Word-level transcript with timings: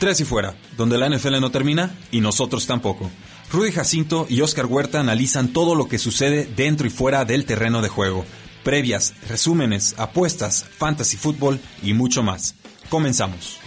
Tres 0.00 0.18
y 0.18 0.24
fuera, 0.24 0.54
donde 0.78 0.96
la 0.96 1.10
NFL 1.10 1.40
no 1.42 1.50
termina 1.50 1.94
y 2.10 2.22
nosotros 2.22 2.66
tampoco. 2.66 3.10
Rudy 3.52 3.70
Jacinto 3.70 4.24
y 4.30 4.40
Oscar 4.40 4.64
Huerta 4.64 4.98
analizan 4.98 5.52
todo 5.52 5.74
lo 5.74 5.88
que 5.88 5.98
sucede 5.98 6.46
dentro 6.46 6.86
y 6.86 6.90
fuera 6.90 7.26
del 7.26 7.44
terreno 7.44 7.82
de 7.82 7.90
juego. 7.90 8.24
Previas, 8.64 9.12
resúmenes, 9.28 9.94
apuestas, 9.98 10.64
fantasy 10.64 11.18
fútbol 11.18 11.60
y 11.82 11.92
mucho 11.92 12.22
más. 12.22 12.54
Comenzamos. 12.88 13.58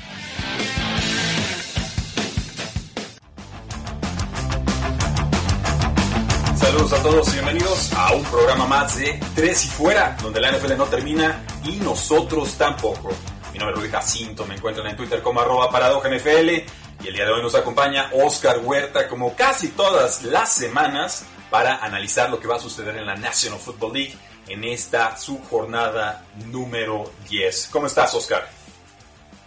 Saludos 6.55 6.93
a 6.93 7.03
todos 7.03 7.29
y 7.29 7.33
bienvenidos 7.33 7.93
a 7.93 8.11
un 8.15 8.23
programa 8.23 8.65
más 8.65 8.97
de 8.97 9.19
Tres 9.35 9.65
y 9.65 9.67
Fuera, 9.67 10.17
donde 10.23 10.41
la 10.41 10.51
NFL 10.51 10.77
no 10.77 10.85
termina 10.85 11.45
y 11.63 11.75
nosotros 11.75 12.55
tampoco. 12.55 13.11
Mi 13.53 13.59
nombre 13.59 13.75
es 13.75 13.81
Rudy 13.83 13.91
Jacinto, 13.91 14.47
me 14.47 14.55
encuentran 14.55 14.87
en 14.87 14.97
Twitter 14.97 15.21
como 15.21 15.39
arroba 15.39 15.69
NFL 15.69 16.49
y 16.49 17.07
el 17.07 17.13
día 17.13 17.23
de 17.23 17.31
hoy 17.31 17.43
nos 17.43 17.53
acompaña 17.53 18.09
Oscar 18.11 18.57
Huerta 18.63 19.07
como 19.07 19.35
casi 19.35 19.67
todas 19.69 20.23
las 20.23 20.51
semanas 20.51 21.27
para 21.51 21.75
analizar 21.77 22.31
lo 22.31 22.39
que 22.39 22.47
va 22.47 22.55
a 22.55 22.59
suceder 22.59 22.97
en 22.97 23.05
la 23.05 23.15
National 23.15 23.59
Football 23.59 23.93
League 23.93 24.15
en 24.47 24.63
esta 24.63 25.15
su 25.17 25.37
jornada 25.37 26.25
número 26.47 27.11
10. 27.29 27.69
¿Cómo 27.71 27.85
estás, 27.85 28.15
Oscar? 28.15 28.49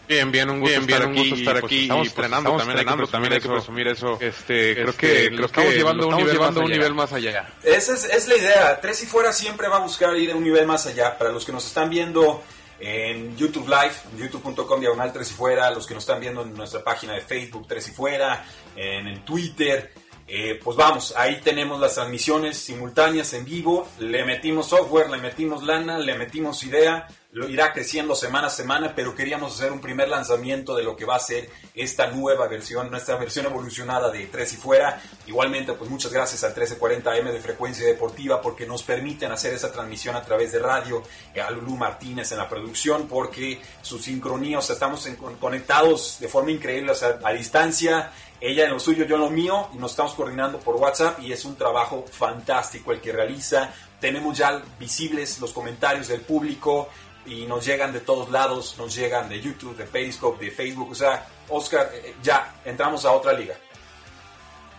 Bien, 0.06 0.30
bien, 0.30 0.50
un 0.50 0.60
gusto 0.60 0.78
estar 0.78 1.02
aquí, 1.02 1.32
estar 1.32 1.54
pues, 1.54 1.64
aquí 1.64 1.82
estamos 1.82 2.06
estrenando, 2.06 2.50
pues, 2.50 2.60
también, 2.60 2.78
estrenando, 2.78 3.08
también 3.08 3.32
hay 3.32 3.40
que 3.40 3.48
presumir 3.48 3.88
eso. 3.88 4.18
Este, 4.20 4.74
creo 4.74 4.90
este, 4.90 4.96
que, 4.98 5.28
creo 5.30 5.46
estamos 5.46 5.70
que 5.70 5.76
llevando, 5.76 6.06
un 6.06 6.16
nivel, 6.16 6.32
llevando 6.32 6.60
un 6.60 6.70
nivel 6.70 6.94
más 6.94 7.12
allá. 7.12 7.48
Esa 7.64 7.94
es, 7.94 8.04
es, 8.04 8.28
la 8.28 8.36
idea. 8.36 8.80
Tres 8.80 9.02
y 9.02 9.06
fuera 9.06 9.32
siempre 9.32 9.66
va 9.66 9.78
a 9.78 9.80
buscar 9.80 10.16
ir 10.16 10.30
a 10.30 10.36
un 10.36 10.44
nivel 10.44 10.64
más 10.64 10.86
allá. 10.86 11.18
Para 11.18 11.32
los 11.32 11.44
que 11.44 11.50
nos 11.50 11.66
están 11.66 11.90
viendo 11.90 12.44
en 12.78 13.36
YouTube 13.36 13.68
Live, 13.68 13.94
youtube.com 14.18 14.80
diagonal 14.80 15.12
3 15.12 15.30
y 15.30 15.34
fuera, 15.34 15.70
los 15.70 15.86
que 15.86 15.94
nos 15.94 16.02
están 16.02 16.20
viendo 16.20 16.42
en 16.42 16.54
nuestra 16.54 16.82
página 16.84 17.14
de 17.14 17.20
Facebook 17.20 17.66
3 17.66 17.88
y 17.88 17.90
fuera, 17.90 18.44
en 18.74 19.06
el 19.06 19.24
Twitter, 19.24 19.92
eh, 20.28 20.58
pues 20.62 20.76
vamos, 20.76 21.14
ahí 21.16 21.40
tenemos 21.40 21.80
las 21.80 21.94
transmisiones 21.94 22.58
simultáneas 22.58 23.32
en 23.34 23.44
vivo, 23.44 23.86
le 24.00 24.24
metimos 24.24 24.66
software, 24.66 25.08
le 25.08 25.18
metimos 25.18 25.62
lana, 25.62 25.98
le 25.98 26.18
metimos 26.18 26.64
idea, 26.64 27.06
lo 27.36 27.48
irá 27.50 27.72
creciendo 27.72 28.14
semana 28.14 28.46
a 28.46 28.50
semana, 28.50 28.94
pero 28.96 29.14
queríamos 29.14 29.54
hacer 29.54 29.70
un 29.70 29.80
primer 29.80 30.08
lanzamiento 30.08 30.74
de 30.74 30.82
lo 30.82 30.96
que 30.96 31.04
va 31.04 31.16
a 31.16 31.20
ser 31.20 31.50
esta 31.74 32.06
nueva 32.06 32.48
versión, 32.48 32.90
nuestra 32.90 33.16
versión 33.16 33.44
evolucionada 33.44 34.10
de 34.10 34.24
Tres 34.26 34.54
y 34.54 34.56
Fuera. 34.56 35.02
Igualmente, 35.26 35.74
pues 35.74 35.90
muchas 35.90 36.10
gracias 36.10 36.42
al 36.44 36.54
1340M 36.54 37.30
de 37.30 37.40
Frecuencia 37.40 37.86
Deportiva 37.86 38.40
porque 38.40 38.64
nos 38.64 38.82
permiten 38.82 39.32
hacer 39.32 39.52
esa 39.52 39.70
transmisión 39.70 40.16
a 40.16 40.22
través 40.22 40.50
de 40.52 40.60
radio, 40.60 41.02
eh, 41.34 41.42
a 41.42 41.50
Lulú 41.50 41.76
Martínez 41.76 42.32
en 42.32 42.38
la 42.38 42.48
producción, 42.48 43.06
porque 43.06 43.60
su 43.82 43.98
sincronía, 43.98 44.58
o 44.58 44.62
sea, 44.62 44.72
estamos 44.72 45.06
conectados 45.38 46.16
de 46.18 46.28
forma 46.28 46.52
increíble, 46.52 46.92
o 46.92 46.94
sea, 46.94 47.18
a 47.22 47.32
distancia, 47.32 48.12
ella 48.40 48.64
en 48.64 48.70
lo 48.70 48.80
suyo, 48.80 49.04
yo 49.04 49.16
en 49.16 49.22
lo 49.22 49.30
mío, 49.30 49.68
y 49.74 49.78
nos 49.78 49.92
estamos 49.92 50.14
coordinando 50.14 50.58
por 50.58 50.76
WhatsApp 50.76 51.20
y 51.20 51.32
es 51.32 51.44
un 51.44 51.56
trabajo 51.56 52.04
fantástico 52.10 52.92
el 52.92 53.00
que 53.00 53.12
realiza. 53.12 53.72
Tenemos 54.00 54.36
ya 54.36 54.62
visibles 54.78 55.40
los 55.40 55.52
comentarios 55.52 56.08
del 56.08 56.20
público, 56.20 56.88
y 57.26 57.44
nos 57.46 57.64
llegan 57.66 57.92
de 57.92 58.00
todos 58.00 58.30
lados, 58.30 58.76
nos 58.78 58.94
llegan 58.94 59.28
de 59.28 59.40
YouTube, 59.40 59.76
de 59.76 59.84
Periscope, 59.84 60.44
de 60.44 60.50
Facebook, 60.50 60.92
o 60.92 60.94
sea, 60.94 61.26
Oscar, 61.48 61.90
eh, 61.92 62.14
ya 62.22 62.54
entramos 62.64 63.04
a 63.04 63.12
otra 63.12 63.32
liga. 63.32 63.56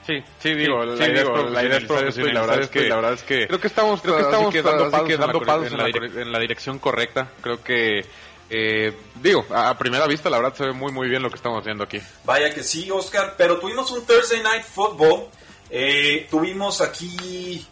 Sí, 0.05 0.23
sí, 0.39 0.53
digo, 0.53 0.85
la, 0.85 1.05
idea 1.05 1.21
es 1.21 2.17
la 2.17 2.41
verdad 2.41 2.61
es 2.61 2.69
que, 2.69 2.87
la 2.87 2.95
verdad 2.95 3.13
es 3.13 3.23
que 3.23 3.45
creo 3.45 3.59
que 3.59 3.67
estamos, 3.67 4.01
creo 4.01 4.15
que 4.15 4.21
estamos 4.21 4.53
dando 5.19 5.41
pasos, 5.41 5.73
en, 5.73 6.31
la, 6.31 6.39
dirección 6.39 6.79
correcta. 6.79 7.29
Creo 7.41 7.61
que 7.61 8.05
eh, 8.49 8.95
digo, 9.21 9.45
a 9.49 9.77
primera 9.77 10.07
vista 10.07 10.29
la 10.29 10.37
verdad 10.37 10.55
se 10.55 10.65
ve 10.65 10.73
muy 10.73 10.91
muy 10.91 11.09
bien 11.09 11.21
lo 11.21 11.29
que 11.29 11.35
estamos 11.35 11.59
haciendo 11.59 11.83
aquí. 11.83 11.99
Vaya 12.23 12.53
que 12.53 12.63
sí, 12.63 12.89
Oscar, 12.91 13.35
pero 13.37 13.59
tuvimos 13.59 13.91
un 13.91 14.05
Thursday 14.05 14.41
Night 14.41 14.63
Football, 14.63 15.27
eh, 15.69 16.27
tuvimos 16.29 16.81
aquí 16.81 17.65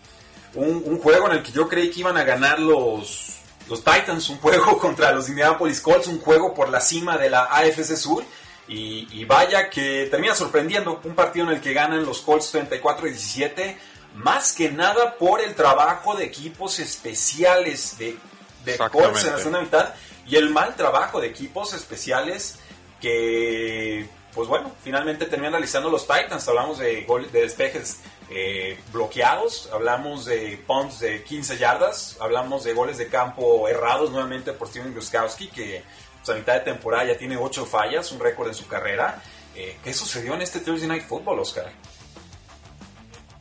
un, 0.53 0.83
un 0.85 0.99
juego 0.99 1.27
en 1.27 1.37
el 1.37 1.43
que 1.43 1.51
yo 1.51 1.67
creí 1.67 1.89
que 1.91 2.01
iban 2.01 2.17
a 2.17 2.23
ganar 2.23 2.59
los 2.59 3.35
los 3.67 3.83
Titans, 3.83 4.29
un 4.29 4.37
juego 4.37 4.77
contra 4.79 5.11
los 5.11 5.29
Indianapolis 5.29 5.81
Colts, 5.81 6.07
un 6.07 6.19
juego 6.19 6.53
por 6.53 6.69
la 6.69 6.81
cima 6.81 7.17
de 7.17 7.29
la 7.29 7.45
AFC 7.45 7.95
Sur. 7.95 8.23
Y, 8.67 9.23
vaya 9.25 9.69
que 9.69 10.07
termina 10.09 10.33
sorprendiendo 10.33 10.99
un 11.03 11.13
partido 11.13 11.45
en 11.45 11.53
el 11.53 11.61
que 11.61 11.71
ganan 11.71 12.03
los 12.03 12.21
Colts 12.21 12.51
34-17, 12.55 13.77
más 14.15 14.53
que 14.53 14.71
nada 14.71 15.17
por 15.17 15.39
el 15.39 15.53
trabajo 15.53 16.15
de 16.15 16.25
equipos 16.25 16.79
especiales 16.79 17.95
de, 17.99 18.17
de 18.63 18.77
Colts 18.77 19.23
en 19.23 19.31
la 19.33 19.37
segunda 19.37 19.61
mitad 19.61 19.93
y 20.27 20.35
el 20.35 20.49
mal 20.49 20.75
trabajo 20.75 21.21
de 21.21 21.27
equipos 21.27 21.73
especiales 21.73 22.59
que, 22.99 24.07
pues 24.33 24.47
bueno, 24.47 24.71
finalmente 24.83 25.25
terminan 25.25 25.53
realizando 25.53 25.89
los 25.89 26.07
Titans. 26.07 26.47
Hablamos 26.47 26.79
de, 26.79 27.05
de 27.31 27.41
despejes 27.41 27.99
eh, 28.29 28.79
bloqueados, 28.91 29.69
hablamos 29.71 30.25
de 30.25 30.59
punts 30.65 30.99
de 30.99 31.23
15 31.23 31.57
yardas, 31.57 32.17
hablamos 32.19 32.63
de 32.63 32.73
goles 32.73 32.97
de 32.97 33.07
campo 33.07 33.67
errados 33.67 34.09
nuevamente 34.11 34.51
por 34.53 34.67
Steven 34.67 34.93
Guskowski, 34.95 35.47
que 35.49 35.83
pues, 36.17 36.35
a 36.35 36.39
mitad 36.39 36.53
de 36.53 36.61
temporada 36.61 37.05
ya 37.05 37.17
tiene 37.17 37.37
8 37.37 37.65
fallas, 37.65 38.11
un 38.11 38.19
récord 38.19 38.47
en 38.47 38.55
su 38.55 38.67
carrera. 38.67 39.21
Eh, 39.55 39.77
¿Qué 39.83 39.93
sucedió 39.93 40.33
en 40.33 40.41
este 40.41 40.59
Thursday 40.59 40.87
Night 40.87 41.03
Football, 41.03 41.39
Oscar? 41.39 41.71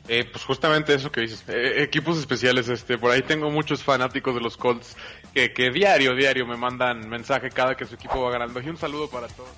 Eh, 0.06 0.28
pues 0.30 0.44
justamente 0.44 0.92
eso 0.92 1.10
que 1.10 1.22
dices, 1.22 1.42
equipos 1.48 2.18
especiales, 2.18 2.68
este, 2.68 2.98
por 2.98 3.10
ahí 3.10 3.22
tengo 3.22 3.50
muchos 3.50 3.82
fanáticos 3.82 4.34
de 4.34 4.42
los 4.42 4.58
Colts 4.58 4.96
que, 5.34 5.52
que 5.52 5.70
diario, 5.70 6.14
diario 6.14 6.46
me 6.46 6.56
mandan 6.56 7.08
mensaje 7.08 7.50
cada 7.50 7.76
que 7.76 7.84
su 7.84 7.96
equipo 7.96 8.22
va 8.22 8.30
ganando. 8.30 8.60
Y 8.60 8.68
un 8.68 8.76
saludo 8.76 9.08
para 9.10 9.26
todos. 9.28 9.50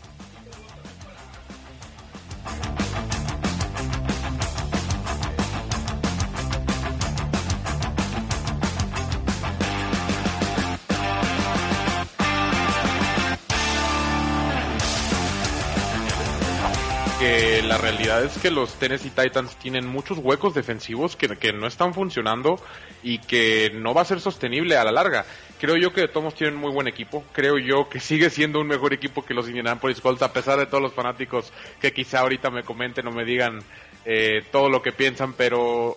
la 17.66 17.78
realidad 17.78 18.24
es 18.24 18.38
que 18.38 18.50
los 18.50 18.74
Tennessee 18.74 19.10
Titans 19.10 19.56
tienen 19.56 19.86
muchos 19.86 20.18
huecos 20.18 20.54
defensivos 20.54 21.16
que, 21.16 21.28
que, 21.36 21.52
no 21.52 21.66
están 21.66 21.92
funcionando 21.94 22.60
y 23.02 23.18
que 23.18 23.72
no 23.74 23.92
va 23.92 24.02
a 24.02 24.04
ser 24.04 24.20
sostenible 24.20 24.76
a 24.76 24.84
la 24.84 24.92
larga. 24.92 25.26
Creo 25.58 25.76
yo 25.76 25.92
que 25.92 26.06
todos 26.08 26.34
tienen 26.34 26.56
muy 26.56 26.70
buen 26.70 26.86
equipo. 26.86 27.24
Creo 27.32 27.58
yo 27.58 27.88
que 27.88 28.00
sigue 28.00 28.30
siendo 28.30 28.60
un 28.60 28.66
mejor 28.66 28.92
equipo 28.92 29.24
que 29.24 29.34
los 29.34 29.48
Indianapolis 29.48 30.00
Colts, 30.00 30.22
a 30.22 30.32
pesar 30.32 30.58
de 30.58 30.66
todos 30.66 30.82
los 30.82 30.92
fanáticos 30.92 31.52
que 31.80 31.92
quizá 31.92 32.20
ahorita 32.20 32.50
me 32.50 32.62
comenten 32.62 33.06
o 33.06 33.10
me 33.10 33.24
digan 33.24 33.60
eh, 34.04 34.42
todo 34.52 34.68
lo 34.68 34.82
que 34.82 34.92
piensan, 34.92 35.32
pero 35.32 35.96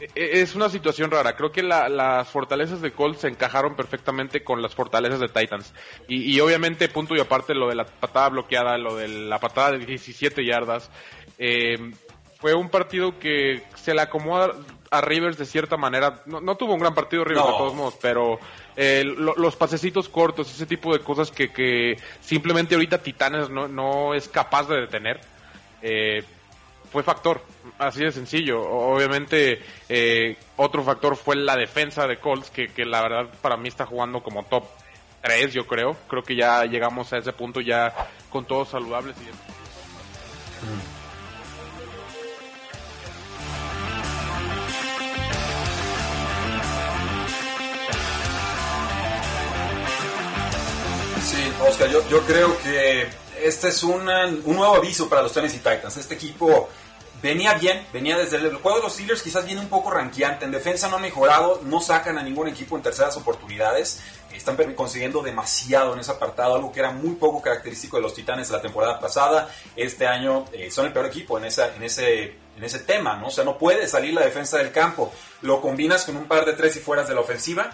e-, 0.00 0.40
es 0.40 0.54
una 0.54 0.68
situación 0.68 1.10
rara. 1.10 1.36
Creo 1.36 1.52
que 1.52 1.62
las 1.62 2.28
fortalezas 2.28 2.80
de 2.80 2.92
Colts 2.92 3.20
se 3.20 3.28
encajaron 3.28 3.76
perfectamente 3.76 4.42
con 4.42 4.62
las 4.62 4.74
fortalezas 4.74 5.20
de 5.20 5.28
Titans. 5.28 5.72
Y, 6.08 6.38
obviamente, 6.40 6.88
punto 6.88 7.14
y 7.14 7.20
aparte, 7.20 7.54
lo 7.54 7.68
de 7.68 7.76
la 7.76 7.84
patada 7.84 8.30
bloqueada, 8.30 8.78
lo 8.78 8.96
de 8.96 9.08
la 9.08 9.38
patada 9.38 9.72
de 9.72 9.84
17 9.84 10.44
yardas, 10.44 10.90
eh, 11.38 11.92
fue 12.40 12.54
un 12.54 12.68
partido 12.68 13.18
que 13.18 13.62
se 13.74 13.94
le 13.94 14.02
acomoda 14.02 14.52
a 14.98 15.00
Rivers 15.00 15.38
de 15.38 15.46
cierta 15.46 15.76
manera. 15.76 16.22
No, 16.26 16.56
tuvo 16.56 16.74
un 16.74 16.80
gran 16.80 16.94
partido 16.94 17.24
Rivers 17.24 17.46
de 17.46 17.52
todos 17.52 17.74
modos, 17.74 17.98
pero 18.00 18.38
eh, 18.76 19.04
los 19.04 19.56
pasecitos 19.56 20.08
cortos, 20.08 20.50
ese 20.52 20.66
tipo 20.66 20.92
de 20.92 21.00
cosas 21.00 21.30
que, 21.30 21.96
simplemente 22.20 22.74
ahorita 22.74 23.02
Titanes 23.02 23.50
no, 23.50 23.68
no 23.68 24.14
es 24.14 24.28
capaz 24.28 24.68
de 24.68 24.80
detener. 24.82 25.20
Eh, 25.82 26.24
fue 26.94 27.02
factor, 27.02 27.42
así 27.78 28.04
de 28.04 28.12
sencillo. 28.12 28.62
Obviamente, 28.62 29.60
eh, 29.88 30.36
otro 30.56 30.84
factor 30.84 31.16
fue 31.16 31.34
la 31.34 31.56
defensa 31.56 32.06
de 32.06 32.18
Colts, 32.18 32.50
que, 32.50 32.70
la 32.84 33.02
verdad 33.02 33.28
para 33.42 33.56
mí 33.56 33.68
está 33.68 33.84
jugando 33.84 34.22
como 34.22 34.44
top 34.44 34.64
3, 35.22 35.52
yo 35.52 35.66
creo. 35.66 35.96
Creo 36.08 36.22
que 36.22 36.36
ya 36.36 36.64
llegamos 36.66 37.12
a 37.12 37.18
ese 37.18 37.32
punto 37.32 37.60
ya 37.60 37.92
con 38.30 38.44
todos 38.44 38.68
saludables. 38.68 39.16
Y... 39.16 39.24
Sí, 39.24 40.93
Oscar, 51.66 51.88
yo, 51.88 52.20
creo 52.26 52.58
que 52.58 53.06
este 53.42 53.68
es 53.68 53.82
un 53.82 54.04
nuevo 54.04 54.74
aviso 54.74 55.08
para 55.08 55.22
los 55.22 55.32
Tennessee 55.32 55.58
Titans. 55.58 55.96
Este 55.96 56.14
equipo 56.14 56.68
venía 57.22 57.54
bien, 57.54 57.86
venía 57.90 58.18
desde 58.18 58.36
el 58.36 58.56
juego 58.56 58.78
de 58.78 58.84
los 58.84 58.92
Steelers, 58.92 59.22
quizás 59.22 59.46
viene 59.46 59.62
un 59.62 59.68
poco 59.68 59.90
ranqueante. 59.90 60.44
En 60.44 60.50
defensa 60.50 60.88
no 60.88 60.96
ha 60.96 61.00
mejorado, 61.00 61.62
no 61.64 61.80
sacan 61.80 62.18
a 62.18 62.22
ningún 62.22 62.48
equipo 62.48 62.76
en 62.76 62.82
terceras 62.82 63.16
oportunidades. 63.16 64.02
Están 64.32 64.56
consiguiendo 64.74 65.22
demasiado 65.22 65.94
en 65.94 66.00
ese 66.00 66.10
apartado, 66.10 66.54
algo 66.54 66.70
que 66.70 66.80
era 66.80 66.90
muy 66.90 67.14
poco 67.14 67.40
característico 67.40 67.96
de 67.96 68.02
los 68.02 68.14
Titanes 68.14 68.50
la 68.50 68.60
temporada 68.60 69.00
pasada. 69.00 69.48
Este 69.74 70.06
año 70.06 70.44
eh, 70.52 70.70
son 70.70 70.86
el 70.86 70.92
peor 70.92 71.06
equipo 71.06 71.38
en, 71.38 71.44
en, 71.44 71.82
ese, 71.82 72.36
en 72.56 72.64
ese 72.64 72.80
tema, 72.80 73.16
¿no? 73.16 73.28
O 73.28 73.30
sea, 73.30 73.44
no 73.44 73.56
puede 73.56 73.88
salir 73.88 74.12
la 74.12 74.22
defensa 74.22 74.58
del 74.58 74.70
campo. 74.70 75.12
Lo 75.40 75.62
combinas 75.62 76.04
con 76.04 76.16
un 76.16 76.26
par 76.26 76.44
de 76.44 76.52
tres 76.52 76.76
y 76.76 76.80
fueras 76.80 77.08
de 77.08 77.14
la 77.14 77.20
ofensiva. 77.20 77.70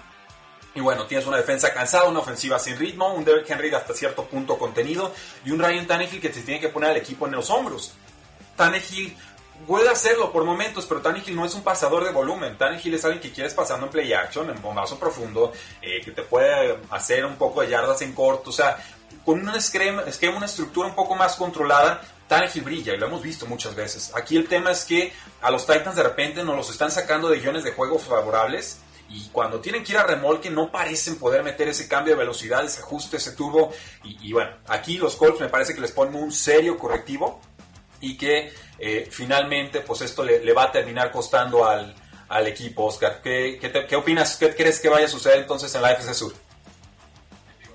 Y 0.75 0.81
bueno, 0.81 1.06
tienes 1.06 1.26
una 1.26 1.37
defensa 1.37 1.72
cansada, 1.72 2.08
una 2.08 2.20
ofensiva 2.20 2.58
sin 2.58 2.78
ritmo, 2.78 3.12
un 3.12 3.25
Derrick 3.25 3.50
Henry 3.50 3.75
hasta 3.75 3.93
cierto 3.93 4.25
punto 4.25 4.56
contenido 4.56 5.12
y 5.44 5.50
un 5.50 5.58
Ryan 5.58 5.87
Tannehill 5.87 6.20
que 6.20 6.32
se 6.32 6.43
tiene 6.43 6.61
que 6.61 6.69
poner 6.69 6.90
al 6.90 6.96
equipo 6.96 7.26
en 7.26 7.32
los 7.32 7.50
hombros. 7.50 7.93
Tannehill 8.56 9.17
puede 9.67 9.88
hacerlo 9.88 10.32
por 10.32 10.44
momentos, 10.44 10.87
pero 10.87 11.00
Tannehill 11.00 11.34
no 11.34 11.44
es 11.44 11.55
un 11.55 11.62
pasador 11.62 12.05
de 12.05 12.12
volumen. 12.12 12.56
Tannehill 12.56 12.94
es 12.94 13.05
alguien 13.05 13.20
que 13.20 13.32
quieres 13.32 13.52
pasando 13.52 13.87
en 13.87 13.93
play 13.93 14.12
action, 14.12 14.49
en 14.49 14.62
bombazo 14.62 14.99
profundo, 14.99 15.52
eh, 15.82 16.00
que 16.05 16.12
te 16.12 16.22
puede 16.22 16.78
hacer 16.90 17.25
un 17.25 17.37
poco 17.37 17.62
de 17.62 17.69
yardas 17.69 18.00
en 18.02 18.12
corto. 18.12 18.50
O 18.50 18.52
sea, 18.52 18.76
con 19.25 19.40
un 19.40 19.55
esquema, 19.55 20.05
una 20.37 20.46
estructura 20.46 20.88
un 20.88 20.94
poco 20.94 21.17
más 21.17 21.34
controlada, 21.34 22.00
Tannehill 22.28 22.62
brilla 22.62 22.94
y 22.94 22.96
lo 22.96 23.06
hemos 23.06 23.22
visto 23.22 23.44
muchas 23.46 23.75
veces. 23.75 24.12
Aquí 24.14 24.37
el 24.37 24.46
tema 24.46 24.70
es 24.70 24.84
que 24.84 25.12
a 25.43 25.50
los 25.50 25.67
Titans 25.67 25.96
de 25.96 26.05
repente 26.05 26.44
nos 26.44 26.56
los 26.56 26.70
están 26.70 26.93
sacando 26.93 27.28
de 27.28 27.40
guiones 27.40 27.64
de 27.64 27.72
juego 27.72 27.99
favorables 27.99 28.78
y 29.12 29.28
cuando 29.32 29.60
tienen 29.60 29.82
que 29.82 29.92
ir 29.92 29.98
a 29.98 30.04
remolque 30.04 30.50
no 30.50 30.70
parecen 30.70 31.18
poder 31.18 31.42
meter 31.42 31.68
ese 31.68 31.88
cambio 31.88 32.14
de 32.14 32.20
velocidad, 32.20 32.64
ese 32.64 32.80
ajuste, 32.80 33.16
ese 33.16 33.32
turbo. 33.32 33.72
Y, 34.04 34.32
bueno, 34.32 34.52
aquí 34.68 34.98
los 34.98 35.16
Colts 35.16 35.40
me 35.40 35.48
parece 35.48 35.74
que 35.74 35.80
les 35.80 35.90
ponen 35.90 36.14
un 36.14 36.30
serio 36.30 36.78
correctivo 36.78 37.40
y 38.00 38.16
que 38.16 38.52
eh, 38.78 39.08
finalmente 39.10 39.80
pues 39.80 40.02
esto 40.02 40.22
le, 40.22 40.52
va 40.52 40.64
a 40.64 40.72
terminar 40.72 41.10
costando 41.10 41.66
al, 41.66 41.92
al 42.28 42.46
equipo, 42.46 42.84
Oscar. 42.84 43.20
¿Qué, 43.20 43.58
qué, 43.88 43.96
opinas? 43.96 44.36
¿Qué 44.36 44.54
crees 44.54 44.78
que 44.78 44.88
vaya 44.88 45.06
a 45.06 45.08
suceder 45.08 45.40
entonces 45.40 45.74
en 45.74 45.82
la 45.82 45.90
FC 45.90 46.14
Sur? 46.14 46.32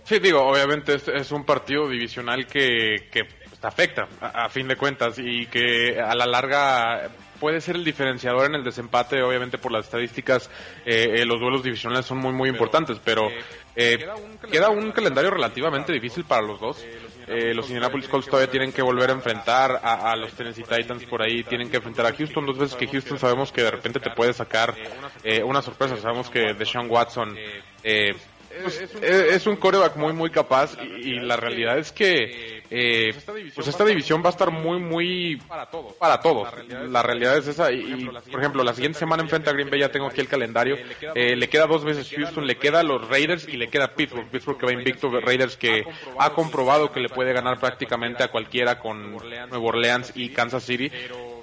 Sí, 0.05 0.19
digo, 0.19 0.41
obviamente 0.41 0.95
es, 1.13 1.31
un 1.31 1.43
partido 1.43 1.89
divisional 1.89 2.47
que, 2.47 3.09
que 3.11 3.27
afecta 3.61 4.07
a, 4.21 4.47
fin 4.47 4.69
de 4.69 4.77
cuentas 4.77 5.15
y 5.17 5.47
que 5.47 5.99
a 5.99 6.15
la 6.15 6.25
larga 6.25 7.09
puede 7.45 7.61
ser 7.61 7.75
el 7.75 7.83
diferenciador 7.83 8.47
en 8.47 8.55
el 8.55 8.63
desempate, 8.63 9.21
obviamente 9.21 9.59
por 9.59 9.71
las 9.71 9.85
estadísticas, 9.85 10.49
eh, 10.83 11.17
eh, 11.17 11.25
los 11.25 11.39
duelos 11.39 11.61
divisionales 11.61 12.03
son 12.03 12.17
muy 12.17 12.33
muy 12.33 12.49
importantes, 12.49 12.99
pero 13.05 13.29
queda 13.75 14.69
un 14.69 14.91
calendario 14.91 15.29
relativamente 15.29 15.93
difícil 15.93 16.25
para 16.25 16.41
los 16.41 16.59
dos. 16.59 16.83
Eh, 17.27 17.53
los 17.53 17.65
Indianapolis 17.67 18.07
Colts 18.07 18.27
todavía 18.27 18.51
tienen 18.51 18.71
que 18.71 18.81
volver 18.81 19.09
a 19.09 19.13
enfrentar 19.13 19.79
a, 19.83 20.15
los 20.15 20.33
Tennessee 20.33 20.63
Titans. 20.63 21.05
Por 21.05 21.21
ahí, 21.21 21.43
tienen 21.43 21.69
que 21.69 21.77
enfrentar 21.77 22.05
a 22.05 22.13
Houston. 22.13 22.45
Dos 22.45 22.57
veces 22.57 22.75
que 22.75 22.87
Houston 22.87 23.17
sabemos 23.17 23.51
que 23.51 23.63
de 23.63 23.71
repente 23.71 23.99
te 23.99 24.11
puede 24.11 24.33
sacar 24.33 24.75
eh, 25.23 25.43
una 25.43 25.61
sorpresa, 25.61 25.97
sabemos 25.97 26.29
que 26.29 26.53
Deshaun 26.53 26.89
Watson 26.89 27.35
eh, 27.83 28.15
pues, 28.63 28.81
es, 29.01 29.47
un 29.47 29.55
coreback 29.55 29.95
muy 29.95 30.13
muy 30.13 30.29
capaz 30.29 30.77
y 30.81 31.19
la 31.19 31.37
realidad 31.37 31.77
es 31.77 31.91
que 31.91 32.55
eh, 32.69 33.13
pues 33.53 33.67
esta 33.67 33.85
división 33.85 34.21
va 34.23 34.27
a 34.27 34.31
estar 34.31 34.51
muy, 34.51 34.79
muy 34.79 35.37
para 35.47 35.67
todos. 35.67 35.93
Para 35.93 36.19
todos. 36.19 36.47
La 36.89 37.03
realidad 37.03 37.37
es 37.37 37.47
esa. 37.47 37.71
Y, 37.71 38.05
por 38.05 38.39
ejemplo, 38.39 38.63
la 38.63 38.73
siguiente 38.73 38.99
semana 38.99 39.23
enfrente 39.23 39.49
a 39.49 39.53
Green 39.53 39.69
Bay 39.69 39.79
ya 39.79 39.91
tengo 39.91 40.07
aquí 40.07 40.21
el 40.21 40.27
calendario. 40.27 40.77
Eh, 41.13 41.35
le 41.35 41.49
queda 41.49 41.67
dos 41.67 41.83
veces 41.83 42.09
Houston, 42.15 42.47
le 42.47 42.57
queda 42.57 42.83
los 42.83 43.07
Raiders 43.07 43.47
y 43.47 43.57
le 43.57 43.69
queda 43.69 43.93
Pittsburgh. 43.93 44.29
Pittsburgh 44.29 44.57
que 44.57 44.65
va 44.65 44.73
invicto, 44.73 45.09
Raiders 45.09 45.57
que 45.57 45.83
ha 46.19 46.29
comprobado 46.31 46.91
que 46.91 46.99
le 46.99 47.09
puede 47.09 47.33
ganar 47.33 47.59
prácticamente 47.59 48.23
a 48.23 48.29
cualquiera 48.29 48.79
con 48.79 49.11
Nuevo 49.11 49.67
Orleans 49.67 50.11
y 50.15 50.29
Kansas 50.29 50.63
City. 50.63 50.91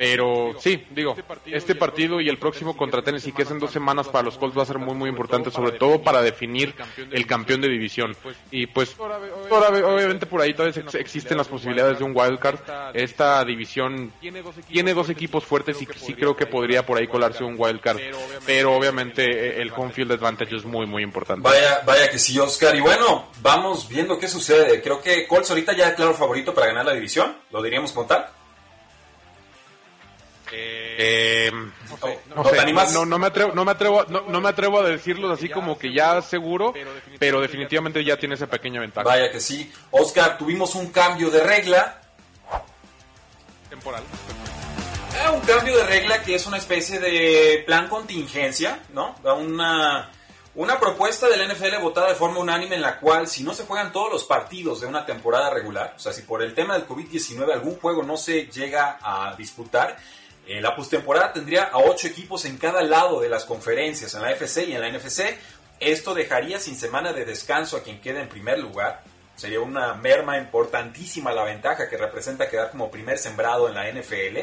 Pero 0.03 0.57
sí, 0.59 0.85
digo, 0.91 1.15
este 1.47 1.77
partido 1.77 2.21
y 2.21 2.29
el 2.29 2.37
próximo 2.37 2.77
contra 2.77 3.03
Tennessee, 3.03 3.31
que 3.31 3.43
es 3.43 3.51
en 3.53 3.61
dos 3.61 3.71
semanas 3.71 4.09
para 4.09 4.25
los 4.25 4.37
Colts, 4.37 4.59
va 4.59 4.65
a 4.65 4.67
ser 4.67 4.81
muy, 4.81 4.97
muy 4.97 5.09
importante, 5.09 5.53
sobre 5.53 5.79
todo 5.79 6.03
para 6.03 6.21
definir 6.21 6.75
el 7.13 7.25
campeón 7.25 7.61
de 7.61 7.69
división. 7.69 8.17
Y 8.51 8.67
pues, 8.67 8.97
obviamente 8.99 10.27
por 10.27 10.41
ahí 10.41 10.55
todavía 10.55 10.83
existen 10.95 11.39
las 11.39 11.47
posibilidades 11.47 12.01
de 12.01 12.05
un 12.05 12.17
wildcard. 12.17 12.59
Esta 12.95 13.45
división 13.45 14.13
tiene 14.69 14.93
dos 14.93 15.09
equipos 15.09 15.45
fuertes 15.45 15.81
y 15.81 15.87
sí 15.95 16.15
creo 16.15 16.35
que 16.35 16.47
podría 16.47 16.85
por 16.85 16.99
ahí 16.99 17.07
colarse 17.07 17.45
un 17.45 17.55
wildcard. 17.57 18.01
Pero 18.45 18.75
obviamente 18.75 19.63
el 19.63 19.71
home 19.71 19.93
field 19.93 20.11
advantage 20.11 20.57
es 20.57 20.65
muy, 20.65 20.85
muy 20.85 21.05
importante. 21.05 21.49
Vaya, 21.49 21.81
vaya 21.87 22.11
que 22.11 22.19
sí, 22.19 22.37
Oscar. 22.41 22.75
Y 22.75 22.81
bueno, 22.81 23.29
vamos 23.41 23.89
viendo 23.89 24.19
qué 24.19 24.27
sucede. 24.27 24.83
Creo 24.83 25.01
que 25.01 25.29
Colts 25.29 25.51
ahorita 25.51 25.77
ya 25.77 25.91
es 25.91 25.95
claro 25.95 26.13
favorito 26.13 26.53
para 26.53 26.67
ganar 26.67 26.87
la 26.87 26.93
división. 26.93 27.37
¿Lo 27.53 27.63
diríamos 27.63 27.93
con 27.93 28.09
tal? 28.09 28.42
Eh, 30.55 31.51
no, 32.29 33.05
no, 33.07 33.19
me 33.19 33.27
atrevo, 33.27 33.53
no 33.55 33.65
me 33.65 33.71
atrevo, 33.71 34.05
no, 34.05 34.41
me 34.41 34.49
atrevo 34.49 34.81
a 34.81 34.83
decirlo 34.83 35.33
así 35.33 35.49
como 35.49 35.79
que 35.79 35.93
ya 35.93 36.21
seguro, 36.21 36.75
pero 37.19 37.41
definitivamente 37.41 38.05
ya 38.05 38.17
tiene 38.17 38.35
esa 38.35 38.47
pequeña 38.47 38.81
ventaja. 38.81 39.07
Vaya 39.07 39.31
que 39.31 39.41
sí. 39.41 39.73
Oscar, 39.91 40.37
tuvimos 40.39 40.75
un 40.75 40.91
cambio 40.91 41.31
de 41.31 41.43
regla. 41.43 42.01
Temporal. 43.71 44.03
Eh, 45.15 45.31
un 45.31 45.41
cambio 45.41 45.77
de 45.77 45.87
regla 45.87 46.23
que 46.23 46.35
es 46.35 46.47
una 46.47 46.59
especie 46.59 46.99
de 46.99 47.63
plan 47.67 47.89
contingencia, 47.89 48.81
¿no? 48.93 49.15
Una, 49.25 50.11
una 50.55 50.79
propuesta 50.79 51.29
del 51.29 51.49
NFL 51.51 51.81
votada 51.81 52.09
de 52.09 52.15
forma 52.15 52.39
unánime 52.39 52.77
en 52.77 52.83
la 52.83 52.99
cual 52.99 53.27
si 53.27 53.43
no 53.43 53.55
se 53.55 53.65
juegan 53.65 53.93
todos 53.93 54.13
los 54.13 54.25
partidos 54.25 54.81
de 54.81 54.87
una 54.87 55.07
temporada 55.07 55.51
regular, 55.51 55.95
o 55.97 55.99
sea, 55.99 56.13
si 56.13 56.23
por 56.23 56.43
el 56.43 56.55
tema 56.55 56.75
del 56.75 56.87
COVID-19 56.87 57.53
algún 57.53 57.79
juego 57.79 58.03
no 58.03 58.17
se 58.17 58.47
llega 58.47 58.99
a 59.03 59.35
disputar, 59.37 59.97
eh, 60.47 60.61
la 60.61 60.75
postemporada 60.75 61.33
tendría 61.33 61.65
a 61.65 61.79
ocho 61.79 62.09
equipos 62.09 62.45
en 62.45 62.59
cada 62.59 62.83
lado 62.83 63.21
de 63.21 63.29
las 63.29 63.45
conferencias, 63.45 64.15
en 64.15 64.23
la 64.23 64.33
FC 64.33 64.65
y 64.65 64.75
en 64.75 64.81
la 64.81 64.91
NFC. 64.91 65.39
Esto 65.79 66.15
dejaría 66.15 66.59
sin 66.59 66.77
semana 66.77 67.13
de 67.13 67.25
descanso 67.25 67.77
a 67.77 67.83
quien 67.83 68.01
quede 68.01 68.21
en 68.21 68.29
primer 68.29 68.59
lugar. 68.59 69.03
Sería 69.37 69.61
una 69.61 69.95
merma 69.95 70.39
importantísima 70.39 71.33
la 71.33 71.45
ventaja 71.45 71.89
que 71.89 71.97
representa 71.97 72.49
quedar 72.49 72.71
como 72.71 72.91
primer 72.91 73.19
sembrado 73.19 73.69
en 73.69 73.75
la 73.75 73.91
NFL. 73.91 74.39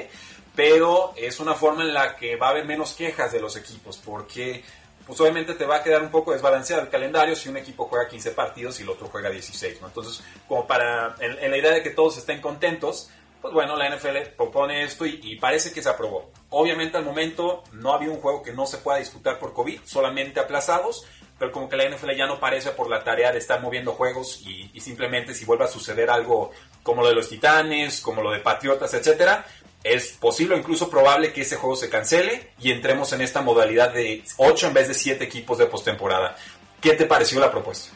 Pero 0.55 1.13
es 1.15 1.39
una 1.39 1.53
forma 1.53 1.83
en 1.83 1.93
la 1.93 2.15
que 2.15 2.35
va 2.35 2.47
a 2.47 2.49
haber 2.51 2.65
menos 2.65 2.93
quejas 2.93 3.31
de 3.31 3.39
los 3.39 3.55
equipos, 3.55 3.97
porque 3.97 4.63
pues 5.05 5.19
obviamente 5.21 5.55
te 5.55 5.65
va 5.65 5.77
a 5.77 5.83
quedar 5.83 6.03
un 6.03 6.11
poco 6.11 6.33
desbalanceado 6.33 6.83
el 6.83 6.89
calendario 6.89 7.35
si 7.35 7.49
un 7.49 7.57
equipo 7.57 7.85
juega 7.85 8.07
15 8.07 8.31
partidos 8.31 8.79
y 8.79 8.83
el 8.83 8.89
otro 8.89 9.07
juega 9.07 9.29
16. 9.29 9.79
Entonces, 9.83 10.23
como 10.47 10.67
para, 10.67 11.15
en 11.19 11.49
la 11.49 11.57
idea 11.57 11.71
de 11.71 11.81
que 11.81 11.89
todos 11.89 12.17
estén 12.17 12.41
contentos, 12.41 13.09
pues 13.41 13.53
bueno, 13.53 13.75
la 13.75 13.95
NFL 13.95 14.33
propone 14.35 14.83
esto 14.83 15.05
y, 15.05 15.37
parece 15.37 15.71
que 15.71 15.81
se 15.81 15.89
aprobó. 15.89 16.31
Obviamente 16.49 16.97
al 16.97 17.05
momento 17.05 17.63
no 17.71 17.93
había 17.93 18.09
un 18.09 18.19
juego 18.19 18.43
que 18.43 18.53
no 18.53 18.65
se 18.65 18.77
pueda 18.77 18.99
disputar 18.99 19.39
por 19.39 19.53
COVID, 19.53 19.81
solamente 19.85 20.39
aplazados, 20.39 21.05
pero 21.37 21.51
como 21.51 21.69
que 21.69 21.77
la 21.77 21.89
NFL 21.89 22.11
ya 22.17 22.27
no 22.27 22.39
parece 22.39 22.71
por 22.71 22.89
la 22.89 23.03
tarea 23.03 23.31
de 23.31 23.37
estar 23.37 23.61
moviendo 23.61 23.93
juegos 23.93 24.41
y, 24.45 24.77
simplemente 24.79 25.33
si 25.33 25.45
vuelve 25.45 25.65
a 25.65 25.67
suceder 25.67 26.09
algo 26.09 26.51
como 26.83 27.01
lo 27.01 27.09
de 27.09 27.15
los 27.15 27.29
Titanes, 27.29 28.01
como 28.01 28.21
lo 28.21 28.31
de 28.31 28.39
Patriotas, 28.39 28.93
etcétera, 28.93 29.45
es 29.83 30.09
posible 30.19 30.55
o 30.55 30.57
incluso 30.57 30.89
probable 30.89 31.31
que 31.31 31.41
ese 31.41 31.55
juego 31.55 31.77
se 31.77 31.89
cancele 31.89 32.51
y 32.59 32.71
entremos 32.71 33.13
en 33.13 33.21
esta 33.21 33.41
modalidad 33.41 33.93
de 33.93 34.23
8 34.35 34.67
en 34.67 34.73
vez 34.73 34.89
de 34.89 34.93
7 34.93 35.23
equipos 35.23 35.57
de 35.57 35.67
postemporada. 35.67 36.35
¿Qué 36.81 36.93
te 36.93 37.05
pareció 37.05 37.39
la 37.39 37.51
propuesta? 37.51 37.95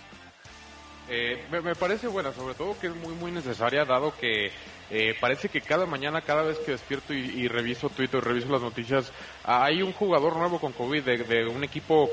Eh, 1.10 1.44
me, 1.52 1.76
parece 1.76 2.08
buena, 2.08 2.32
sobre 2.32 2.56
todo 2.56 2.80
que 2.80 2.88
es 2.88 2.96
muy 2.96 3.14
muy 3.14 3.32
necesaria, 3.32 3.84
dado 3.84 4.16
que 4.18 4.52
eh, 4.90 5.16
parece 5.20 5.50
que 5.50 5.62
cada 5.62 5.86
mañana, 5.86 6.22
cada 6.22 6.44
vez 6.44 6.60
que 6.60 6.72
despierto 6.72 7.14
y, 7.14 7.48
reviso 7.48 7.90
Twitter, 7.90 8.24
reviso 8.24 8.50
las 8.50 8.62
noticias, 8.62 9.12
hay 9.44 9.82
un 9.82 9.94
jugador 9.94 10.38
nuevo 10.38 10.60
con 10.60 10.74
COVID 10.74 11.04
de, 11.04 11.48
un 11.48 11.64
equipo 11.64 12.10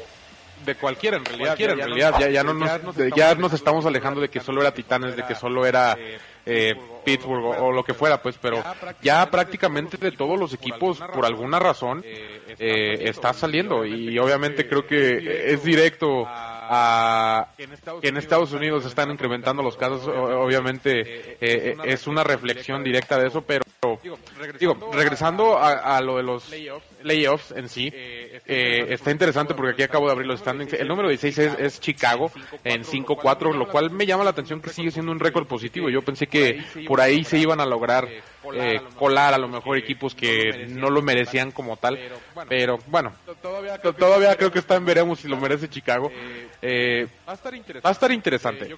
de 0.64 0.74
cualquiera 0.74 1.16
en 1.16 1.24
realidad, 1.24 1.56
ya, 1.56 1.64
en 1.66 1.78
realidad, 1.78 2.30
ya, 2.30 2.44
no 2.44 2.52
nos, 2.52 2.70
ya 3.16 3.34
nos 3.34 3.52
estamos 3.52 3.86
alejando 3.86 4.20
de 4.20 4.28
que 4.28 4.40
solo 4.40 4.60
era 4.60 4.72
Titanes, 4.72 5.16
de 5.16 5.24
que 5.24 5.34
solo 5.34 5.64
era 5.64 5.96
eh, 6.44 6.74
Pittsburgh 7.04 7.44
o, 7.44 7.72
lo 7.72 7.84
que 7.84 7.94
fuera, 7.94 8.22
pues, 8.22 8.36
pero 8.40 8.62
ya 9.02 9.30
prácticamente 9.30 9.96
de 9.96 10.12
todos 10.12 10.38
los 10.38 10.52
equipos, 10.54 10.98
por 10.98 11.24
alguna 11.24 11.58
razón, 11.58 12.02
eh, 12.04 12.98
está 13.04 13.32
saliendo. 13.32 13.84
y 13.84 14.18
obviamente 14.18 14.68
creo 14.68 14.86
que 14.86 15.52
es 15.52 15.62
directo 15.62 16.26
a 16.72 17.48
que 18.00 18.08
en 18.08 18.16
Estados 18.16 18.52
Unidos 18.52 18.86
están 18.86 19.10
incrementando 19.10 19.60
los 19.60 19.76
casos, 19.76 20.06
obviamente 20.06 21.00
eh, 21.00 21.36
eh, 21.40 21.76
es 21.84 22.06
una 22.06 22.22
reflexión 22.22 22.84
directa 22.84 23.18
de 23.18 23.26
eso, 23.26 23.42
pero 23.42 23.64
digo, 24.58 24.78
regresando 24.92 25.58
a, 25.58 26.00
lo 26.00 26.18
de 26.18 26.22
los 26.22 26.48
layoffs 27.02 27.50
en 27.50 27.68
sí, 27.68 27.92
eh, 28.46 28.86
está 28.90 29.10
interesante 29.10 29.54
porque 29.54 29.72
aquí 29.72 29.82
acabo 29.82 30.06
de 30.06 30.12
abrir 30.12 30.26
los 30.26 30.40
standings. 30.40 30.72
El 30.74 30.88
número 30.88 31.08
16 31.08 31.38
es, 31.38 31.58
es 31.58 31.80
Chicago 31.80 32.30
en 32.64 32.82
5-4, 32.82 33.54
lo 33.54 33.68
cual 33.68 33.90
me 33.90 34.06
llama 34.06 34.24
la 34.24 34.30
atención 34.30 34.60
que 34.60 34.70
sigue 34.70 34.90
siendo 34.90 35.12
un 35.12 35.20
récord 35.20 35.46
positivo. 35.46 35.88
Yo 35.88 36.02
pensé 36.02 36.26
que 36.26 36.62
por 36.86 37.00
ahí 37.00 37.24
se 37.24 37.38
iban 37.38 37.60
a 37.60 37.66
lograr 37.66 38.08
eh, 38.54 38.80
colar 38.98 39.34
a 39.34 39.38
lo 39.38 39.48
mejor 39.48 39.76
equipos 39.76 40.14
que 40.14 40.66
no 40.68 40.90
lo 40.90 41.02
merecían 41.02 41.50
como 41.50 41.76
tal, 41.76 41.98
pero 42.48 42.78
bueno, 42.86 43.12
todavía 43.98 44.36
creo 44.36 44.50
que 44.50 44.58
está 44.58 44.76
en 44.76 44.84
veremos 44.84 45.20
si 45.20 45.28
lo 45.28 45.36
merece 45.36 45.68
Chicago. 45.68 46.10
Eh, 46.62 47.06
va 47.26 47.32
a 47.32 47.92
estar 47.92 48.12
interesante. 48.12 48.68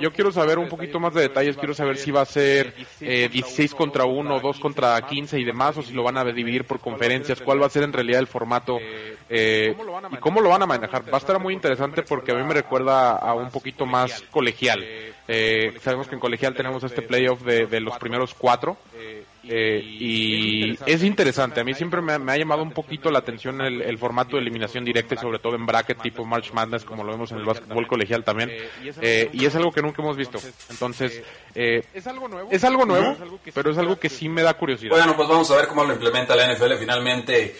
yo 0.00 0.12
quiero 0.12 0.32
saber 0.32 0.58
un 0.58 0.68
poquito 0.68 1.00
más 1.00 1.14
de 1.14 1.22
detalles, 1.22 1.56
quiero 1.56 1.74
saber 1.74 1.96
si 1.96 2.10
va 2.10 2.22
a 2.22 2.26
ser 2.26 2.74
16 3.00 3.74
contra 3.74 4.04
1, 4.04 4.40
2 4.40 4.60
contra 4.60 5.00
15 5.00 5.38
y 5.38 5.44
demás, 5.44 5.76
o 5.76 5.82
si 5.82 5.92
lo 5.92 6.02
van 6.02 6.18
a 6.18 6.24
dividir 6.24 6.64
por 6.64 6.80
conferencias, 6.80 7.40
cuál 7.40 7.62
va 7.62 7.66
a 7.66 7.70
ser 7.70 7.82
en 7.84 7.92
realidad 7.92 8.20
el 8.20 8.26
formato 8.26 8.78
y 9.28 10.16
cómo 10.20 10.40
lo 10.40 10.50
van 10.50 10.62
a 10.62 10.66
manejar. 10.66 11.02
Va 11.10 11.16
a 11.16 11.20
estar 11.20 11.40
muy 11.40 11.54
interesante 11.54 12.02
porque 12.02 12.32
a 12.32 12.34
mí 12.34 12.44
me 12.44 12.54
recuerda 12.54 13.12
a 13.12 13.34
un 13.34 13.50
poquito 13.50 13.86
más 13.86 14.22
colegial. 14.30 14.84
Sabemos 15.80 16.08
que 16.08 16.14
en 16.14 16.20
colegial 16.20 16.54
tenemos 16.54 16.82
este 16.84 17.02
playoff 17.02 17.42
de, 17.42 17.66
de 17.66 17.80
los 17.80 17.98
primeros 17.98 18.34
cuatro. 18.34 18.76
Eh, 19.48 19.80
y 19.82 20.78
es 20.86 21.02
interesante. 21.04 21.60
A 21.60 21.64
mí 21.64 21.74
siempre 21.74 22.02
me 22.02 22.12
ha, 22.12 22.36
llamado 22.36 22.62
un 22.62 22.72
poquito 22.72 23.10
la 23.10 23.20
atención 23.20 23.60
el, 23.60 23.98
formato 23.98 24.36
de 24.36 24.42
eliminación 24.42 24.84
directa 24.84 25.14
y 25.14 25.18
sobre 25.18 25.38
todo 25.38 25.54
en 25.54 25.66
bracket 25.66 26.02
tipo 26.02 26.24
March 26.24 26.52
Madness 26.52 26.84
como 26.84 27.04
lo 27.04 27.12
vemos 27.12 27.30
en 27.30 27.38
el 27.38 27.44
básquetbol 27.44 27.86
colegial 27.86 28.24
también. 28.24 28.50
Eh, 29.00 29.30
y 29.32 29.44
es 29.44 29.54
algo 29.54 29.70
que 29.70 29.82
nunca 29.82 30.02
hemos 30.02 30.16
visto. 30.16 30.38
Entonces, 30.70 31.22
eh, 31.54 31.84
es 31.94 32.06
algo 32.06 32.28
nuevo, 32.28 32.48
es 32.50 32.64
algo 32.64 32.84
nuevo 32.84 33.16
pero 33.54 33.70
es 33.70 33.78
algo 33.78 33.98
que 33.98 34.08
sí 34.08 34.28
me 34.28 34.42
da 34.42 34.54
curiosidad. 34.54 34.90
Bueno, 34.90 35.16
pues 35.16 35.28
vamos 35.28 35.50
a 35.50 35.56
ver 35.56 35.68
cómo 35.68 35.84
lo 35.84 35.92
implementa 35.92 36.34
la 36.34 36.52
NFL 36.52 36.74
finalmente. 36.78 37.56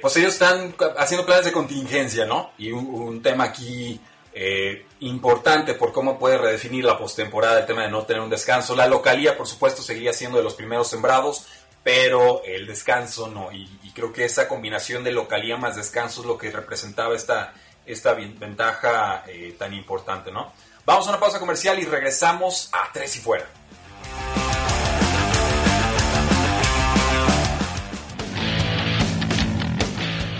pues 0.00 0.16
ellos 0.16 0.32
están 0.32 0.74
haciendo 0.98 1.24
planes 1.24 1.44
de 1.44 1.52
contingencia, 1.52 2.26
¿no? 2.26 2.52
Y 2.58 2.72
un 2.72 3.22
tema 3.22 3.44
aquí 3.44 4.00
eh, 4.32 4.86
importante 5.00 5.74
por 5.74 5.92
cómo 5.92 6.18
puede 6.18 6.38
redefinir 6.38 6.84
la 6.84 6.96
postemporada 6.96 7.60
el 7.60 7.66
tema 7.66 7.82
de 7.82 7.90
no 7.90 8.04
tener 8.04 8.22
un 8.22 8.30
descanso. 8.30 8.76
La 8.76 8.86
localía, 8.86 9.36
por 9.36 9.46
supuesto, 9.46 9.82
seguiría 9.82 10.12
siendo 10.12 10.38
de 10.38 10.44
los 10.44 10.54
primeros 10.54 10.88
sembrados, 10.88 11.46
pero 11.82 12.42
el 12.44 12.66
descanso 12.66 13.28
no. 13.28 13.50
Y, 13.52 13.68
creo 13.92 14.12
que 14.12 14.24
esa 14.24 14.46
combinación 14.46 15.02
de 15.02 15.10
localía 15.10 15.56
más 15.56 15.76
descanso 15.76 16.20
es 16.20 16.26
lo 16.26 16.38
que 16.38 16.50
representaba 16.50 17.14
esta, 17.14 17.52
esta 17.84 18.14
ventaja 18.14 19.24
eh, 19.26 19.54
tan 19.58 19.74
importante, 19.74 20.30
¿no? 20.30 20.52
Vamos 20.86 21.06
a 21.06 21.10
una 21.10 21.20
pausa 21.20 21.38
comercial 21.38 21.78
y 21.78 21.84
regresamos 21.84 22.70
a 22.72 22.90
Tres 22.92 23.16
y 23.16 23.18
Fuera. 23.18 23.46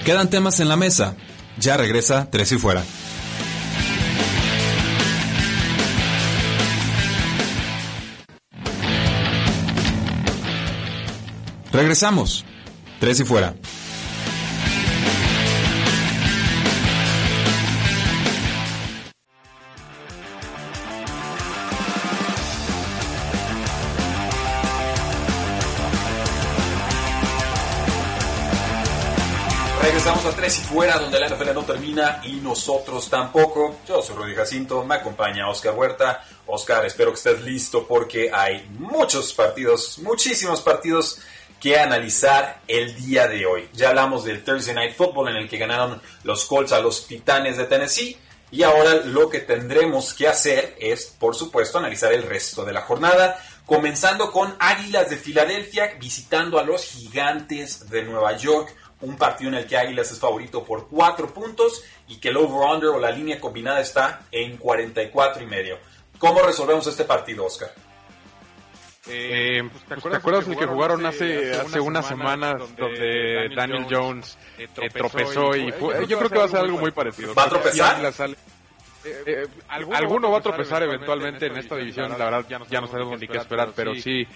Quedan 0.05 0.31
temas 0.31 0.61
en 0.61 0.69
la 0.69 0.77
mesa. 0.77 1.17
Ya 1.59 1.77
regresa 1.77 2.29
Tres 2.31 2.53
y 2.53 2.59
Fuera. 2.59 2.83
Regresamos. 11.81 12.45
Tres 12.99 13.21
y 13.21 13.25
fuera. 13.25 13.55
Regresamos 29.83 30.27
a 30.27 30.37
Tres 30.37 30.59
y 30.59 30.61
Fuera, 30.61 30.99
donde 30.99 31.19
la 31.19 31.29
NFL 31.31 31.55
no 31.55 31.63
termina 31.63 32.21
y 32.25 32.33
nosotros 32.35 33.09
tampoco. 33.09 33.77
Yo 33.89 34.03
soy 34.03 34.17
Rudy 34.17 34.35
Jacinto, 34.35 34.85
me 34.85 34.97
acompaña 34.97 35.49
Oscar 35.49 35.75
Huerta. 35.75 36.23
Oscar, 36.47 36.85
espero 36.85 37.13
que 37.13 37.17
estés 37.17 37.41
listo 37.41 37.87
porque 37.87 38.31
hay 38.31 38.69
muchos 38.79 39.33
partidos, 39.33 39.99
muchísimos 40.01 40.61
partidos 40.61 41.21
que 41.61 41.79
analizar 41.79 42.63
el 42.67 42.97
día 42.97 43.29
de 43.29 43.45
hoy. 43.45 43.69
Ya 43.75 43.91
hablamos 43.91 44.25
del 44.25 44.43
Thursday 44.43 44.75
Night 44.75 44.97
Football 44.97 45.29
en 45.29 45.37
el 45.37 45.49
que 45.49 45.59
ganaron 45.59 46.01
los 46.25 46.47
Colts 46.47 46.73
a 46.73 46.81
los 46.81 47.07
Titanes 47.07 47.59
de 47.59 47.65
Tennessee. 47.65 48.17
Y 48.51 48.63
ahora 48.65 48.95
lo 48.95 49.29
que 49.29 49.41
tendremos 49.41 50.15
que 50.15 50.27
hacer 50.27 50.75
es, 50.81 51.07
por 51.07 51.37
supuesto, 51.37 51.79
analizar 51.79 52.13
el 52.13 52.25
resto 52.25 52.65
de 52.65 52.73
la 52.73 52.81
jornada, 52.81 53.41
comenzando 53.65 54.33
con 54.33 54.57
Águilas 54.59 55.09
de 55.11 55.17
Filadelfia 55.17 55.95
visitando 56.01 56.59
a 56.59 56.65
los 56.65 56.85
Gigantes 56.85 57.89
de 57.91 58.03
Nueva 58.03 58.37
York, 58.37 58.75
un 59.03 59.17
partido 59.17 59.51
en 59.51 59.57
el 59.57 59.67
que 59.67 59.77
Águilas 59.77 60.11
es 60.11 60.19
favorito 60.19 60.65
por 60.65 60.89
4 60.89 61.33
puntos 61.33 61.85
y 62.09 62.17
que 62.17 62.31
el 62.31 62.39
over-under 62.39 62.89
o 62.89 62.99
la 62.99 63.11
línea 63.11 63.39
combinada 63.39 63.81
está 63.81 64.23
en 64.33 64.57
44 64.57 65.43
y 65.43 65.47
medio. 65.47 65.79
¿Cómo 66.19 66.43
resolvemos 66.43 66.87
este 66.87 67.05
partido, 67.05 67.45
Oscar? 67.45 67.73
Eh, 69.13 69.63
pues, 69.71 70.01
¿te, 70.01 70.17
acuerdas, 70.17 70.47
de 70.47 70.57
que 70.57 70.67
jugaron 70.67 71.05
hace, 71.05 71.53
hace 71.53 71.81
unas 71.81 72.07
semanas 72.07 72.55
donde, 72.77 73.49
Daniel 73.55 73.87
Jones 73.91 74.39
eh, 74.59 74.69
tropezó 74.93 75.57
y 75.57 75.73
yo 76.07 76.19
creo 76.19 76.31
que 76.31 76.39
va 76.39 76.45
a 76.45 76.49
ser 76.49 76.61
algo 76.61 76.79
muy 76.79 76.93
parecido. 76.93 77.35
¿Va 77.35 77.45
a 77.45 77.49
tropezar? 77.49 78.15
Eh, 79.03 79.23
eh, 79.27 79.47
alguno, 79.69 80.31
va 80.31 80.39
a 80.39 80.43
tropezar 80.43 80.83
eventualmente 80.83 81.47
en 81.47 81.57
esta 81.57 81.75
división, 81.75 82.11
la 82.11 82.27
verdad 82.27 82.45
ya 82.69 82.81
no 82.83 82.87
sabemos 82.87 83.19
ni 83.19 83.27
qué 83.27 83.39
esperar, 83.39 83.73
pero 83.75 83.95
sí, 83.95 84.27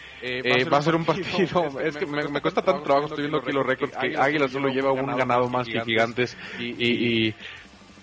va 0.72 0.78
a 0.78 0.82
ser 0.82 0.94
un 0.94 1.04
partido, 1.04 1.78
es 1.80 1.94
que 1.96 2.06
me, 2.06 2.40
cuesta 2.40 2.62
tanto 2.62 2.82
trabajo, 2.82 3.08
estoy 3.08 3.24
viendo 3.24 3.38
aquí 3.38 3.52
los 3.52 3.66
récords, 3.66 3.94
que 3.94 4.16
Águila 4.16 4.48
solo 4.48 4.68
lleva 4.68 4.90
un 4.90 5.14
ganado 5.14 5.50
más 5.50 5.68
que 5.68 5.80
Gigantes 5.82 6.36
y 6.58 7.34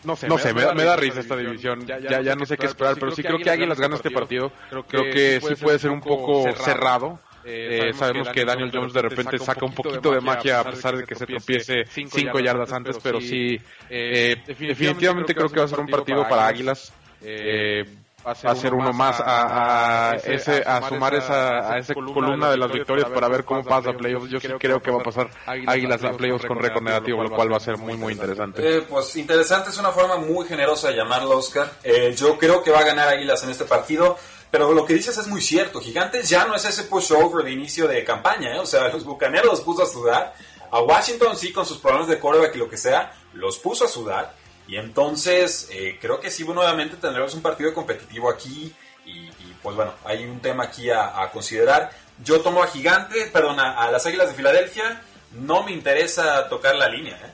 no 0.03 0.15
sé, 0.15 0.53
me, 0.53 0.83
da, 0.83 0.95
risa 0.95 1.19
esta 1.19 1.35
división. 1.35 1.85
Ya, 1.85 2.21
ya, 2.21 2.35
no 2.35 2.45
sé 2.45 2.57
qué 2.57 2.65
esperar, 2.65 2.95
pero 2.99 3.11
sí 3.11 3.23
creo 3.23 3.39
que 3.39 3.49
Águilas 3.49 3.79
gana 3.79 3.95
este 3.95 4.11
partido. 4.11 4.51
Creo 4.87 5.03
que 5.03 5.39
sí 5.41 5.55
puede 5.55 5.79
ser 5.79 5.91
un 5.91 6.01
poco 6.01 6.45
cerrado. 6.55 7.19
Eh, 7.43 7.89
eh, 7.89 7.93
sabemos, 7.93 8.29
que 8.29 8.45
Daniel 8.45 8.69
Jones 8.71 8.93
de 8.93 9.01
repente 9.01 9.39
saca 9.39 9.65
un 9.65 9.73
poquito 9.73 10.11
de 10.11 10.21
magia 10.21 10.59
a 10.59 10.63
pesar 10.63 10.95
de 10.95 11.05
que 11.05 11.15
se 11.15 11.25
tropiece 11.25 11.85
cinco 11.85 12.39
yardas 12.39 12.71
antes, 12.71 12.99
pero 13.01 13.19
sí, 13.19 13.59
eh, 13.89 14.35
definitivamente 14.45 15.33
creo 15.33 15.49
que 15.49 15.59
va 15.59 15.65
a 15.65 15.69
ser 15.69 15.79
un 15.79 15.87
partido 15.87 16.27
para 16.27 16.47
Águilas. 16.47 16.93
Eh, 17.21 17.85
va 18.25 18.51
a 18.51 18.55
ser 18.55 18.73
uno 18.73 18.93
más 18.93 19.21
a, 19.23 20.15
ese, 20.23 20.63
a 20.65 20.87
sumar 20.87 21.15
esa, 21.15 21.73
a 21.73 21.77
esa 21.77 21.93
columna 21.93 22.51
de 22.51 22.57
las 22.57 22.71
victorias 22.71 23.09
para 23.09 23.27
ver 23.27 23.43
cómo 23.43 23.63
pasa 23.63 23.91
a 23.91 23.93
playoffs. 23.93 24.29
Yo 24.29 24.39
sí 24.39 24.47
creo 24.59 24.81
que 24.81 24.91
va 24.91 24.99
a 24.99 25.03
pasar 25.03 25.29
Águilas 25.45 26.03
a 26.03 26.11
playoffs 26.11 26.45
con 26.45 26.59
récord 26.59 26.83
negativo, 26.83 27.23
lo 27.23 27.31
cual 27.31 27.51
va 27.51 27.57
a 27.57 27.61
ser 27.61 27.77
muy, 27.77 27.95
muy 27.95 28.13
interesante. 28.13 28.77
Eh, 28.77 28.81
pues 28.81 29.15
interesante, 29.15 29.69
es 29.69 29.77
una 29.77 29.91
forma 29.91 30.17
muy 30.17 30.47
generosa 30.47 30.89
de 30.89 30.95
llamarlo, 30.95 31.37
Oscar. 31.37 31.71
Eh, 31.83 32.13
yo 32.15 32.37
creo 32.37 32.61
que 32.63 32.71
va 32.71 32.79
a 32.79 32.83
ganar 32.83 33.07
Águilas 33.09 33.43
en 33.43 33.49
este 33.49 33.65
partido. 33.65 34.17
Pero 34.51 34.73
lo 34.73 34.85
que 34.85 34.93
dices 34.93 35.17
es 35.17 35.27
muy 35.27 35.39
cierto. 35.39 35.79
Gigantes 35.79 36.27
ya 36.27 36.45
no 36.45 36.53
es 36.53 36.65
ese 36.65 36.83
pushover 36.83 37.45
de 37.45 37.51
inicio 37.51 37.87
de 37.87 38.03
campaña. 38.03 38.53
¿eh? 38.53 38.59
O 38.59 38.65
sea, 38.65 38.89
los 38.89 39.05
bucaneros 39.05 39.45
los 39.45 39.61
puso 39.61 39.83
a 39.83 39.85
sudar. 39.85 40.33
A 40.71 40.81
Washington 40.81 41.37
sí, 41.37 41.53
con 41.53 41.65
sus 41.65 41.77
problemas 41.77 42.09
de 42.09 42.19
coreback 42.19 42.55
y 42.55 42.57
lo 42.57 42.69
que 42.69 42.75
sea, 42.75 43.13
los 43.33 43.57
puso 43.59 43.85
a 43.85 43.87
sudar. 43.87 44.35
Y 44.71 44.77
entonces 44.77 45.69
eh, 45.69 45.97
creo 45.99 46.21
que 46.21 46.31
sí, 46.31 46.45
nuevamente 46.45 46.95
tendremos 46.95 47.33
un 47.35 47.41
partido 47.41 47.73
competitivo 47.73 48.29
aquí 48.29 48.73
y, 49.05 49.29
pues 49.61 49.75
bueno, 49.75 49.93
hay 50.05 50.23
un 50.23 50.39
tema 50.39 50.63
aquí 50.63 50.89
a, 50.89 51.29
considerar. 51.33 51.91
Yo 52.23 52.39
tomo 52.39 52.63
a 52.63 52.67
Gigante, 52.67 53.29
perdón, 53.33 53.59
a, 53.59 53.91
las 53.91 54.05
Águilas 54.05 54.29
de 54.29 54.35
Filadelfia, 54.35 55.01
no 55.33 55.63
me 55.63 55.73
interesa 55.73 56.47
tocar 56.47 56.75
la 56.75 56.87
línea. 56.87 57.17
¿eh? 57.17 57.31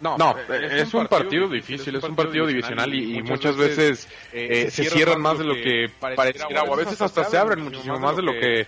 No, 0.00 0.16
no, 0.16 0.34
es, 0.38 0.94
un 0.94 1.06
partido, 1.06 1.46
difícil, 1.50 1.94
es 1.94 2.02
un 2.02 2.16
partido 2.16 2.46
divisional 2.46 2.94
y, 2.94 3.22
muchas 3.22 3.54
veces 3.58 4.08
eh, 4.32 4.70
se 4.70 4.84
cierran 4.84 5.20
más 5.20 5.36
de 5.36 5.44
lo 5.44 5.54
que 5.54 5.90
pareciera, 6.00 6.62
o 6.62 6.72
a 6.72 6.76
veces 6.78 6.98
hasta 7.02 7.24
se 7.24 7.36
abren 7.36 7.62
muchísimo 7.62 7.98
más 7.98 8.16
de 8.16 8.22
lo 8.22 8.32
que 8.32 8.66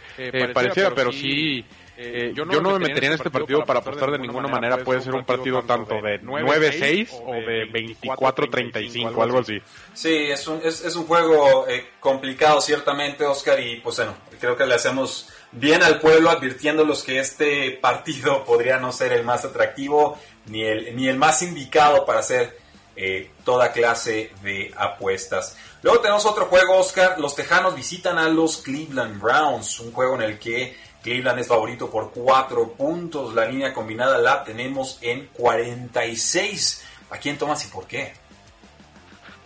pareciera, 0.53 0.95
pero 0.95 1.11
sí 1.11 1.65
eh, 1.97 2.33
yo, 2.35 2.45
no, 2.45 2.79
me 2.79 2.79
metería 2.79 3.11
en 3.11 3.15
este 3.17 3.31
partido 3.31 3.65
para 3.65 3.81
apostar 3.81 4.11
de 4.11 4.19
ninguna 4.19 4.49
manera. 4.49 4.79
Puede 4.79 5.03
ser 5.03 5.15
un 5.15 5.25
partido 5.25 5.63
tanto 5.63 5.97
de 5.97 6.21
9-6 6.23 7.09
o 7.27 7.35
de 7.35 7.71
24-35, 7.71 9.23
algo 9.23 9.41
así. 9.41 9.61
Sí, 9.93 10.15
es 10.31 10.47
un, 10.47 10.61
es, 10.65 10.85
es 10.85 10.97
un 10.97 11.07
juego 11.07 11.67
eh, 11.69 11.91
complicado 12.01 12.61
ciertamente, 12.61 13.27
Oscar, 13.27 13.61
y 13.61 13.81
pues 13.81 13.97
bueno, 13.97 14.15
creo 14.41 14.57
que 14.57 14.65
le 14.65 14.75
hacemos 14.75 15.29
bien 15.53 15.83
al 15.83 16.01
pueblo 16.01 16.31
advirtiéndolos 16.31 17.03
que 17.03 17.19
este 17.19 17.73
partido 17.73 18.45
podría 18.47 18.79
no 18.79 18.91
ser 18.91 19.13
el 19.13 19.25
más 19.25 19.45
atractivo 19.45 20.19
ni 20.47 20.63
el, 20.63 20.97
ni 20.97 21.09
el 21.09 21.19
más 21.19 21.43
indicado 21.43 22.07
para 22.07 22.21
hacer 22.21 22.59
eh, 22.97 23.31
toda 23.45 23.73
clase 23.73 24.33
de 24.43 24.73
apuestas. 24.77 25.57
Luego 25.83 26.01
tenemos 26.01 26.25
otro 26.27 26.47
juego, 26.47 26.77
Oscar. 26.77 27.19
Los 27.19 27.35
Tejanos 27.35 27.75
visitan 27.75 28.19
a 28.19 28.29
los 28.29 28.59
Cleveland 28.59 29.21
Browns, 29.21 29.81
un 29.81 29.93
juego 29.93 30.15
en 30.17 30.23
el 30.23 30.39
que 30.39 30.77
Cleveland 31.03 31.41
es 31.41 31.49
favorito 31.49 31.91
por 31.91 32.13
4 32.13 32.73
puntos. 32.73 33.35
La 33.35 33.47
línea 33.47 33.73
combinada 33.73 34.19
la 34.19 34.45
tenemos 34.45 34.99
en 35.03 35.29
46. 35.33 36.85
¿A 37.11 37.19
quién 37.19 37.37
tomas 37.37 37.65
y 37.67 37.69
por 37.69 37.87
qué? 37.87 38.13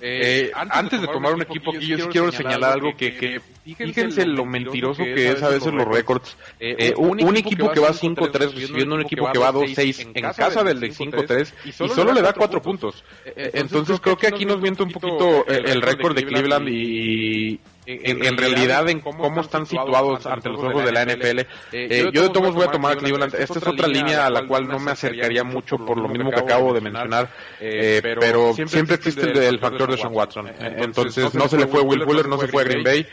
Eh, 0.00 0.50
antes, 0.54 1.00
de 1.00 1.06
tomar 1.06 1.34
un 1.34 1.42
equipo 1.42 1.75
aquí, 1.75 1.86
yo 1.86 1.96
sí 1.96 2.04
quiero 2.10 2.30
señalar 2.30 2.75
algo 2.75 2.94
que, 2.94 3.40
fíjense 3.64 4.26
lo 4.26 4.44
mentiroso 4.44 5.02
que 5.02 5.30
es 5.30 5.42
a 5.42 5.48
veces 5.48 5.72
los 5.72 5.88
récords. 5.88 6.36
Eh, 6.60 6.76
eh, 6.78 6.94
un, 6.96 7.36
equipo 7.36 7.72
que 7.72 7.80
va 7.80 7.90
5-3 7.90 8.30
recibiendo 8.30 8.94
un 8.94 9.00
equipo 9.00 9.30
que 9.32 9.38
va 9.38 9.52
2-6 9.52 10.12
en 10.14 10.32
casa 10.32 10.62
del 10.62 10.80
de 10.80 10.92
5-3 10.92 11.52
y 11.64 11.72
solo 11.72 12.12
le 12.12 12.20
da 12.20 12.34
4 12.34 12.60
puntos. 12.60 13.04
Entonces 13.25 13.98
creo 14.00 14.18
que 14.18 14.26
aquí 14.26 14.44
nos 14.44 14.60
miente 14.60 14.82
un 14.82 14.90
poquito 14.90 15.46
el 15.46 15.80
récord 15.80 16.14
de 16.14 16.26
Cleveland 16.26 16.68
y 16.68 17.58
en, 17.86 18.36
realidad 18.36 18.88
en 18.88 19.00
cómo, 19.00 19.40
están 19.40 19.64
situados 19.66 20.26
ante 20.26 20.48
los 20.48 20.62
ojos 20.62 20.84
de 20.84 20.92
la 20.92 21.04
NFL. 21.04 21.40
Eh, 21.72 22.10
yo 22.12 22.22
de 22.22 22.30
todos 22.30 22.54
voy 22.54 22.64
a 22.64 22.70
tomar 22.70 22.92
a 22.92 22.96
Cleveland. 22.96 23.34
Esta 23.34 23.58
es 23.58 23.66
otra 23.66 23.86
línea 23.86 24.26
a 24.26 24.30
la 24.30 24.46
cual 24.46 24.66
no 24.66 24.78
me 24.78 24.90
acercaría 24.90 25.44
mucho 25.44 25.78
por 25.78 25.96
lo 25.98 26.08
mismo 26.08 26.30
que 26.30 26.40
acabo 26.40 26.72
de 26.72 26.80
mencionar, 26.80 27.30
eh, 27.60 28.00
pero 28.02 28.52
siempre 28.54 28.96
existe 28.96 29.46
el, 29.46 29.58
factor 29.60 29.90
de 29.90 29.96
Sean 29.96 30.12
Watson. 30.12 30.50
Entonces 30.58 31.32
no 31.34 31.48
se 31.48 31.56
le 31.56 31.66
fue 31.66 31.82
Will 31.82 32.02
Fuller, 32.02 32.28
no 32.28 32.38
se 32.38 32.48
fue 32.48 32.62
a 32.62 32.64
Green 32.64 32.82
Bay. 32.82 33.06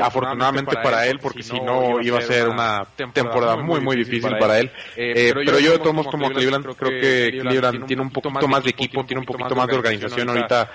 afortunadamente 0.00 0.76
para 0.82 1.06
él, 1.06 1.18
porque 1.18 1.42
si 1.42 1.58
no 1.60 2.00
iba 2.00 2.18
a 2.18 2.22
ser 2.22 2.48
una 2.48 2.86
temporada 3.12 3.56
muy 3.56 3.80
muy 3.80 3.96
difícil 3.96 4.36
para 4.38 4.60
él. 4.60 4.70
pero 4.94 5.58
yo 5.58 5.72
de 5.72 5.78
todos 5.78 5.94
modos 5.94 6.10
como 6.10 6.30
Cleveland 6.30 6.64
creo 6.76 6.90
que 6.90 7.38
Cleveland 7.40 7.86
tiene 7.86 8.02
un 8.02 8.10
poquito 8.10 8.48
más 8.48 8.62
de 8.62 8.70
equipo, 8.70 9.04
tiene 9.04 9.20
un 9.20 9.26
poquito 9.26 9.56
más 9.56 9.66
de 9.66 9.74
organización 9.74 10.28
ahorita. 10.28 10.70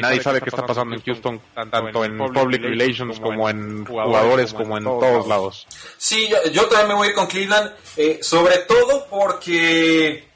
nadie 0.00 0.22
sabe 0.22 0.40
qué 0.40 0.48
está 0.48 0.64
pasando 0.64 0.94
en 0.94 1.02
Houston, 1.02 1.40
tanto 1.54 2.04
en 2.04 2.16
public 2.16 2.62
relations 2.62 2.85
como 3.20 3.48
en 3.48 3.84
jugadores, 3.84 4.52
como 4.52 4.76
en 4.76 4.84
todos 4.84 5.26
lados. 5.26 5.66
Sí, 5.96 6.28
yo, 6.52 6.66
también 6.66 6.88
me 6.88 6.94
voy 6.94 7.06
a 7.08 7.10
ir 7.10 7.16
con 7.16 7.26
Cleveland, 7.26 7.72
eh, 7.96 8.18
sobre 8.22 8.58
todo 8.58 9.06
porque, 9.08 10.28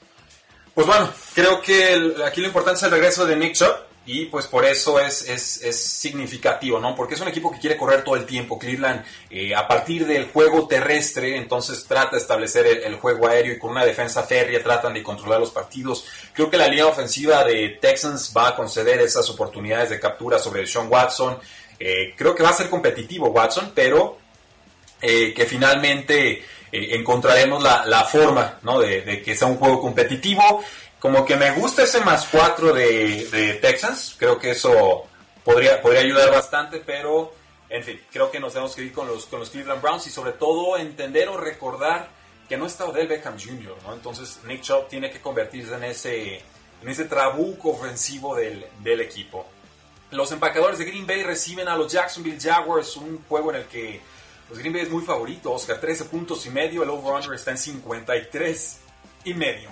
pues 0.75 0.87
bueno, 0.87 1.11
creo 1.35 1.61
que 1.61 2.15
aquí 2.25 2.41
lo 2.41 2.47
importante 2.47 2.79
es 2.79 2.83
el 2.85 2.91
regreso 2.91 3.27
de 3.27 3.37
Nick 3.37 3.55
Chubb. 3.55 3.91
Y 4.07 4.25
pues 4.27 4.47
por 4.47 4.65
eso 4.65 4.99
es, 4.99 5.29
es, 5.29 5.77
significativo, 5.77 6.81
¿no? 6.81 6.97
Porque 6.97 7.15
es 7.15 7.21
un 7.21 7.29
equipo 7.29 7.53
que 7.53 7.61
quiere 7.61 7.77
correr 7.77 8.03
todo 8.03 8.17
el 8.17 8.25
tiempo. 8.25 8.59
Cleveland, 8.59 9.05
eh, 9.29 9.55
a 9.55 9.69
partir 9.69 10.07
del 10.07 10.27
juego 10.31 10.67
terrestre, 10.67 11.37
entonces 11.37 11.85
trata 11.85 12.17
de 12.17 12.23
establecer 12.23 12.67
el, 12.67 12.97
juego 12.97 13.29
aéreo 13.29 13.55
y 13.55 13.59
con 13.59 13.71
una 13.71 13.85
defensa 13.85 14.23
férrea 14.23 14.63
tratan 14.63 14.95
de 14.95 15.03
controlar 15.03 15.39
los 15.39 15.51
partidos. 15.51 16.07
Creo 16.33 16.51
que 16.51 16.57
la 16.57 16.67
línea 16.67 16.87
ofensiva 16.87 17.45
de 17.45 17.79
Texans 17.81 18.33
va 18.35 18.49
a 18.49 18.57
conceder 18.57 19.01
esas 19.01 19.29
oportunidades 19.29 19.91
de 19.91 20.01
captura 20.01 20.39
sobre 20.39 20.67
Sean 20.67 20.89
Watson. 20.91 21.39
Eh, 21.83 22.13
creo 22.15 22.35
que 22.35 22.43
va 22.43 22.51
a 22.51 22.53
ser 22.53 22.69
competitivo 22.69 23.29
Watson, 23.29 23.73
pero 23.75 24.19
eh, 25.01 25.33
que 25.33 25.47
finalmente 25.47 26.33
eh, 26.33 26.45
encontraremos 26.71 27.63
la, 27.63 28.05
forma 28.05 28.59
¿no? 28.63 28.81
de, 28.81 29.23
que 29.23 29.35
sea 29.35 29.49
un 29.49 29.57
juego 29.57 29.81
competitivo. 29.81 30.63
Como 30.99 31.25
que 31.25 31.37
me 31.37 31.53
gusta 31.53 31.85
ese 31.85 32.01
más 32.01 32.29
4 32.31 32.75
de, 32.75 33.59
Texans, 33.63 34.15
creo 34.19 34.39
que 34.39 34.51
eso 34.51 35.07
podría, 35.43 35.81
podría 35.81 36.03
ayudar 36.03 36.31
bastante, 36.31 36.83
pero 36.85 37.33
en 37.71 37.83
fin, 37.83 38.01
creo 38.13 38.31
que 38.31 38.39
nos 38.39 38.53
tenemos 38.53 38.75
que 38.75 38.83
ir 38.83 38.93
con 38.93 39.07
los, 39.07 39.25
con 39.25 39.41
los 39.41 39.49
Cleveland 39.49 39.81
Browns 39.81 40.07
y 40.07 40.11
sobre 40.11 40.33
todo 40.33 40.77
entender 40.77 41.31
o 41.31 41.39
recordar 41.39 42.11
que 42.47 42.59
no 42.59 42.67
está 42.67 42.85
Odell 42.85 43.09
Beckham 43.09 43.39
Jr., 43.39 43.77
¿no? 43.87 43.95
Entonces 43.95 44.41
Nick 44.45 44.61
Chubb 44.61 44.89
tiene 44.89 45.11
que 45.11 45.21
convertirse 45.21 45.75
en 45.75 45.85
ese, 45.85 46.43
en 46.83 46.89
ese 46.89 47.07
trabuco 47.07 47.71
ofensivo 47.71 48.37
del, 48.37 48.67
del 48.83 49.01
equipo. 49.01 49.47
Los 50.11 50.33
empacadores 50.33 50.79
de 50.79 50.85
Green 50.87 51.07
Bay 51.07 51.23
reciben 51.23 51.69
a 51.69 51.77
los 51.77 51.93
Jacksonville 51.93 52.39
Jaguars, 52.41 52.97
un 52.97 53.23
juego 53.29 53.51
en 53.51 53.61
el 53.61 53.65
que 53.67 54.01
los 54.49 54.59
Green 54.59 54.73
Bay 54.73 54.83
es 54.83 54.91
muy 54.91 55.03
favorito, 55.03 55.53
Oscar, 55.53 55.79
13 55.79 56.07
puntos 56.07 56.45
y 56.47 56.51
medio, 56.51 56.83
el 56.83 56.91
over-under 56.91 57.35
está 57.35 57.53
en 57.53 57.59
53 57.59 58.81
y 59.25 59.35
medio. 59.35 59.71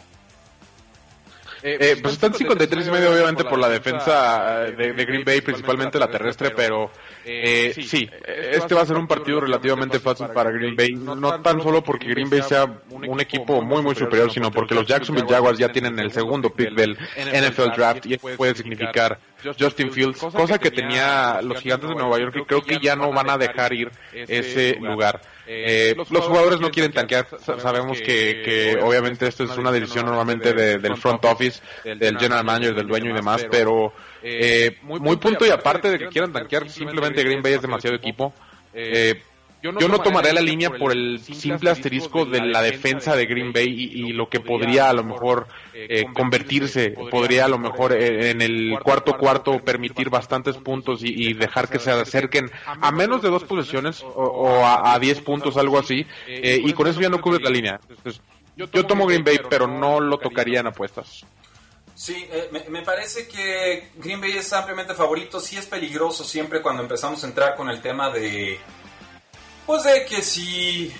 Eh, 1.63 1.77
eh, 1.81 1.97
pues 2.01 2.15
están 2.15 2.33
53 2.33 2.87
y 2.87 2.91
medio 2.91 3.11
obviamente 3.11 3.45
por 3.45 3.59
la 3.59 3.69
defensa 3.69 4.61
de, 4.77 4.93
Green 5.05 5.25
Bay, 5.25 5.41
principalmente 5.41 5.99
la 5.99 6.09
terrestre, 6.09 6.53
pero 6.53 6.91
eh, 7.25 7.75
sí, 7.75 8.09
este 8.25 8.75
va 8.77 8.83
a 8.83 8.87
ser 8.87 8.97
un 8.97 9.09
partido 9.09 9.41
relativamente 9.41 9.99
fácil 9.99 10.29
para 10.29 10.53
Green 10.53 10.77
Bay, 10.77 10.91
no 10.93 11.41
tan 11.43 11.61
solo 11.61 11.83
porque 11.83 12.07
Green 12.07 12.31
Bay 12.31 12.43
sea 12.43 12.65
un 12.91 13.21
equipo 13.21 13.61
muy 13.61 13.83
muy 13.83 13.97
superior, 13.97 14.31
sino 14.31 14.53
porque 14.53 14.75
los 14.75 14.87
Jacksonville 14.87 15.27
Jaguars 15.29 15.59
ya 15.59 15.73
tienen 15.73 15.99
el 15.99 16.13
segundo 16.13 16.51
pick 16.51 16.71
del 16.75 16.97
NFL 16.97 17.75
Draft 17.77 18.07
y 18.07 18.19
puede 18.19 18.55
significar 18.55 19.19
Justin 19.59 19.93
Fields, 19.93 20.19
cosa 20.19 20.59
que 20.59 20.71
tenía 20.71 21.41
los 21.43 21.61
gigantes 21.61 21.89
de 21.89 21.95
Nueva 21.95 22.19
York 22.19 22.37
y 22.41 22.45
creo 22.45 22.63
que 22.63 22.79
ya 22.81 22.97
no 22.97 23.13
van 23.13 23.31
a 23.31 23.39
dejar 23.39 23.73
ir 23.73 23.91
ese 24.13 24.77
lugar. 24.81 25.21
Eh, 25.47 25.95
los, 25.97 26.27
jugadores 26.27 26.61
no 26.61 26.71
quieren 26.71 26.93
tanquear, 26.93 27.27
sabemos 27.41 27.99
que, 28.01 28.43
que 28.45 28.79
obviamente 28.83 29.27
esto 29.27 29.45
es 29.45 29.57
una 29.57 29.73
decisión 29.73 30.05
normalmente 30.07 30.53
del 30.53 30.97
front 30.97 31.25
office, 31.25 31.63
del 31.85 32.19
general 32.19 32.45
manager, 32.45 32.75
del 32.75 32.87
dueño 32.87 33.11
y 33.11 33.15
demás, 33.15 33.47
pero 33.51 33.93
eh, 34.23 34.77
muy 34.83 35.17
punto 35.17 35.47
y 35.47 35.51
aparte 35.51 35.91
de 35.91 35.99
que 35.99 36.09
quieran 36.09 36.33
tanquear, 36.33 36.69
simplemente 36.69 37.23
Green 37.23 37.43
Bay 37.43 37.55
es 37.55 37.63
demasiado 37.63 37.97
equipo. 37.97 38.35
Eh, 38.75 39.23
yo 39.61 39.73
no, 39.73 39.99
tomaré 40.01 40.33
la 40.33 40.41
línea 40.41 40.71
por 40.71 40.93
el 40.93 41.19
simple 41.21 41.71
asterisco 41.71 42.25
de 42.25 42.41
la 42.41 42.63
defensa 42.63 43.17
de 43.17 43.27
Green 43.27 43.53
Bay 43.53 43.67
y, 43.67 44.13
lo 44.13 44.29
que 44.29 44.39
podría 44.39 44.89
a 44.89 44.93
lo 44.93 45.03
mejor 45.03 45.49
eh, 45.75 46.05
convertirse, 46.15 46.91
podría 47.11 47.47
a 47.47 47.49
lo 47.49 47.59
mejor 47.59 47.93
eh, 47.93 48.31
en 48.31 48.41
el 48.41 48.79
cuarto 48.81 49.17
cuarto 49.17 49.59
permitir 49.59 50.11
bastantes 50.11 50.57
puntos 50.57 51.01
y, 51.03 51.35
dejar 51.35 51.69
que 51.69 51.81
se 51.81 51.91
acerquen 51.91 52.51
a 52.65 52.93
menos 52.93 53.21
de 53.23 53.31
dos 53.31 53.45
posiciones 53.45 54.03
o, 54.05 54.65
a, 54.65 54.97
diez 55.01 55.21
puntos, 55.21 55.57
algo 55.57 55.79
así, 55.79 56.07
eh, 56.27 56.61
y 56.65 56.73
con 56.73 56.87
eso 56.87 57.01
ya 57.01 57.09
no 57.09 57.21
cubre 57.21 57.43
la 57.43 57.51
línea. 57.51 57.81
yo 58.57 58.87
tomo 58.87 59.07
Green 59.07 59.25
Bay, 59.25 59.41
pero 59.51 59.67
no 59.67 60.01
lo 60.01 60.19
tocaría 60.19 60.61
en 60.61 60.69
apuestas. 60.69 61.25
Sí, 61.95 62.29
me, 62.53 62.63
me, 62.69 62.83
parece 62.83 63.27
que 63.27 63.91
Green 63.97 64.21
Bay 64.21 64.37
es 64.37 64.53
ampliamente 64.53 64.95
favorito, 64.95 65.41
sí 65.41 65.57
es 65.57 65.67
peligroso 65.67 66.23
siempre 66.23 66.63
cuando 66.63 66.85
empezamos 66.85 67.25
a 67.25 67.27
entrar 67.27 67.57
con 67.57 67.69
el 67.69 67.83
tema 67.83 68.09
de 68.11 68.57
pues 69.69 69.83
de 69.83 70.07
que 70.07 70.23
si 70.23 70.91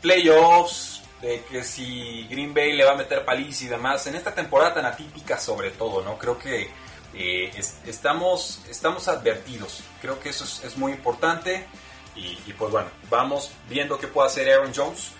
playoffs, 0.00 1.02
de 1.20 1.42
que 1.50 1.64
si 1.64 2.28
Green 2.30 2.54
Bay 2.54 2.72
le 2.72 2.84
va 2.84 2.92
a 2.92 2.96
meter 2.96 3.24
paliza 3.24 3.64
y 3.64 3.66
demás, 3.66 4.06
en 4.06 4.14
esta 4.14 4.32
temporada 4.32 4.74
tan 4.74 4.86
atípica 4.86 5.36
sobre 5.36 5.72
todo, 5.72 6.00
¿no? 6.00 6.16
Creo 6.16 6.38
que 6.38 6.70
eh, 7.12 7.50
estamos, 7.84 8.60
estamos 8.70 9.08
advertidos, 9.08 9.82
creo 10.00 10.20
que 10.20 10.28
eso 10.28 10.44
es, 10.44 10.76
muy 10.76 10.92
importante 10.92 11.66
y, 12.14 12.36
pues 12.52 12.70
bueno, 12.70 12.88
vamos 13.10 13.50
viendo 13.68 13.98
qué 13.98 14.06
puede 14.06 14.28
hacer 14.28 14.48
Aaron 14.48 14.72
Jones. 14.72 15.10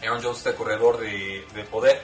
Aaron 0.00 0.22
Jones, 0.22 0.38
este 0.38 0.54
corredor 0.54 1.00
de, 1.00 1.44
poder, 1.68 2.00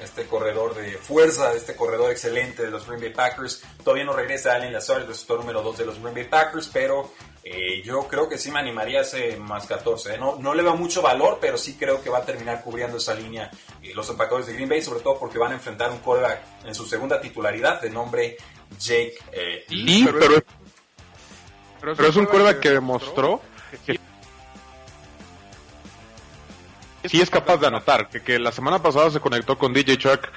este 0.00 0.26
corredor 0.26 0.76
de 0.76 0.92
fuerza, 0.92 1.54
este 1.54 1.74
corredor 1.74 2.12
excelente 2.12 2.62
de 2.62 2.70
los 2.70 2.86
Green 2.86 3.00
Bay 3.00 3.12
Packers. 3.12 3.64
Todavía 3.82 4.04
no 4.04 4.12
regresa 4.12 4.54
Allen 4.54 4.72
Lazard, 4.72 5.00
el 5.00 5.08
receptor 5.08 5.40
número 5.40 5.60
2 5.60 5.78
de 5.78 5.86
los 5.86 6.00
Green 6.00 6.14
Bay 6.14 6.28
Packers, 6.28 6.70
pero 6.72 7.10
eh, 7.44 7.82
yo 7.82 8.06
creo 8.06 8.28
que 8.28 8.38
sí 8.38 8.52
me 8.52 8.60
animaría 8.60 9.00
a 9.00 9.02
ese 9.02 9.36
más 9.36 9.66
14. 9.66 10.14
¿eh? 10.14 10.18
No, 10.18 10.36
no 10.36 10.54
le 10.54 10.62
veo 10.62 10.76
mucho 10.76 11.02
valor, 11.02 11.38
pero 11.40 11.58
sí 11.58 11.74
creo 11.74 12.00
que 12.00 12.08
va 12.08 12.18
a 12.18 12.24
terminar 12.24 12.62
cubriendo 12.62 12.98
esa 12.98 13.14
línea 13.14 13.50
eh, 13.82 13.92
los 13.94 14.08
empacadores 14.10 14.46
de 14.46 14.54
Green 14.54 14.68
Bay, 14.68 14.80
sobre 14.80 15.00
todo 15.00 15.18
porque 15.18 15.38
van 15.38 15.50
a 15.50 15.54
enfrentar 15.54 15.90
un 15.90 15.98
quarterback 15.98 16.40
en 16.64 16.74
su 16.74 16.86
segunda 16.86 17.20
titularidad 17.20 17.80
de 17.80 17.90
nombre 17.90 18.36
Jake 18.78 19.16
Lee. 19.68 20.08
pero, 21.80 21.94
pero, 21.96 22.08
es 22.08 22.16
un 22.16 22.26
quarterback 22.26 22.60
que 22.60 22.70
demostró 22.70 23.40
que 23.84 23.98
sí 27.08 27.20
es 27.20 27.28
capaz 27.28 27.56
de 27.56 27.66
anotar, 27.66 28.08
que, 28.08 28.22
que 28.22 28.38
la 28.38 28.52
semana 28.52 28.80
pasada 28.80 29.10
se 29.10 29.18
conectó 29.18 29.58
con 29.58 29.72
DJ 29.72 29.98
Chuck 29.98 30.28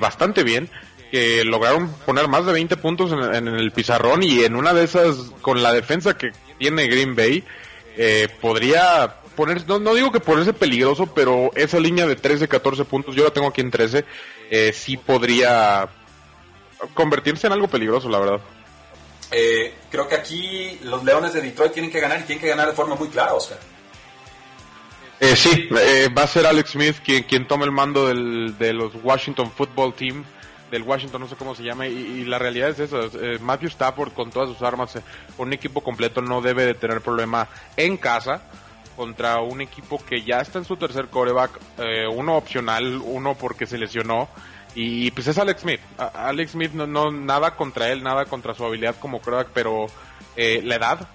bastante 0.00 0.42
bien 0.42 0.70
que 1.10 1.44
lograron 1.44 1.92
poner 2.04 2.28
más 2.28 2.46
de 2.46 2.52
20 2.52 2.76
puntos 2.78 3.12
en, 3.12 3.48
el 3.48 3.70
pizarrón 3.72 4.22
y 4.22 4.44
en 4.44 4.56
una 4.56 4.72
de 4.72 4.84
esas, 4.84 5.16
con 5.40 5.62
la 5.62 5.72
defensa 5.72 6.16
que 6.16 6.32
tiene 6.58 6.86
Green 6.86 7.14
Bay, 7.14 7.44
eh, 7.96 8.28
podría 8.40 9.16
poner, 9.36 9.68
no, 9.68 9.94
digo 9.94 10.10
que 10.10 10.20
ponerse 10.20 10.52
peligroso, 10.52 11.06
pero 11.06 11.50
esa 11.54 11.78
línea 11.78 12.06
de 12.06 12.16
13, 12.16 12.48
14 12.48 12.84
puntos, 12.84 13.14
yo 13.14 13.24
la 13.24 13.30
tengo 13.30 13.46
aquí 13.46 13.60
en 13.60 13.70
13, 13.70 14.04
eh, 14.50 14.72
sí 14.72 14.96
podría 14.96 15.88
convertirse 16.94 17.46
en 17.46 17.52
algo 17.52 17.68
peligroso, 17.68 18.08
la 18.08 18.18
verdad. 18.18 18.40
Eh, 19.30 19.74
creo 19.90 20.08
que 20.08 20.14
aquí 20.14 20.78
los 20.82 21.04
Leones 21.04 21.32
de 21.32 21.42
Detroit 21.42 21.72
tienen 21.72 21.90
que 21.90 22.00
ganar 22.00 22.20
y 22.20 22.24
tienen 22.24 22.42
que 22.42 22.48
ganar 22.48 22.68
de 22.68 22.74
forma 22.74 22.94
muy 22.94 23.08
clara, 23.08 23.34
Oscar. 23.34 23.58
Eh, 25.18 25.34
sí, 25.34 25.68
va 26.16 26.22
a 26.22 26.26
ser 26.26 26.46
Alex 26.46 26.70
Smith 26.70 26.96
quien, 27.02 27.22
quien 27.22 27.48
tome 27.48 27.64
el 27.64 27.72
mando 27.72 28.06
del, 28.06 28.56
de 28.58 28.74
los 28.74 28.92
Washington 29.02 29.50
Football 29.50 29.94
Team 29.94 30.24
del 30.70 30.82
Washington, 30.82 31.20
no 31.20 31.28
sé 31.28 31.36
cómo 31.36 31.54
se 31.54 31.62
llama, 31.62 31.86
y, 31.86 32.24
la 32.24 32.38
realidad 32.38 32.70
es 32.70 32.80
eso, 32.80 33.00
eh, 33.20 33.38
Matthew 33.40 33.68
Stafford 33.68 34.12
con 34.12 34.30
todas 34.30 34.48
sus 34.48 34.62
armas, 34.62 34.96
eh, 34.96 35.02
un 35.38 35.52
equipo 35.52 35.80
completo 35.80 36.20
no 36.20 36.40
debe 36.40 36.66
de 36.66 36.74
tener 36.74 37.00
problema 37.00 37.48
en 37.76 37.96
casa 37.96 38.42
contra 38.96 39.40
un 39.40 39.60
equipo 39.60 40.02
que 40.04 40.22
ya 40.22 40.40
está 40.40 40.58
en 40.58 40.64
su 40.64 40.76
tercer 40.76 41.08
coreback, 41.08 41.60
eh, 41.78 42.06
uno 42.08 42.36
opcional, 42.36 43.00
uno 43.04 43.34
porque 43.34 43.66
se 43.66 43.78
lesionó, 43.78 44.28
y 44.74 45.10
pues 45.12 45.26
es 45.26 45.38
Alex 45.38 45.62
Smith. 45.62 45.80
Alex 45.96 46.52
Smith 46.52 46.72
no, 46.72 46.86
no, 46.86 47.10
nada 47.10 47.56
contra 47.56 47.90
él, 47.90 48.02
nada 48.02 48.26
contra 48.26 48.54
su 48.54 48.64
habilidad 48.64 48.96
como 49.00 49.20
coreback, 49.20 49.48
pero 49.54 49.86
la 50.36 50.74
edad, 50.74 51.08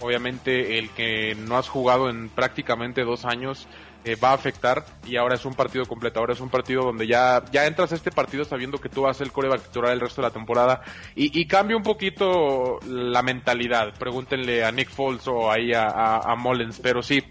obviamente 0.00 0.78
el 0.78 0.90
que 0.90 1.34
no 1.34 1.56
has 1.56 1.68
jugado 1.68 2.08
en 2.08 2.28
prácticamente 2.28 3.02
dos 3.02 3.24
años, 3.24 3.66
eh, 4.04 4.16
va 4.16 4.30
a 4.30 4.34
afectar 4.34 4.84
y 5.06 5.16
ahora 5.16 5.34
es 5.34 5.44
un 5.44 5.54
partido 5.54 5.84
completo, 5.84 6.20
ahora 6.20 6.32
es 6.32 6.40
un 6.40 6.48
partido 6.48 6.82
donde 6.82 7.06
ya, 7.06 7.42
ya 7.52 7.66
entras 7.66 7.92
a 7.92 7.96
este 7.96 8.10
partido 8.10 8.44
sabiendo 8.44 8.78
que 8.78 8.88
tú 8.88 9.02
vas 9.02 9.16
a 9.16 9.18
ser 9.18 9.26
el 9.26 9.32
coreback 9.32 9.62
titular 9.62 9.92
el 9.92 10.00
resto 10.00 10.22
de 10.22 10.28
la 10.28 10.32
temporada 10.32 10.82
y, 11.14 11.46
cambia 11.46 11.76
un 11.76 11.82
poquito 11.82 12.78
la 12.86 13.22
mentalidad, 13.22 13.92
pregúntenle 13.98 14.64
a 14.64 14.70
Nick 14.72 14.88
Foles 14.90 15.26
o 15.26 15.50
ahí 15.50 15.72
a, 15.72 16.18
a, 16.18 16.36
Mullins, 16.36 16.78
pero 16.80 17.02
sí, 17.02 17.22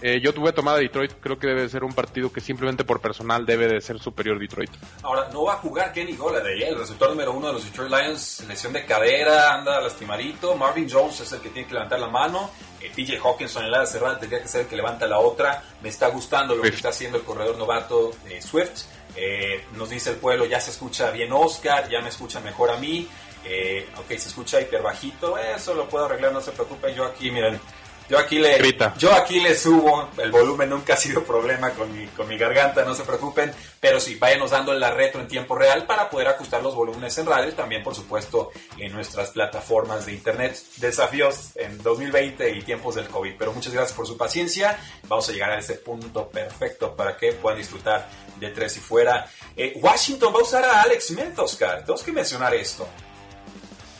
Eh, 0.00 0.20
yo 0.22 0.32
tuve 0.32 0.52
tomada 0.52 0.78
Detroit, 0.78 1.14
creo 1.20 1.38
que 1.38 1.48
debe 1.48 1.68
ser 1.68 1.82
un 1.82 1.92
partido 1.92 2.32
que 2.32 2.40
simplemente 2.40 2.84
por 2.84 3.00
personal 3.00 3.44
debe 3.44 3.66
de 3.66 3.80
ser 3.80 3.98
superior 3.98 4.38
Detroit. 4.38 4.70
Ahora, 5.02 5.28
no 5.32 5.44
va 5.44 5.54
a 5.54 5.56
jugar 5.56 5.92
Kenny 5.92 6.16
Golladay, 6.16 6.62
el 6.62 6.78
receptor 6.78 7.10
número 7.10 7.32
uno 7.32 7.48
de 7.48 7.54
los 7.54 7.64
Detroit 7.64 7.90
Lions, 7.90 8.44
lesión 8.46 8.72
de 8.72 8.84
cadera, 8.84 9.54
anda 9.54 9.80
lastimadito. 9.80 10.56
Marvin 10.56 10.88
Jones 10.88 11.20
es 11.20 11.32
el 11.32 11.40
que 11.40 11.48
tiene 11.48 11.66
que 11.66 11.74
levantar 11.74 11.98
la 11.98 12.08
mano. 12.08 12.50
Eh, 12.80 12.92
TJ 12.94 13.18
Hawkinson 13.18 13.64
en 13.64 13.72
la 13.72 13.86
cerrada 13.86 14.20
tendría 14.20 14.40
que 14.40 14.48
ser 14.48 14.62
el 14.62 14.66
que 14.68 14.76
levanta 14.76 15.06
la 15.06 15.18
otra. 15.18 15.62
Me 15.82 15.88
está 15.88 16.08
gustando 16.08 16.54
lo 16.54 16.62
que 16.62 16.68
está 16.68 16.90
haciendo 16.90 17.18
el 17.18 17.24
corredor 17.24 17.56
novato 17.58 18.12
de 18.24 18.40
Swift. 18.40 18.84
Eh, 19.16 19.64
nos 19.74 19.90
dice 19.90 20.10
el 20.10 20.16
pueblo, 20.16 20.44
ya 20.44 20.60
se 20.60 20.70
escucha 20.70 21.10
bien 21.10 21.32
Oscar, 21.32 21.88
ya 21.88 22.00
me 22.00 22.08
escucha 22.08 22.40
mejor 22.40 22.70
a 22.70 22.76
mí. 22.76 23.08
Eh, 23.44 23.88
ok, 23.96 24.08
se 24.08 24.28
escucha 24.28 24.60
hiper 24.60 24.82
bajito, 24.82 25.38
eso 25.38 25.74
lo 25.74 25.88
puedo 25.88 26.04
arreglar, 26.04 26.32
no 26.32 26.40
se 26.40 26.52
preocupe. 26.52 26.94
Yo 26.94 27.04
aquí, 27.04 27.30
miren, 27.30 27.60
yo 28.08 28.18
aquí 28.18 28.38
le, 28.38 28.58
yo 28.96 29.12
aquí 29.12 29.40
le 29.40 29.54
subo, 29.54 30.08
el 30.16 30.30
volumen 30.30 30.70
nunca 30.70 30.94
ha 30.94 30.96
sido 30.96 31.22
problema 31.24 31.70
con 31.70 31.92
mi, 31.92 32.06
con 32.08 32.26
mi 32.26 32.38
garganta, 32.38 32.84
no 32.84 32.94
se 32.94 33.04
preocupen, 33.04 33.52
pero 33.80 34.00
sí, 34.00 34.14
váyanos 34.14 34.50
dando 34.50 34.72
la 34.72 34.90
retro 34.90 35.20
en 35.20 35.28
tiempo 35.28 35.54
real 35.54 35.84
para 35.86 36.08
poder 36.08 36.28
ajustar 36.28 36.62
los 36.62 36.74
volúmenes 36.74 37.16
en 37.18 37.26
radio 37.26 37.50
y 37.50 37.52
también, 37.52 37.82
por 37.82 37.94
supuesto, 37.94 38.50
en 38.78 38.92
nuestras 38.92 39.30
plataformas 39.30 40.06
de 40.06 40.12
internet. 40.12 40.58
Desafíos 40.76 41.50
en 41.56 41.82
2020 41.82 42.50
y 42.50 42.62
tiempos 42.62 42.94
del 42.94 43.08
COVID, 43.08 43.34
pero 43.38 43.52
muchas 43.52 43.72
gracias 43.72 43.96
por 43.96 44.06
su 44.06 44.16
paciencia. 44.16 44.78
Vamos 45.06 45.28
a 45.28 45.32
llegar 45.32 45.50
a 45.50 45.58
ese 45.58 45.74
punto 45.74 46.28
perfecto 46.28 46.96
para 46.96 47.16
que 47.16 47.32
puedan 47.32 47.58
disfrutar 47.58 48.08
de 48.36 48.48
tres 48.50 48.76
y 48.78 48.80
fuera. 48.80 49.26
Eh, 49.56 49.78
Washington 49.82 50.32
va 50.34 50.40
a 50.40 50.42
usar 50.42 50.64
a 50.64 50.82
Alex 50.82 51.08
Smith, 51.08 51.38
Oscar. 51.38 51.80
Tenemos 51.80 52.02
que 52.02 52.12
mencionar 52.12 52.54
esto. 52.54 52.88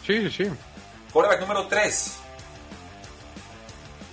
Sí, 0.07 0.23
sí, 0.31 0.45
sí. 0.45 0.51
Quarterback 1.13 1.41
número 1.41 1.67
3. 1.67 2.28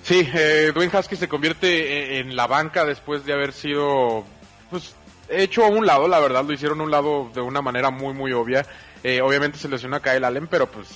Sí, 0.06 0.30
eh, 0.36 0.72
Dwayne 0.72 0.96
Haskins 0.96 1.20
se 1.20 1.28
convierte 1.28 2.20
en, 2.20 2.36
la 2.36 2.46
banca 2.46 2.86
después 2.86 3.26
de 3.26 3.34
haber 3.34 3.54
sido 3.54 4.24
pues 4.70 4.96
hecho 5.30 5.66
a 5.66 5.68
un 5.68 5.88
lado, 5.88 6.08
la 6.08 6.20
verdad, 6.20 6.46
lo 6.46 6.54
hicieron 6.54 6.80
a 6.80 6.84
un 6.84 6.92
lado 6.92 7.32
de 7.34 7.42
una 7.42 7.64
manera 7.64 7.90
muy, 7.90 8.14
muy 8.14 8.32
obvia. 8.32 8.68
Eh, 9.04 9.20
obviamente 9.22 9.58
se 9.58 9.68
lesionó 9.68 9.96
a 9.96 10.04
Kyle 10.04 10.24
Allen, 10.24 10.46
pero 10.46 10.70
pues 10.70 10.90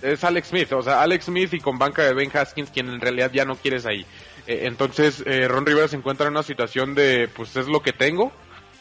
es 0.00 0.22
Alex 0.22 0.48
Smith, 0.48 0.70
o 0.72 0.82
sea, 0.82 1.02
Alex 1.02 1.24
Smith 1.24 1.52
y 1.54 1.58
con 1.58 1.76
banca 1.76 2.02
de 2.02 2.12
Dwayne 2.12 2.30
Haskins, 2.32 2.70
quien 2.70 2.88
en 2.88 3.00
realidad 3.00 3.32
ya 3.32 3.44
no 3.44 3.56
quieres 3.56 3.84
ahí. 3.84 4.06
Eh, 4.46 4.60
entonces, 4.66 5.20
eh, 5.26 5.48
Ron 5.48 5.66
Rivera 5.66 5.88
se 5.88 5.96
encuentra 5.96 6.28
en 6.28 6.34
una 6.34 6.44
situación 6.44 6.94
de, 6.94 7.28
pues 7.34 7.56
es 7.56 7.66
lo 7.66 7.80
que 7.80 7.92
tengo 7.92 8.30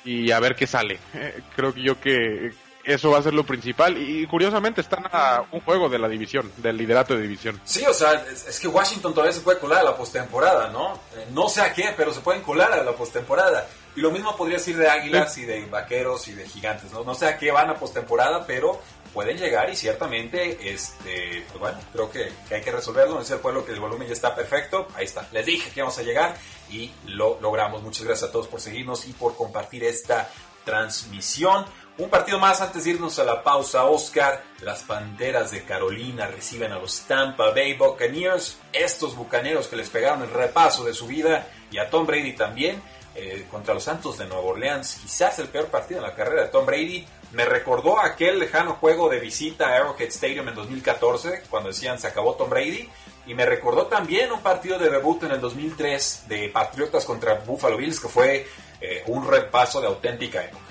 y 0.05 0.29
a 0.29 0.39
ver 0.39 0.55
qué 0.55 0.67
sale. 0.67 0.99
Eh, 1.15 1.41
creo 1.55 1.73
que 1.73 1.81
yo 1.81 1.99
que 1.99 2.51
eso 2.83 3.11
va 3.11 3.19
a 3.19 3.23
ser 3.23 3.33
lo 3.33 3.45
principal. 3.45 3.97
Y 3.97 4.25
curiosamente 4.27 4.81
están 4.81 5.05
a 5.11 5.43
un 5.51 5.61
juego 5.61 5.89
de 5.89 5.99
la 5.99 6.07
división, 6.07 6.51
del 6.57 6.77
liderato 6.77 7.15
de 7.15 7.21
división. 7.21 7.59
Sí, 7.63 7.85
o 7.85 7.93
sea, 7.93 8.25
es, 8.31 8.59
que 8.59 8.67
Washington 8.67 9.13
todavía 9.13 9.33
se 9.33 9.41
puede 9.41 9.59
colar 9.59 9.79
a 9.79 9.83
la 9.83 9.95
postemporada, 9.95 10.69
¿no? 10.69 10.93
Eh, 11.15 11.27
no 11.31 11.49
sé 11.49 11.61
a 11.61 11.73
qué, 11.73 11.93
pero 11.95 12.13
se 12.13 12.21
pueden 12.21 12.41
colar 12.41 12.73
a 12.73 12.83
la 12.83 12.93
postemporada. 12.93 13.67
Y 13.95 13.99
lo 13.99 14.11
mismo 14.11 14.35
podría 14.37 14.57
decir 14.57 14.77
de 14.77 14.89
Águilas 14.89 15.37
y 15.37 15.45
de 15.45 15.65
Vaqueros 15.65 16.27
y 16.29 16.33
de 16.33 16.47
Gigantes, 16.47 16.91
¿no? 16.91 17.03
No 17.03 17.13
sé 17.13 17.25
a 17.25 17.37
qué 17.37 17.51
van 17.51 17.69
a 17.69 17.75
postemporada, 17.75 18.45
pero 18.47 18.79
pueden 19.13 19.37
llegar 19.37 19.69
y 19.69 19.75
ciertamente, 19.75 20.73
este, 20.73 21.43
pues 21.49 21.59
bueno, 21.59 21.77
creo 21.91 22.09
que, 22.09 22.31
hay 22.53 22.61
que 22.61 22.71
resolverlo. 22.71 23.15
No 23.15 23.21
es 23.21 23.31
el 23.31 23.39
pueblo 23.39 23.65
que 23.65 23.73
el 23.73 23.79
volumen 23.79 24.07
ya 24.07 24.13
está 24.13 24.35
perfecto. 24.35 24.87
Ahí 24.95 25.05
está. 25.05 25.27
Les 25.31 25.45
dije 25.45 25.71
que 25.71 25.81
vamos 25.81 25.97
a 25.97 26.03
llegar 26.03 26.35
y 26.69 26.91
lo 27.05 27.39
logramos. 27.41 27.83
Muchas 27.83 28.05
gracias 28.05 28.29
a 28.29 28.31
todos 28.31 28.47
por 28.47 28.61
seguirnos 28.61 29.07
y 29.07 29.13
por 29.13 29.35
compartir 29.35 29.83
esta 29.83 30.29
transmisión. 30.63 31.65
Un 32.01 32.09
partido 32.09 32.39
más 32.39 32.59
antes 32.61 32.83
de 32.83 32.89
irnos 32.89 33.19
a 33.19 33.23
la 33.23 33.43
pausa, 33.43 33.83
Oscar. 33.83 34.43
Las 34.61 34.81
Panteras 34.81 35.51
de 35.51 35.63
Carolina 35.63 36.25
reciben 36.25 36.71
a 36.71 36.79
los 36.79 37.01
Tampa 37.01 37.51
Bay 37.51 37.75
Buccaneers. 37.75 38.57
Estos 38.73 39.15
bucaneros 39.15 39.67
que 39.67 39.75
les 39.75 39.87
pegaron 39.87 40.23
el 40.23 40.31
repaso 40.31 40.83
de 40.83 40.95
su 40.95 41.05
vida 41.05 41.47
y 41.69 41.77
a 41.77 41.91
Tom 41.91 42.07
Brady 42.07 42.33
también. 42.33 42.81
Eh, 43.13 43.45
contra 43.51 43.75
los 43.75 43.83
Santos 43.83 44.17
de 44.17 44.25
Nueva 44.25 44.41
Orleans, 44.41 44.97
quizás 44.99 45.37
el 45.37 45.49
peor 45.49 45.67
partido 45.67 45.99
en 45.99 46.07
la 46.07 46.15
carrera 46.15 46.41
de 46.41 46.47
Tom 46.47 46.65
Brady. 46.65 47.05
Me 47.33 47.45
recordó 47.45 47.99
aquel 47.99 48.39
lejano 48.39 48.73
juego 48.73 49.07
de 49.07 49.19
visita 49.19 49.67
a 49.67 49.75
Arrowhead 49.75 50.07
Stadium 50.07 50.49
en 50.49 50.55
2014, 50.55 51.43
cuando 51.51 51.69
decían 51.69 51.99
se 51.99 52.07
acabó 52.07 52.33
Tom 52.33 52.49
Brady. 52.49 52.89
Y 53.27 53.35
me 53.35 53.45
recordó 53.45 53.85
también 53.85 54.31
un 54.31 54.41
partido 54.41 54.79
de 54.79 54.89
debut 54.89 55.21
en 55.21 55.33
el 55.33 55.39
2003 55.39 56.23
de 56.27 56.49
Patriotas 56.49 57.05
contra 57.05 57.35
Buffalo 57.35 57.77
Bills, 57.77 57.99
que 57.99 58.07
fue 58.07 58.47
eh, 58.81 59.03
un 59.05 59.27
repaso 59.27 59.79
de 59.79 59.85
auténtica 59.85 60.43
época. 60.43 60.70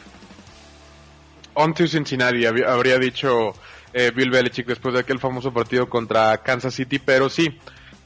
On 1.54 1.74
to 1.74 1.86
Cincinnati, 1.86 2.46
habría 2.46 2.98
dicho 2.98 3.52
eh, 3.92 4.12
Bill 4.14 4.30
Belichick 4.30 4.66
después 4.66 4.94
de 4.94 5.00
aquel 5.00 5.18
famoso 5.18 5.52
partido 5.52 5.88
contra 5.88 6.38
Kansas 6.38 6.74
City, 6.74 6.98
pero 6.98 7.28
sí, 7.28 7.58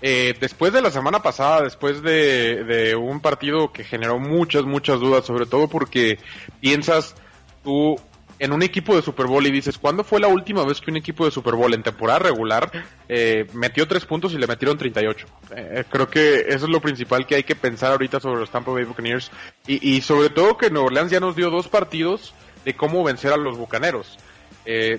eh, 0.07 0.35
después 0.39 0.71
de 0.73 0.83
la 0.83 0.91
semana 0.91 1.23
pasada, 1.23 1.63
después 1.63 2.03
de, 2.03 2.95
un 2.95 3.21
partido 3.21 3.73
que 3.73 3.85
generó 3.85 4.19
muchas, 4.19 4.65
muchas 4.65 5.01
dudas, 5.01 5.25
sobre 5.25 5.47
todo 5.47 5.67
porque 5.67 6.19
piensas 6.61 7.15
tú 7.63 7.97
en 8.39 8.53
un 8.53 8.63
equipo 8.63 8.95
de 8.95 9.01
Super 9.01 9.27
Bowl 9.27 9.47
y 9.47 9.51
dices, 9.51 9.79
¿cuándo 9.79 10.05
fue 10.05 10.21
la 10.21 10.29
última 10.29 10.63
vez 10.65 10.83
que 10.83 10.91
un 10.91 10.99
equipo 10.99 11.25
de 11.25 11.31
Super 11.31 11.55
Bowl 11.55 11.73
en 11.73 11.83
temporada 11.83 12.19
regular 12.19 12.71
eh, 13.09 13.47
metió 13.55 13.89
tres 13.89 14.05
puntos 14.05 14.35
y 14.35 14.39
le 14.39 14.47
metieron 14.47 14.77
38? 14.77 15.27
Eh, 15.57 15.85
creo 15.89 16.11
que 16.11 16.41
eso 16.49 16.67
es 16.67 16.71
lo 16.71 16.83
principal 16.83 17.27
que 17.27 17.37
hay 17.37 17.45
que 17.45 17.57
pensar 17.57 17.93
ahorita 17.93 18.21
sobre 18.21 18.41
los 18.41 18.51
Tampa 18.51 18.73
Bay 18.73 18.85
Buccaneers 18.85 19.31
y, 19.67 19.97
y 19.97 20.03
sobre 20.03 20.29
todo 20.29 20.59
que 20.59 20.69
Nueva 20.69 20.89
Orleans 20.89 21.13
ya 21.13 21.21
nos 21.21 21.35
dio 21.35 21.49
dos 21.49 21.69
partidos 21.69 22.35
de 22.65 22.75
cómo 22.75 23.05
vencer 23.05 23.33
a 23.33 23.37
los 23.37 23.57
bucaneros. 23.57 24.19
Eh, 24.65 24.99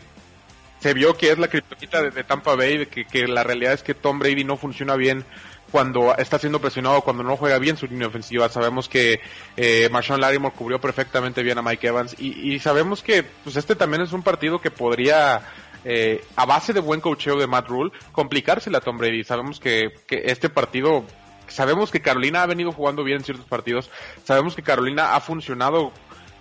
se 0.80 0.94
vio 0.94 1.18
que 1.18 1.32
es 1.32 1.40
la 1.40 1.48
criptonita 1.48 2.04
de, 2.04 2.24
Tampa 2.24 2.56
Bay, 2.56 2.86
que, 2.86 3.06
que, 3.06 3.28
la 3.28 3.44
realidad 3.44 3.74
es 3.74 3.82
que 3.82 3.94
Tom 3.94 4.20
Brady 4.20 4.44
no 4.44 4.58
funciona 4.58 4.96
bien 4.96 5.26
cuando 5.72 6.16
está 6.16 6.40
siendo 6.40 6.62
presionado, 6.62 7.02
cuando 7.02 7.24
no 7.24 7.38
juega 7.38 7.60
bien 7.60 7.78
su 7.78 7.88
línea 7.88 8.08
ofensiva. 8.08 8.48
Sabemos 8.50 8.88
que 8.88 9.20
eh, 9.58 9.90
Marshawn 9.92 10.22
Lattimore 10.22 10.56
cubrió 10.56 10.80
perfectamente 10.80 11.44
bien 11.44 11.58
a 11.58 11.62
Mike 11.62 11.88
Evans 11.88 12.16
y, 12.18 12.60
sabemos 12.60 13.04
que 13.04 13.24
pues 13.24 13.56
este 13.56 13.76
también 13.76 14.02
es 14.02 14.14
un 14.14 14.24
partido 14.24 14.62
que 14.62 14.72
podría, 14.72 15.42
eh, 15.84 16.24
a 16.36 16.46
base 16.46 16.72
de 16.72 16.80
buen 16.80 17.02
cocheo 17.02 17.38
de 17.38 17.48
Matt 17.48 17.68
Rule, 17.68 17.92
complicársela 18.12 18.78
a 18.78 18.82
Tom 18.82 18.98
Brady. 18.98 19.24
Sabemos 19.24 19.60
que, 19.60 19.90
que 20.08 20.24
este 20.28 20.50
partido 20.50 21.04
sabemos 21.48 21.92
que 21.92 22.02
Carolina 22.02 22.44
ha 22.44 22.48
venido 22.48 22.72
jugando 22.72 23.04
bien 23.04 23.18
en 23.18 23.24
ciertos 23.24 23.46
partidos, 23.46 23.90
sabemos 24.24 24.56
que 24.56 24.64
Carolina 24.64 25.16
ha 25.16 25.20
funcionado 25.20 25.92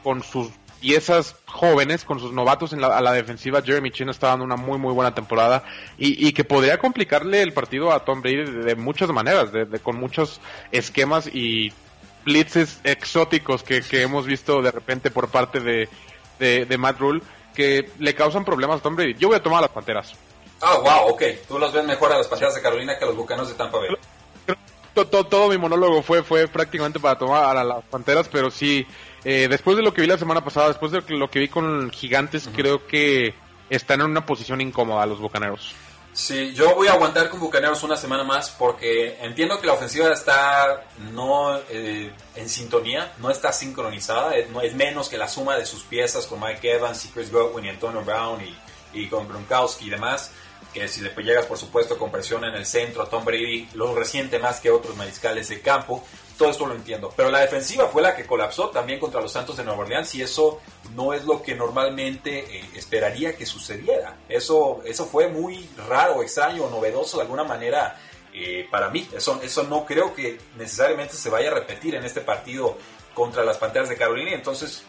con 0.03 0.23
sus 0.23 0.51
piezas 0.85 1.35
jóvenes 1.47 2.05
con 2.05 2.21
sus 2.21 2.31
novatos 2.31 2.75
en 2.75 2.83
la, 2.83 2.89
a 2.89 3.01
la 3.01 3.13
defensiva. 3.13 3.63
Jeremy 3.63 3.91
Chin 3.91 4.11
está 4.11 4.29
dando 4.29 4.45
una 4.45 4.57
muy 4.57 4.79
muy 4.79 4.93
buena 4.93 5.15
temporada 5.15 5.65
y, 5.97 6.31
que 6.35 6.45
podría 6.45 6.77
complicarle 6.77 7.41
el 7.41 7.55
partido 7.55 7.91
a 7.91 8.05
Tom 8.05 8.21
Brady 8.21 8.45
de, 8.45 8.75
muchas 8.75 9.09
maneras, 9.09 9.51
de, 9.51 9.67
con 9.79 9.97
muchos 9.97 10.43
esquemas 10.73 11.27
y 11.27 11.73
blitzes 12.27 12.81
exóticos 12.85 13.63
que, 13.63 13.83
hemos 14.03 14.27
visto 14.27 14.61
de 14.61 14.73
repente 14.73 15.11
por 15.11 15.29
parte 15.29 15.61
de, 15.61 15.89
de, 16.39 16.79
Matt 16.79 17.01
Rule 17.01 17.23
que 17.55 17.91
le 17.99 18.15
causan 18.15 18.45
problemas 18.45 18.81
a 18.81 18.83
Tom 18.83 18.95
Brady. 18.95 19.15
Yo 19.15 19.29
voy 19.29 19.39
a 19.39 19.43
tomar 19.43 19.61
a 19.61 19.63
las 19.63 19.71
Panteras. 19.71 20.13
Ah, 20.61 20.77
wow, 20.83 21.15
ok. 21.15 21.23
Tú 21.49 21.59
los 21.59 21.73
ves 21.73 21.85
mejor 21.87 22.13
a 22.13 22.19
las 22.19 22.27
Panteras 22.27 22.55
de 22.57 22.61
Carolina 22.61 22.99
que 22.99 23.05
a 23.05 23.07
los 23.07 23.17
Bucanos 23.17 23.49
de 23.49 23.55
Tampa 23.55 23.79
Bay. 23.79 23.89
Todo, 24.93 25.25
todo, 25.25 25.49
mi 25.49 25.57
monólogo 25.57 26.03
fue, 26.03 26.23
fue 26.23 26.47
prácticamente 26.47 27.01
para 27.01 27.19
tomar 27.19 27.57
a 27.57 27.65
las 27.65 27.85
Panteras, 27.85 28.29
pero 28.31 28.51
sí, 28.51 28.87
eh, 29.25 29.49
después 29.49 29.77
de 29.77 29.83
lo 29.83 29.95
que 29.95 30.03
vi 30.03 30.07
la 30.07 30.19
semana 30.19 30.45
pasada, 30.45 30.69
después 30.69 30.93
de 30.93 31.03
lo 31.09 31.31
que 31.31 31.39
vi 31.39 31.49
con 31.49 31.91
Gigantes, 31.91 32.49
creo 32.55 32.87
que 32.87 33.35
están 33.71 34.01
en 34.01 34.07
una 34.07 34.27
posición 34.27 34.61
incómoda 34.61 35.07
los 35.07 35.21
Bucaneros. 35.21 35.75
Sí, 36.13 36.55
yo 36.55 36.77
voy 36.77 36.87
a 36.87 36.93
aguantar 36.93 37.29
con 37.29 37.41
Bucaneros 37.41 37.83
una 37.83 37.97
semana 37.97 38.23
más 38.23 38.51
porque 38.51 39.19
entiendo 39.21 39.61
que 39.61 39.67
la 39.67 39.73
ofensiva 39.73 40.13
está 40.13 40.85
no 41.13 41.59
eh, 41.71 42.13
en 42.37 42.49
sintonía, 42.49 43.13
no 43.19 43.31
está 43.31 43.53
sincronizada, 43.53 44.37
es, 44.37 44.49
no, 44.51 44.61
es 44.61 44.75
menos 44.77 45.09
que 45.09 45.19
la 45.19 45.27
suma 45.27 45.57
de 45.57 45.67
sus 45.67 45.83
piezas 45.83 46.27
con 46.27 46.39
Mike 46.39 46.75
Evans 46.75 47.05
y 47.07 47.09
Chris 47.09 47.33
Godwin 47.33 47.65
y 47.65 47.69
Antonio 47.71 48.05
Brown 48.05 48.41
y, 48.43 49.01
y 49.01 49.09
con 49.09 49.27
Gronkowski 49.27 49.87
y 49.87 49.91
demás 49.91 50.31
que 50.75 50.89
si 50.89 51.01
le 51.01 51.11
llegas 51.23 51.47
por 51.47 51.57
supuesto 51.57 51.97
con 51.97 52.11
presión 52.11 52.45
en 52.45 52.55
el 52.55 52.67
centro, 52.67 53.03
a 53.03 53.09
Tom 53.09 53.25
Brady 53.25 53.69
lo 53.75 53.95
resiente 53.95 54.41
más 54.41 54.61
que 54.61 54.71
otros 54.71 54.97
mariscales 54.97 55.49
de 55.49 55.61
campo, 55.61 56.05
todo 56.37 56.51
esto 56.51 56.67
lo 56.67 56.75
entiendo. 56.75 57.13
Pero 57.17 57.31
la 57.31 57.41
defensiva 57.41 57.89
fue 57.89 58.03
la 58.03 58.15
que 58.15 58.27
colapsó 58.27 58.71
también 58.71 58.99
contra 58.99 59.21
los 59.21 59.33
Santos 59.33 59.57
de 59.57 59.65
Nueva 59.65 59.81
Orleans 59.83 60.15
y 60.15 60.23
eso 60.23 60.61
no 60.95 61.13
es 61.13 61.25
lo 61.25 61.43
que 61.43 61.55
normalmente 61.55 62.59
eh, 62.59 62.71
esperaría 62.75 63.37
que 63.37 63.47
sucediera. 63.47 64.17
Eso, 64.29 64.81
eso 64.85 65.07
fue 65.07 65.29
muy 65.29 65.69
raro, 65.89 66.23
extraño, 66.23 66.69
novedoso 66.69 67.19
de 67.19 67.23
alguna 67.23 67.45
manera 67.45 67.99
eh, 68.33 68.67
para 68.71 68.91
mí. 68.91 69.09
Eso, 69.15 69.41
eso 69.43 69.63
no 69.65 69.85
creo 69.85 70.15
que 70.15 70.39
necesariamente 70.57 71.15
se 71.15 71.31
vaya 71.31 71.51
a 71.51 71.55
repetir 71.55 71.95
en 71.95 72.05
este 72.05 72.21
partido 72.21 72.77
contra 73.15 73.45
las 73.45 73.59
Panteras 73.59 73.89
de 73.89 73.97
Carolina. 73.97 74.33
Entonces, 74.33 74.83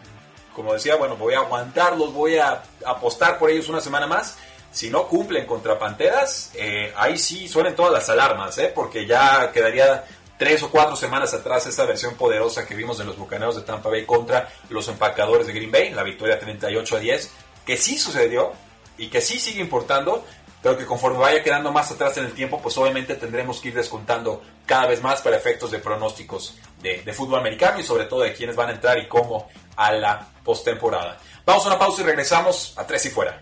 como 0.53 0.73
decía, 0.73 0.95
bueno, 0.95 1.15
voy 1.15 1.35
a 1.35 1.39
aguantarlos, 1.39 2.13
voy 2.13 2.37
a 2.37 2.63
apostar 2.85 3.37
por 3.37 3.49
ellos 3.49 3.69
una 3.69 3.81
semana 3.81 4.07
más 4.07 4.37
si 4.75 4.89
no 4.89 5.07
cumplen 5.07 5.45
contra 5.45 5.79
Panteras, 5.79 6.51
eh, 6.53 6.91
ahí 6.97 7.17
sí 7.17 7.47
suenen 7.47 7.77
todas 7.77 7.93
las 7.93 8.09
alarmas, 8.09 8.59
porque 8.75 9.05
ya 9.05 9.49
quedaría 9.53 10.03
tres 10.37 10.63
o 10.63 10.69
cuatro 10.69 10.95
semanas 10.95 11.33
atrás 11.33 11.65
esa 11.65 11.85
versión 11.85 12.15
poderosa 12.15 12.65
que 12.65 12.75
vimos 12.75 12.97
de 12.97 13.05
los 13.05 13.17
Bucaneros 13.17 13.55
de 13.55 13.61
Tampa 13.61 13.89
Bay 13.89 14.05
contra 14.05 14.49
los 14.69 14.87
empacadores 14.87 15.47
de 15.47 15.53
Green 15.53 15.71
Bay, 15.71 15.91
la 15.91 16.03
victoria 16.03 16.39
38 16.39 16.95
a 16.95 16.99
10, 16.99 17.31
que 17.65 17.77
sí 17.77 17.97
sucedió 17.97 18.53
y 18.97 19.07
que 19.09 19.21
sí 19.21 19.39
sigue 19.39 19.61
importando, 19.61 20.23
pero 20.61 20.77
que 20.77 20.85
conforme 20.85 21.19
vaya 21.19 21.43
quedando 21.43 21.71
más 21.71 21.91
atrás 21.91 22.17
en 22.17 22.25
el 22.25 22.33
tiempo, 22.33 22.61
pues 22.61 22.77
obviamente 22.77 23.15
tendremos 23.15 23.59
que 23.59 23.69
ir 23.69 23.75
descontando 23.75 24.41
cada 24.65 24.87
vez 24.87 25.01
más 25.01 25.21
para 25.21 25.37
efectos 25.37 25.71
de 25.71 25.79
pronósticos 25.79 26.55
de, 26.81 27.01
de 27.01 27.13
fútbol 27.13 27.39
americano 27.39 27.79
y 27.79 27.83
sobre 27.83 28.05
todo 28.05 28.21
de 28.21 28.33
quiénes 28.33 28.55
van 28.55 28.69
a 28.69 28.73
entrar 28.73 28.97
y 28.97 29.07
cómo 29.07 29.47
a 29.75 29.91
la 29.91 30.27
postemporada. 30.43 31.17
Vamos 31.45 31.65
a 31.65 31.67
una 31.67 31.79
pausa 31.79 32.01
y 32.01 32.05
regresamos 32.05 32.73
a 32.77 32.85
Tres 32.87 33.05
y 33.05 33.09
Fuera. 33.09 33.41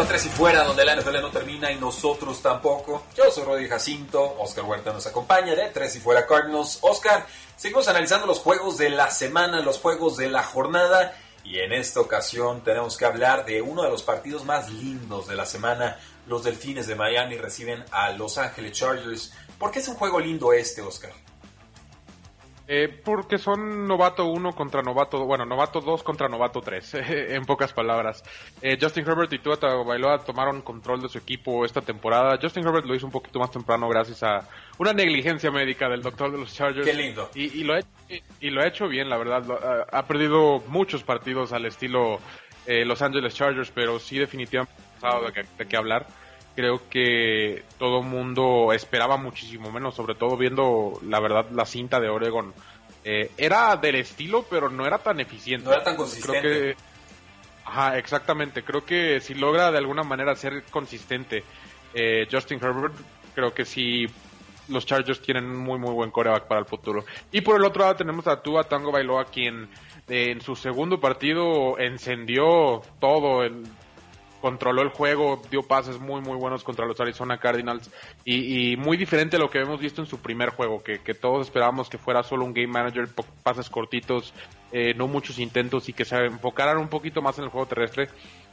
A 0.00 0.06
Tres 0.06 0.24
y 0.24 0.28
Fuera, 0.30 0.64
donde 0.64 0.82
la 0.82 0.96
NFL 0.96 1.20
no 1.20 1.30
termina 1.30 1.70
y 1.70 1.78
nosotros 1.78 2.40
tampoco. 2.40 3.04
Yo 3.14 3.30
soy 3.30 3.44
Rodri 3.44 3.68
Jacinto, 3.68 4.36
Oscar 4.38 4.64
Huerta 4.64 4.94
nos 4.94 5.06
acompaña 5.06 5.54
de 5.54 5.68
Tres 5.68 5.94
y 5.96 6.00
Fuera 6.00 6.26
Cardinals. 6.26 6.78
Oscar, 6.80 7.26
seguimos 7.54 7.86
analizando 7.86 8.26
los 8.26 8.38
juegos 8.38 8.78
de 8.78 8.88
la 8.88 9.10
semana, 9.10 9.60
los 9.60 9.78
juegos 9.78 10.16
de 10.16 10.30
la 10.30 10.42
jornada. 10.42 11.14
Y 11.44 11.58
en 11.58 11.74
esta 11.74 12.00
ocasión 12.00 12.64
tenemos 12.64 12.96
que 12.96 13.04
hablar 13.04 13.44
de 13.44 13.60
uno 13.60 13.82
de 13.82 13.90
los 13.90 14.02
partidos 14.02 14.44
más 14.46 14.70
lindos 14.70 15.28
de 15.28 15.34
la 15.34 15.44
semana. 15.44 15.98
Los 16.26 16.44
Delfines 16.44 16.86
de 16.86 16.94
Miami 16.94 17.36
reciben 17.36 17.84
a 17.90 18.10
Los 18.12 18.38
Ángeles 18.38 18.72
Chargers. 18.72 19.34
¿Por 19.58 19.70
qué 19.70 19.80
es 19.80 19.88
un 19.88 19.96
juego 19.96 20.18
lindo 20.18 20.54
este, 20.54 20.80
Oscar? 20.80 21.12
Eh, 22.72 22.86
porque 22.86 23.36
son 23.36 23.88
novato 23.88 24.26
1 24.26 24.52
contra 24.52 24.80
novato, 24.80 25.24
bueno, 25.26 25.44
novato 25.44 25.80
2 25.80 26.04
contra 26.04 26.28
novato 26.28 26.60
3, 26.60 26.94
en 27.30 27.44
pocas 27.44 27.72
palabras. 27.72 28.22
Eh, 28.62 28.78
Justin 28.80 29.04
Herbert 29.08 29.32
y 29.32 29.40
Tua 29.40 29.56
Tagovailoa 29.56 30.20
tomaron 30.20 30.62
control 30.62 31.02
de 31.02 31.08
su 31.08 31.18
equipo 31.18 31.64
esta 31.64 31.80
temporada. 31.80 32.38
Justin 32.40 32.64
Herbert 32.64 32.86
lo 32.86 32.94
hizo 32.94 33.06
un 33.06 33.10
poquito 33.10 33.40
más 33.40 33.50
temprano 33.50 33.88
gracias 33.88 34.22
a 34.22 34.48
una 34.78 34.92
negligencia 34.92 35.50
médica 35.50 35.88
del 35.88 36.00
doctor 36.00 36.30
de 36.30 36.38
los 36.38 36.54
Chargers. 36.54 36.86
Qué 36.86 36.94
lindo. 36.94 37.28
Y, 37.34 37.64
lo, 37.64 37.74
ha, 37.74 37.80
y 38.40 38.50
lo 38.50 38.62
ha 38.62 38.68
hecho 38.68 38.86
bien, 38.86 39.10
la 39.10 39.18
verdad. 39.18 39.88
ha, 39.90 40.06
perdido 40.06 40.62
muchos 40.68 41.02
partidos 41.02 41.52
al 41.52 41.66
estilo 41.66 42.20
eh, 42.68 42.84
Los 42.84 43.02
Angeles 43.02 43.34
Chargers, 43.34 43.72
pero 43.72 43.98
sí 43.98 44.16
definitivamente 44.16 44.72
ha 45.02 45.18
de, 45.18 45.44
de 45.58 45.66
qué 45.66 45.76
hablar 45.76 46.06
creo 46.60 46.90
que 46.90 47.64
todo 47.78 48.02
mundo 48.02 48.70
esperaba 48.74 49.16
muchísimo 49.16 49.72
menos, 49.72 49.94
sobre 49.94 50.14
todo 50.14 50.36
viendo 50.36 51.00
la 51.08 51.18
verdad 51.18 51.46
la 51.52 51.64
cinta 51.64 51.98
de 51.98 52.10
Oregon. 52.10 52.52
Eh, 53.02 53.30
era 53.38 53.74
del 53.76 53.94
estilo, 53.94 54.44
pero 54.50 54.68
no 54.68 54.86
era 54.86 54.98
tan 54.98 55.20
eficiente. 55.20 55.64
No 55.64 55.72
era 55.72 55.82
tan 55.82 55.96
consistente. 55.96 56.38
Creo 56.38 56.52
que, 56.52 56.76
ajá, 57.64 57.96
exactamente. 57.96 58.62
Creo 58.62 58.84
que 58.84 59.20
si 59.20 59.32
logra 59.32 59.70
de 59.72 59.78
alguna 59.78 60.02
manera 60.02 60.36
ser 60.36 60.64
consistente 60.64 61.44
eh, 61.94 62.28
Justin 62.30 62.58
Herbert, 62.62 62.94
creo 63.34 63.54
que 63.54 63.64
sí 63.64 64.06
los 64.68 64.84
Chargers 64.84 65.22
tienen 65.22 65.46
un 65.46 65.56
muy 65.56 65.78
muy 65.78 65.94
buen 65.94 66.10
coreback 66.10 66.46
para 66.46 66.60
el 66.60 66.66
futuro. 66.66 67.06
Y 67.32 67.40
por 67.40 67.56
el 67.56 67.64
otro 67.64 67.84
lado 67.84 67.96
tenemos 67.96 68.26
a 68.26 68.42
Tua 68.42 68.64
Tango 68.64 68.92
Bailoa 68.92 69.24
quien 69.24 69.66
eh, 70.08 70.30
en 70.30 70.42
su 70.42 70.54
segundo 70.56 71.00
partido 71.00 71.78
encendió 71.78 72.82
todo 73.00 73.44
el 73.44 73.64
controló 74.40 74.82
el 74.82 74.88
juego, 74.88 75.40
dio 75.50 75.62
pases 75.62 75.98
muy 75.98 76.20
muy 76.20 76.36
buenos 76.36 76.64
contra 76.64 76.86
los 76.86 77.00
Arizona 77.00 77.38
Cardinals 77.38 77.90
y, 78.24 78.76
muy 78.76 78.96
diferente 78.96 79.36
a 79.36 79.38
lo 79.38 79.50
que 79.50 79.60
hemos 79.60 79.80
visto 79.80 80.00
en 80.00 80.06
su 80.06 80.20
primer 80.20 80.50
juego, 80.50 80.82
que, 80.82 80.98
todos 81.14 81.46
esperábamos 81.46 81.88
que 81.88 81.98
fuera 81.98 82.22
solo 82.22 82.44
un 82.44 82.54
game 82.54 82.68
manager, 82.68 83.08
pases 83.42 83.68
cortitos, 83.68 84.32
eh, 84.72 84.94
no 84.94 85.06
muchos 85.06 85.38
intentos 85.38 85.88
y 85.88 85.92
que 85.92 86.04
se 86.04 86.16
enfocaran 86.16 86.78
un 86.78 86.88
poquito 86.88 87.22
más 87.22 87.38
en 87.38 87.44
el 87.44 87.50
juego 87.50 87.66
terrestre. 87.66 88.08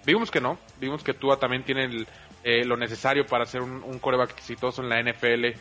Vimos 0.05 0.31
que 0.31 0.41
no, 0.41 0.57
vimos 0.79 1.03
que 1.03 1.13
Tua 1.13 1.37
también 1.37 1.63
tiene 1.63 2.05
eh, 2.43 2.65
lo 2.65 2.77
necesario 2.77 3.25
para 3.25 3.45
ser 3.45 3.61
un, 3.61 3.83
un 3.83 3.99
coreback 3.99 4.31
exitoso 4.31 4.81
en 4.81 4.89
la 4.89 5.01
NFL 5.01 5.57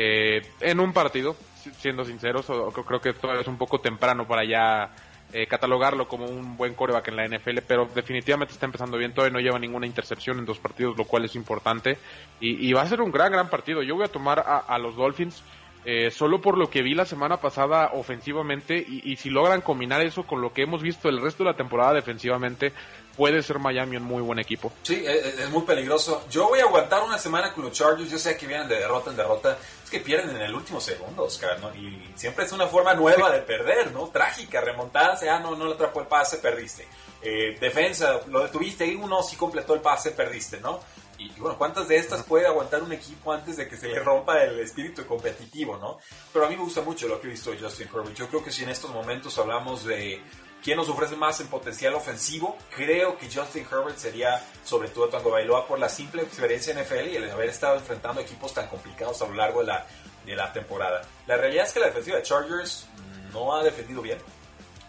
eh, 0.00 0.42
en 0.60 0.78
un 0.78 0.92
partido, 0.92 1.34
siendo 1.78 2.04
sinceros, 2.04 2.46
creo 2.86 3.00
que 3.00 3.12
todavía 3.14 3.42
es 3.42 3.48
un 3.48 3.58
poco 3.58 3.80
temprano 3.80 4.28
para 4.28 4.44
ya 4.44 4.90
eh, 5.30 5.46
catalogarlo 5.46 6.08
como 6.08 6.24
un 6.24 6.56
buen 6.56 6.74
coreback 6.74 7.08
en 7.08 7.16
la 7.16 7.28
NFL, 7.28 7.58
pero 7.66 7.86
definitivamente 7.94 8.54
está 8.54 8.64
empezando 8.64 8.96
bien. 8.96 9.12
Todavía 9.12 9.34
no 9.34 9.40
lleva 9.40 9.58
ninguna 9.58 9.86
intercepción 9.86 10.38
en 10.38 10.46
dos 10.46 10.58
partidos, 10.58 10.96
lo 10.96 11.04
cual 11.04 11.26
es 11.26 11.34
importante. 11.36 11.98
Y, 12.40 12.72
va 12.72 12.82
a 12.82 12.86
ser 12.86 13.02
un 13.02 13.12
gran, 13.12 13.32
gran 13.32 13.50
partido. 13.50 13.82
Yo 13.82 13.94
voy 13.94 14.04
a 14.04 14.08
tomar 14.08 14.42
a, 14.46 14.78
los 14.78 14.96
Dolphins. 14.96 15.42
Eh, 15.84 16.10
solo 16.10 16.40
por 16.40 16.58
lo 16.58 16.68
que 16.68 16.82
vi 16.82 16.94
la 16.94 17.04
semana 17.04 17.38
pasada 17.38 17.90
ofensivamente 17.94 18.76
y, 18.76 19.16
si 19.16 19.30
logran 19.30 19.60
combinar 19.60 20.00
eso 20.00 20.24
con 20.24 20.40
lo 20.40 20.52
que 20.52 20.62
hemos 20.62 20.82
visto 20.82 21.08
el 21.08 21.20
resto 21.20 21.44
de 21.44 21.50
la 21.50 21.56
temporada 21.56 21.94
defensivamente, 21.94 22.72
puede 23.18 23.42
ser 23.42 23.58
Miami 23.58 23.96
un 23.96 24.04
muy 24.04 24.22
buen 24.22 24.38
equipo. 24.38 24.72
Sí, 24.84 25.02
es, 25.04 25.50
muy 25.50 25.62
peligroso. 25.62 26.24
Yo 26.30 26.48
voy 26.48 26.60
a 26.60 26.62
aguantar 26.62 27.02
una 27.02 27.18
semana 27.18 27.52
con 27.52 27.64
los 27.64 27.72
Chargers. 27.72 28.08
Yo 28.08 28.16
sé 28.16 28.36
que 28.36 28.46
vienen 28.46 28.68
de 28.68 28.76
derrota 28.76 29.10
en 29.10 29.16
derrota. 29.16 29.58
Es 29.82 29.90
que 29.90 29.98
pierden 29.98 30.36
en 30.36 30.42
el 30.42 30.54
último 30.54 30.80
segundo, 30.80 31.24
Oscar, 31.24 31.58
¿no? 31.58 31.74
Y 31.74 32.12
siempre 32.14 32.44
es 32.44 32.52
una 32.52 32.68
forma 32.68 32.94
nueva 32.94 33.32
de 33.32 33.40
perder, 33.40 33.90
¿no? 33.90 34.06
Trágica, 34.08 34.60
remontarse. 34.60 35.28
Ah, 35.28 35.40
no, 35.40 35.56
no 35.56 35.66
le 35.66 35.74
atrapó 35.74 36.00
el 36.00 36.06
pase, 36.06 36.38
perdiste. 36.38 36.86
Eh, 37.20 37.58
defensa, 37.60 38.20
lo 38.28 38.44
detuviste 38.44 38.86
y 38.86 38.94
uno 38.94 39.20
sí 39.24 39.34
completó 39.34 39.74
el 39.74 39.80
pase, 39.80 40.12
perdiste, 40.12 40.60
¿no? 40.60 40.78
Y, 41.18 41.30
bueno, 41.40 41.58
¿cuántas 41.58 41.88
de 41.88 41.96
estas 41.96 42.22
puede 42.22 42.46
aguantar 42.46 42.80
un 42.84 42.92
equipo 42.92 43.32
antes 43.32 43.56
de 43.56 43.66
que 43.66 43.76
se 43.76 43.88
le 43.88 43.98
rompa 43.98 44.40
el 44.44 44.60
espíritu 44.60 45.04
competitivo, 45.04 45.76
¿no? 45.76 45.98
Pero 46.32 46.46
a 46.46 46.48
mí 46.48 46.56
me 46.56 46.62
gusta 46.62 46.82
mucho 46.82 47.08
lo 47.08 47.20
que 47.20 47.26
he 47.26 47.30
visto 47.30 47.50
de 47.50 47.58
Justin 47.58 47.88
Herbert. 47.88 48.14
Yo 48.14 48.28
creo 48.28 48.44
que 48.44 48.52
si 48.52 48.62
en 48.62 48.68
estos 48.68 48.92
momentos 48.92 49.36
hablamos 49.36 49.84
de 49.84 50.22
¿Quién 50.62 50.76
nos 50.76 50.88
ofrece 50.88 51.14
más 51.14 51.40
en 51.40 51.46
potencial 51.46 51.94
ofensivo? 51.94 52.56
Creo 52.74 53.16
que 53.16 53.30
Justin 53.32 53.66
Herbert 53.70 53.96
sería 53.96 54.44
sobre 54.64 54.88
todo 54.88 55.08
Tango 55.08 55.30
Bailoa 55.30 55.66
por 55.66 55.78
la 55.78 55.88
simple 55.88 56.22
experiencia 56.22 56.72
en 56.72 56.80
NFL 56.80 57.08
y 57.08 57.16
el 57.16 57.30
haber 57.30 57.48
estado 57.48 57.76
enfrentando 57.76 58.20
equipos 58.20 58.52
tan 58.52 58.68
complicados 58.68 59.22
a 59.22 59.28
lo 59.28 59.34
largo 59.34 59.60
de 59.60 59.66
la, 59.66 59.86
de 60.26 60.34
la 60.34 60.52
temporada. 60.52 61.02
La 61.26 61.36
realidad 61.36 61.66
es 61.66 61.72
que 61.72 61.80
la 61.80 61.86
defensiva 61.86 62.16
de 62.16 62.22
Chargers 62.24 62.86
no 63.32 63.54
ha 63.54 63.62
defendido 63.62 64.02
bien, 64.02 64.18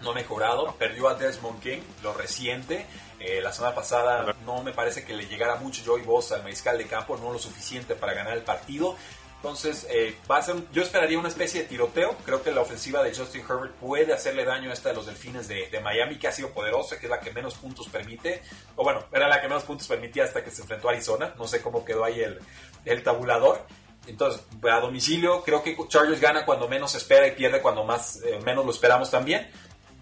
no 0.01 0.11
ha 0.11 0.13
mejorado, 0.13 0.73
perdió 0.75 1.07
a 1.07 1.15
Desmond 1.15 1.61
King, 1.61 1.79
lo 2.03 2.13
reciente. 2.13 2.85
Eh, 3.19 3.41
la 3.41 3.51
semana 3.51 3.75
pasada 3.75 4.33
no 4.45 4.63
me 4.63 4.71
parece 4.71 5.03
que 5.03 5.13
le 5.13 5.27
llegara 5.27 5.55
mucho 5.55 5.83
Joey 5.85 6.03
Bosa 6.03 6.35
al 6.35 6.43
mariscal 6.43 6.77
de 6.77 6.87
campo, 6.87 7.17
no 7.17 7.31
lo 7.31 7.39
suficiente 7.39 7.95
para 7.95 8.13
ganar 8.13 8.37
el 8.37 8.43
partido. 8.43 8.95
Entonces, 9.41 9.87
eh, 9.89 10.17
va 10.29 10.39
a 10.39 10.41
ser, 10.41 10.57
yo 10.73 10.81
esperaría 10.81 11.17
una 11.17 11.29
especie 11.29 11.61
de 11.61 11.67
tiroteo. 11.67 12.17
Creo 12.25 12.43
que 12.43 12.51
la 12.51 12.59
ofensiva 12.59 13.01
de 13.01 13.15
Justin 13.15 13.41
Herbert 13.49 13.73
puede 13.75 14.11
hacerle 14.11 14.43
daño 14.43 14.69
a 14.69 14.73
esta 14.73 14.89
de 14.89 14.95
los 14.95 15.05
delfines 15.05 15.47
de, 15.47 15.79
Miami, 15.81 16.19
que 16.19 16.27
ha 16.27 16.31
sido 16.33 16.49
poderosa, 16.49 16.99
que 16.99 17.05
es 17.05 17.09
la 17.09 17.21
que 17.21 17.31
menos 17.31 17.55
puntos 17.55 17.87
permite. 17.87 18.41
O 18.75 18.83
bueno, 18.83 19.05
era 19.13 19.29
la 19.29 19.39
que 19.39 19.47
menos 19.47 19.63
puntos 19.63 19.87
permitía 19.87 20.25
hasta 20.25 20.43
que 20.43 20.51
se 20.51 20.63
enfrentó 20.63 20.89
a 20.89 20.91
Arizona. 20.91 21.33
No 21.37 21.47
sé 21.47 21.61
cómo 21.61 21.85
quedó 21.85 22.03
ahí 22.03 22.19
el, 22.19 22.37
el 22.83 23.01
tabulador. 23.01 23.65
Entonces, 24.07 24.43
a 24.69 24.79
domicilio, 24.81 25.41
creo 25.41 25.63
que 25.63 25.77
Chargers 25.87 26.19
gana 26.19 26.43
cuando 26.43 26.67
menos 26.67 26.93
espera 26.95 27.25
y 27.25 27.31
pierde 27.31 27.61
cuando 27.61 27.85
más 27.85 28.21
eh, 28.23 28.39
menos 28.43 28.65
lo 28.65 28.71
esperamos 28.71 29.09
también. 29.09 29.49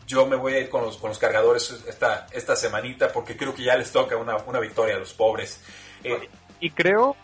Yo 0.07 0.25
me 0.25 0.35
voy 0.35 0.53
a 0.55 0.59
ir 0.61 0.69
con 0.69 0.81
los, 0.81 0.97
con 0.97 1.09
los 1.09 1.19
cargadores 1.19 1.69
esta, 1.87 2.25
esta 2.31 2.55
semanita 2.55 3.13
porque 3.13 3.37
creo 3.37 3.53
que 3.53 3.63
ya 3.63 3.75
les 3.75 3.91
toca 3.91 4.17
una, 4.17 4.37
una 4.37 4.59
victoria 4.59 4.95
a 4.95 4.99
los 4.99 5.13
pobres. 5.13 5.61
Eh, 6.03 6.27
y 6.59 6.71
creo 6.71 7.15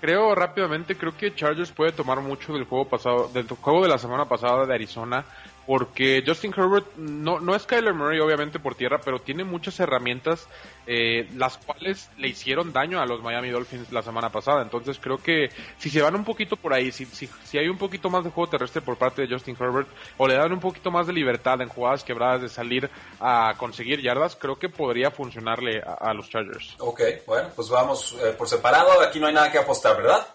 creo 0.00 0.34
rápidamente, 0.34 0.96
creo 0.96 1.16
que 1.16 1.34
Chargers 1.34 1.72
puede 1.72 1.92
tomar 1.92 2.20
mucho 2.20 2.52
del 2.52 2.64
juego 2.64 2.88
pasado, 2.88 3.28
del 3.32 3.48
juego 3.48 3.82
de 3.82 3.88
la 3.88 3.98
semana 3.98 4.26
pasada 4.26 4.66
de 4.66 4.74
Arizona, 4.74 5.24
porque 5.68 6.24
Justin 6.26 6.54
Herbert 6.56 6.96
no, 6.96 7.40
no 7.40 7.54
es 7.54 7.66
Kyler 7.66 7.92
Murray 7.92 8.20
obviamente 8.20 8.58
por 8.58 8.74
tierra, 8.74 9.02
pero 9.04 9.18
tiene 9.18 9.44
muchas 9.44 9.78
herramientas 9.78 10.48
eh, 10.86 11.28
las 11.36 11.58
cuales 11.58 12.08
le 12.16 12.28
hicieron 12.28 12.72
daño 12.72 13.02
a 13.02 13.04
los 13.04 13.20
Miami 13.20 13.50
Dolphins 13.50 13.92
la 13.92 14.00
semana 14.00 14.30
pasada. 14.30 14.62
Entonces 14.62 14.98
creo 14.98 15.18
que 15.18 15.50
si 15.76 15.90
se 15.90 16.00
van 16.00 16.14
un 16.14 16.24
poquito 16.24 16.56
por 16.56 16.72
ahí, 16.72 16.90
si, 16.90 17.04
si, 17.04 17.28
si 17.44 17.58
hay 17.58 17.68
un 17.68 17.76
poquito 17.76 18.08
más 18.08 18.24
de 18.24 18.30
juego 18.30 18.48
terrestre 18.48 18.80
por 18.80 18.96
parte 18.96 19.20
de 19.20 19.28
Justin 19.28 19.58
Herbert 19.60 19.88
o 20.16 20.26
le 20.26 20.36
dan 20.36 20.54
un 20.54 20.60
poquito 20.60 20.90
más 20.90 21.06
de 21.06 21.12
libertad 21.12 21.60
en 21.60 21.68
jugadas 21.68 22.02
quebradas 22.02 22.40
de 22.40 22.48
salir 22.48 22.88
a 23.20 23.52
conseguir 23.58 24.00
yardas, 24.00 24.36
creo 24.36 24.58
que 24.58 24.70
podría 24.70 25.10
funcionarle 25.10 25.82
a, 25.82 26.14
los 26.14 26.30
Chargers. 26.30 26.76
Ok, 26.78 27.02
bueno, 27.26 27.50
pues 27.54 27.68
vamos 27.68 28.16
eh, 28.22 28.32
por 28.32 28.48
separado. 28.48 29.02
Aquí 29.02 29.20
no 29.20 29.26
hay 29.26 29.34
nada 29.34 29.52
que 29.52 29.58
apostar, 29.58 29.98
¿verdad? 29.98 30.26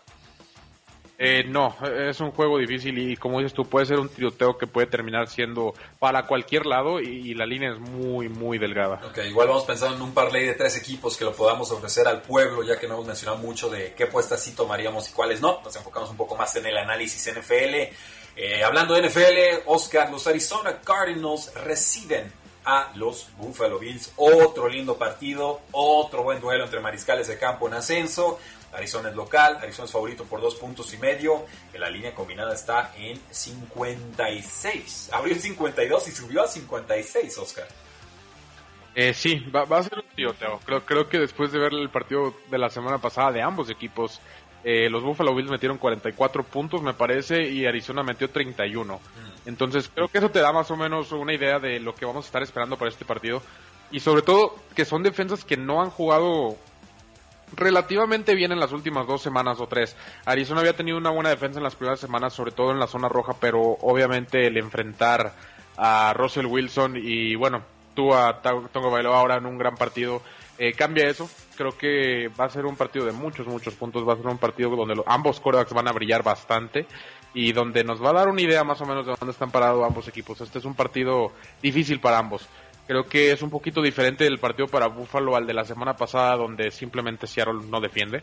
Eh, 1.26 1.46
no, 1.48 1.74
es 1.82 2.20
un 2.20 2.32
juego 2.32 2.58
difícil 2.58 2.98
y 2.98 3.16
como 3.16 3.40
dices 3.40 3.54
tú, 3.54 3.64
puede 3.64 3.86
ser 3.86 3.98
un 3.98 4.10
tiroteo 4.10 4.58
que 4.58 4.68
puede 4.68 4.88
terminar 4.88 5.30
siendo 5.30 5.74
para 5.98 6.28
cualquier 6.28 6.66
lado 6.66 7.00
y, 7.00 7.34
la 7.34 7.46
línea 7.46 7.72
es 7.72 7.80
muy, 7.80 8.28
muy 8.28 8.58
delgada. 8.58 9.00
Ok, 9.08 9.20
igual 9.30 9.48
vamos 9.48 9.64
pensando 9.64 9.96
en 9.96 10.02
un 10.02 10.14
parlay 10.14 10.46
de 10.46 10.54
tres 10.54 10.76
equipos 10.76 11.16
que 11.16 11.24
lo 11.24 11.32
podamos 11.32 11.72
ofrecer 11.72 12.10
al 12.10 12.22
pueblo, 12.22 12.62
ya 12.62 12.78
que 12.78 12.90
no 12.90 12.96
hemos 12.96 13.08
mencionado 13.08 13.38
mucho 13.38 13.70
de 13.70 13.94
qué 13.94 14.08
puestas 14.08 14.44
sí 14.44 14.54
tomaríamos 14.54 15.10
y 15.10 15.14
cuáles 15.14 15.40
no. 15.40 15.62
Nos 15.64 15.74
enfocamos 15.78 16.10
un 16.10 16.18
poco 16.18 16.36
más 16.36 16.54
en 16.58 16.66
el 16.66 16.78
análisis 16.78 17.34
NFL. 17.34 17.96
Eh, 18.36 18.62
hablando 18.62 18.94
de 18.94 19.08
NFL, 19.08 19.64
Oscar, 19.68 20.12
los 20.12 20.28
Arizona 20.28 20.82
Cardinals 20.84 21.54
reciben 21.54 22.34
a 22.66 22.92
los 22.96 23.30
Buffalo 23.38 23.80
Bills. 23.80 24.12
Otro 24.18 24.68
lindo 24.68 24.98
partido, 24.98 25.62
otro 25.72 26.24
buen 26.24 26.42
duelo 26.42 26.66
entre 26.66 26.82
mariscales 26.82 27.30
de 27.30 27.38
campo 27.38 27.70
en 27.70 27.76
ascenso. 27.76 28.40
Arizona 28.74 29.10
es 29.10 29.16
local, 29.16 29.58
Arizona 29.62 29.86
es 29.86 29.92
favorito 29.92 30.24
por 30.26 30.42
dos 30.42 30.56
puntos 30.56 30.94
y 30.94 30.98
medio. 30.98 31.46
La 31.74 31.90
línea 31.90 32.14
combinada 32.14 32.54
está 32.54 32.94
en 32.98 33.20
56. 33.30 35.10
Abrió 35.14 35.34
en 35.34 35.42
52 35.42 36.08
y 36.08 36.12
subió 36.12 36.44
a 36.44 36.48
56, 36.48 37.38
Oscar. 37.38 37.68
Eh, 38.96 39.14
sí, 39.14 39.40
va, 39.50 39.64
a 39.64 39.84
ser 39.84 40.00
un 40.00 40.16
tiroteo. 40.16 40.60
Creo, 40.66 40.86
creo 40.86 41.10
que 41.10 41.20
después 41.20 41.52
de 41.52 41.60
ver 41.60 41.74
el 41.74 41.90
partido 41.90 42.36
de 42.50 42.58
la 42.58 42.70
semana 42.70 43.00
pasada 43.00 43.32
de 43.32 43.42
ambos 43.42 43.70
equipos, 43.70 44.22
eh, 44.64 44.90
los 44.90 45.04
Buffalo 45.04 45.36
Bills 45.36 45.50
metieron 45.50 45.78
44 45.78 46.44
puntos, 46.44 46.82
me 46.82 46.94
parece, 46.94 47.50
y 47.50 47.66
Arizona 47.66 48.04
metió 48.04 48.30
31. 48.30 48.96
Mm. 48.96 49.50
Entonces, 49.50 49.90
creo 49.94 50.08
que 50.08 50.20
eso 50.20 50.30
te 50.30 50.40
da 50.40 50.54
más 50.54 50.70
o 50.72 50.78
menos 50.78 51.12
una 51.12 51.34
idea 51.34 51.60
de 51.60 51.80
lo 51.80 51.96
que 51.96 52.06
vamos 52.06 52.26
a 52.26 52.28
estar 52.28 52.44
esperando 52.44 52.78
para 52.78 52.90
este 52.90 53.04
partido. 53.04 53.42
Y 53.92 54.00
sobre 54.00 54.22
todo, 54.22 54.56
que 54.76 54.86
son 54.86 55.04
defensas 55.04 55.44
que 55.44 55.58
no 55.58 55.82
han 55.82 55.90
jugado 55.90 56.58
relativamente 57.56 58.36
bien 58.36 58.52
en 58.52 58.60
las 58.60 58.72
últimas 58.72 59.08
dos 59.08 59.22
semanas 59.22 59.60
o 59.60 59.68
tres. 59.68 59.96
Arizona 60.26 60.62
había 60.62 60.76
tenido 60.76 60.98
una 60.98 61.12
buena 61.12 61.30
defensa 61.30 61.60
en 61.60 61.64
las 61.64 61.76
primeras 61.76 62.00
semanas, 62.00 62.34
sobre 62.34 62.52
todo 62.52 62.72
en 62.72 62.80
la 62.80 62.88
zona 62.88 63.10
roja, 63.10 63.34
pero 63.40 63.62
obviamente 63.62 64.48
el 64.48 64.58
enfrentar 64.58 65.34
a 65.78 66.14
Russell 66.14 66.46
Wilson 66.46 66.96
y 66.98 67.36
bueno, 67.36 67.64
tú 67.94 68.14
a 68.14 68.42
Tongo 68.42 68.92
Bailoa 68.92 69.20
ahora 69.20 69.38
en 69.38 69.46
un 69.46 69.58
gran 69.58 69.76
partido, 69.76 70.22
eh, 70.58 70.74
cambia 70.74 71.08
eso. 71.10 71.30
Creo 71.56 71.78
que 71.78 72.30
va 72.40 72.46
a 72.46 72.50
ser 72.50 72.66
un 72.66 72.76
partido 72.76 73.06
de 73.06 73.12
muchos, 73.12 73.48
muchos 73.48 73.74
puntos. 73.76 74.08
Va 74.08 74.14
a 74.14 74.18
ser 74.18 74.28
un 74.28 74.38
partido 74.38 74.76
donde 74.76 75.02
ambos 75.06 75.40
quarterbacks 75.40 75.74
van 75.74 75.88
a 75.88 75.92
brillar 75.92 76.24
bastante 76.24 76.86
y 77.34 77.52
donde 77.52 77.84
nos 77.84 78.04
va 78.04 78.12
a 78.12 78.14
dar 78.14 78.30
una 78.30 78.42
idea 78.42 78.64
más 78.64 78.80
o 78.82 78.86
menos 78.86 79.06
de 79.06 79.16
dónde 79.20 79.32
están 79.32 79.52
parados 79.52 79.84
ambos 79.86 80.08
equipos. 80.08 80.40
Este 80.42 80.60
es 80.60 80.66
un 80.66 80.76
partido 80.76 81.32
difícil 81.62 82.00
para 82.00 82.20
ambos. 82.20 82.48
Creo 82.88 83.06
que 83.06 83.32
es 83.32 83.42
un 83.42 83.50
poquito 83.50 83.82
diferente 83.82 84.28
el 84.28 84.40
partido 84.40 84.68
para 84.68 84.88
Buffalo 84.88 85.36
al 85.36 85.48
de 85.48 85.54
la 85.54 85.64
semana 85.64 85.96
pasada, 85.96 86.36
donde 86.36 86.70
simplemente 86.70 87.28
Seattle 87.28 87.62
no 87.70 87.80
defiende. 87.80 88.22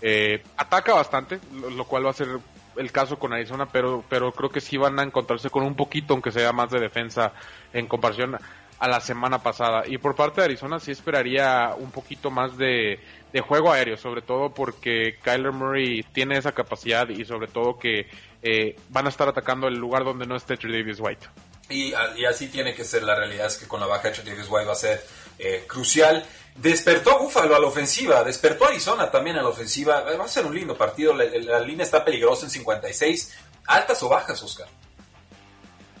Eh, 0.00 0.42
ataca 0.56 0.94
bastante, 0.94 1.40
lo, 1.52 1.84
cual 1.84 2.06
va 2.06 2.10
a 2.10 2.14
ser 2.14 2.28
el 2.76 2.92
caso 2.92 3.18
con 3.18 3.32
Arizona, 3.32 3.66
pero, 3.66 4.04
pero 4.08 4.32
creo 4.32 4.48
que 4.48 4.60
sí 4.60 4.76
van 4.76 4.98
a 4.98 5.02
encontrarse 5.02 5.50
con 5.50 5.64
un 5.64 5.74
poquito, 5.74 6.14
aunque 6.14 6.30
sea 6.30 6.52
más 6.52 6.70
de 6.70 6.80
defensa 6.80 7.32
en 7.72 7.86
comparación 7.86 8.36
a 8.80 8.88
la 8.88 9.00
semana 9.00 9.42
pasada. 9.42 9.82
Y 9.86 9.98
por 9.98 10.14
parte 10.16 10.40
de 10.40 10.46
Arizona 10.46 10.80
sí 10.80 10.90
esperaría 10.90 11.74
un 11.76 11.90
poquito 11.90 12.30
más 12.30 12.56
de, 12.56 13.00
juego 13.46 13.70
aéreo, 13.70 13.96
sobre 13.96 14.22
todo 14.22 14.54
porque 14.54 15.18
Kyler 15.22 15.52
Murray 15.52 16.02
tiene 16.12 16.38
esa 16.38 16.52
capacidad 16.52 17.08
y 17.08 17.24
sobre 17.24 17.48
todo 17.48 17.78
que 17.78 18.08
eh, 18.42 18.76
van 18.88 19.06
a 19.06 19.10
estar 19.10 19.28
atacando 19.28 19.68
el 19.68 19.76
lugar 19.76 20.04
donde 20.04 20.26
no 20.26 20.34
esté 20.34 20.56
Davis 20.56 20.98
White. 20.98 21.26
Y, 21.70 21.94
así 21.94 22.48
tiene 22.48 22.74
que 22.74 22.84
ser, 22.84 23.02
la 23.02 23.14
realidad 23.14 23.46
es 23.46 23.56
que 23.56 23.66
con 23.66 23.80
la 23.80 23.86
baja 23.86 24.10
de 24.10 24.22
Davis 24.22 24.46
White 24.48 24.66
va 24.66 24.72
a 24.72 24.76
ser 24.76 25.04
eh, 25.38 25.64
crucial. 25.66 26.24
Despertó 26.56 27.18
Buffalo 27.18 27.54
a 27.54 27.60
la 27.60 27.66
ofensiva, 27.68 28.22
despertó 28.24 28.66
Arizona 28.66 29.10
también 29.10 29.36
a 29.36 29.42
la 29.42 29.48
ofensiva. 29.48 30.00
Va 30.02 30.24
a 30.24 30.28
ser 30.28 30.44
un 30.44 30.54
lindo 30.54 30.76
partido, 30.76 31.14
la, 31.14 31.24
la 31.24 31.60
línea 31.60 31.84
está 31.84 32.04
peligrosa 32.04 32.44
en 32.46 32.50
56. 32.50 33.36
¿Altas 33.66 34.02
o 34.02 34.08
bajas, 34.08 34.42
Oscar? 34.42 34.66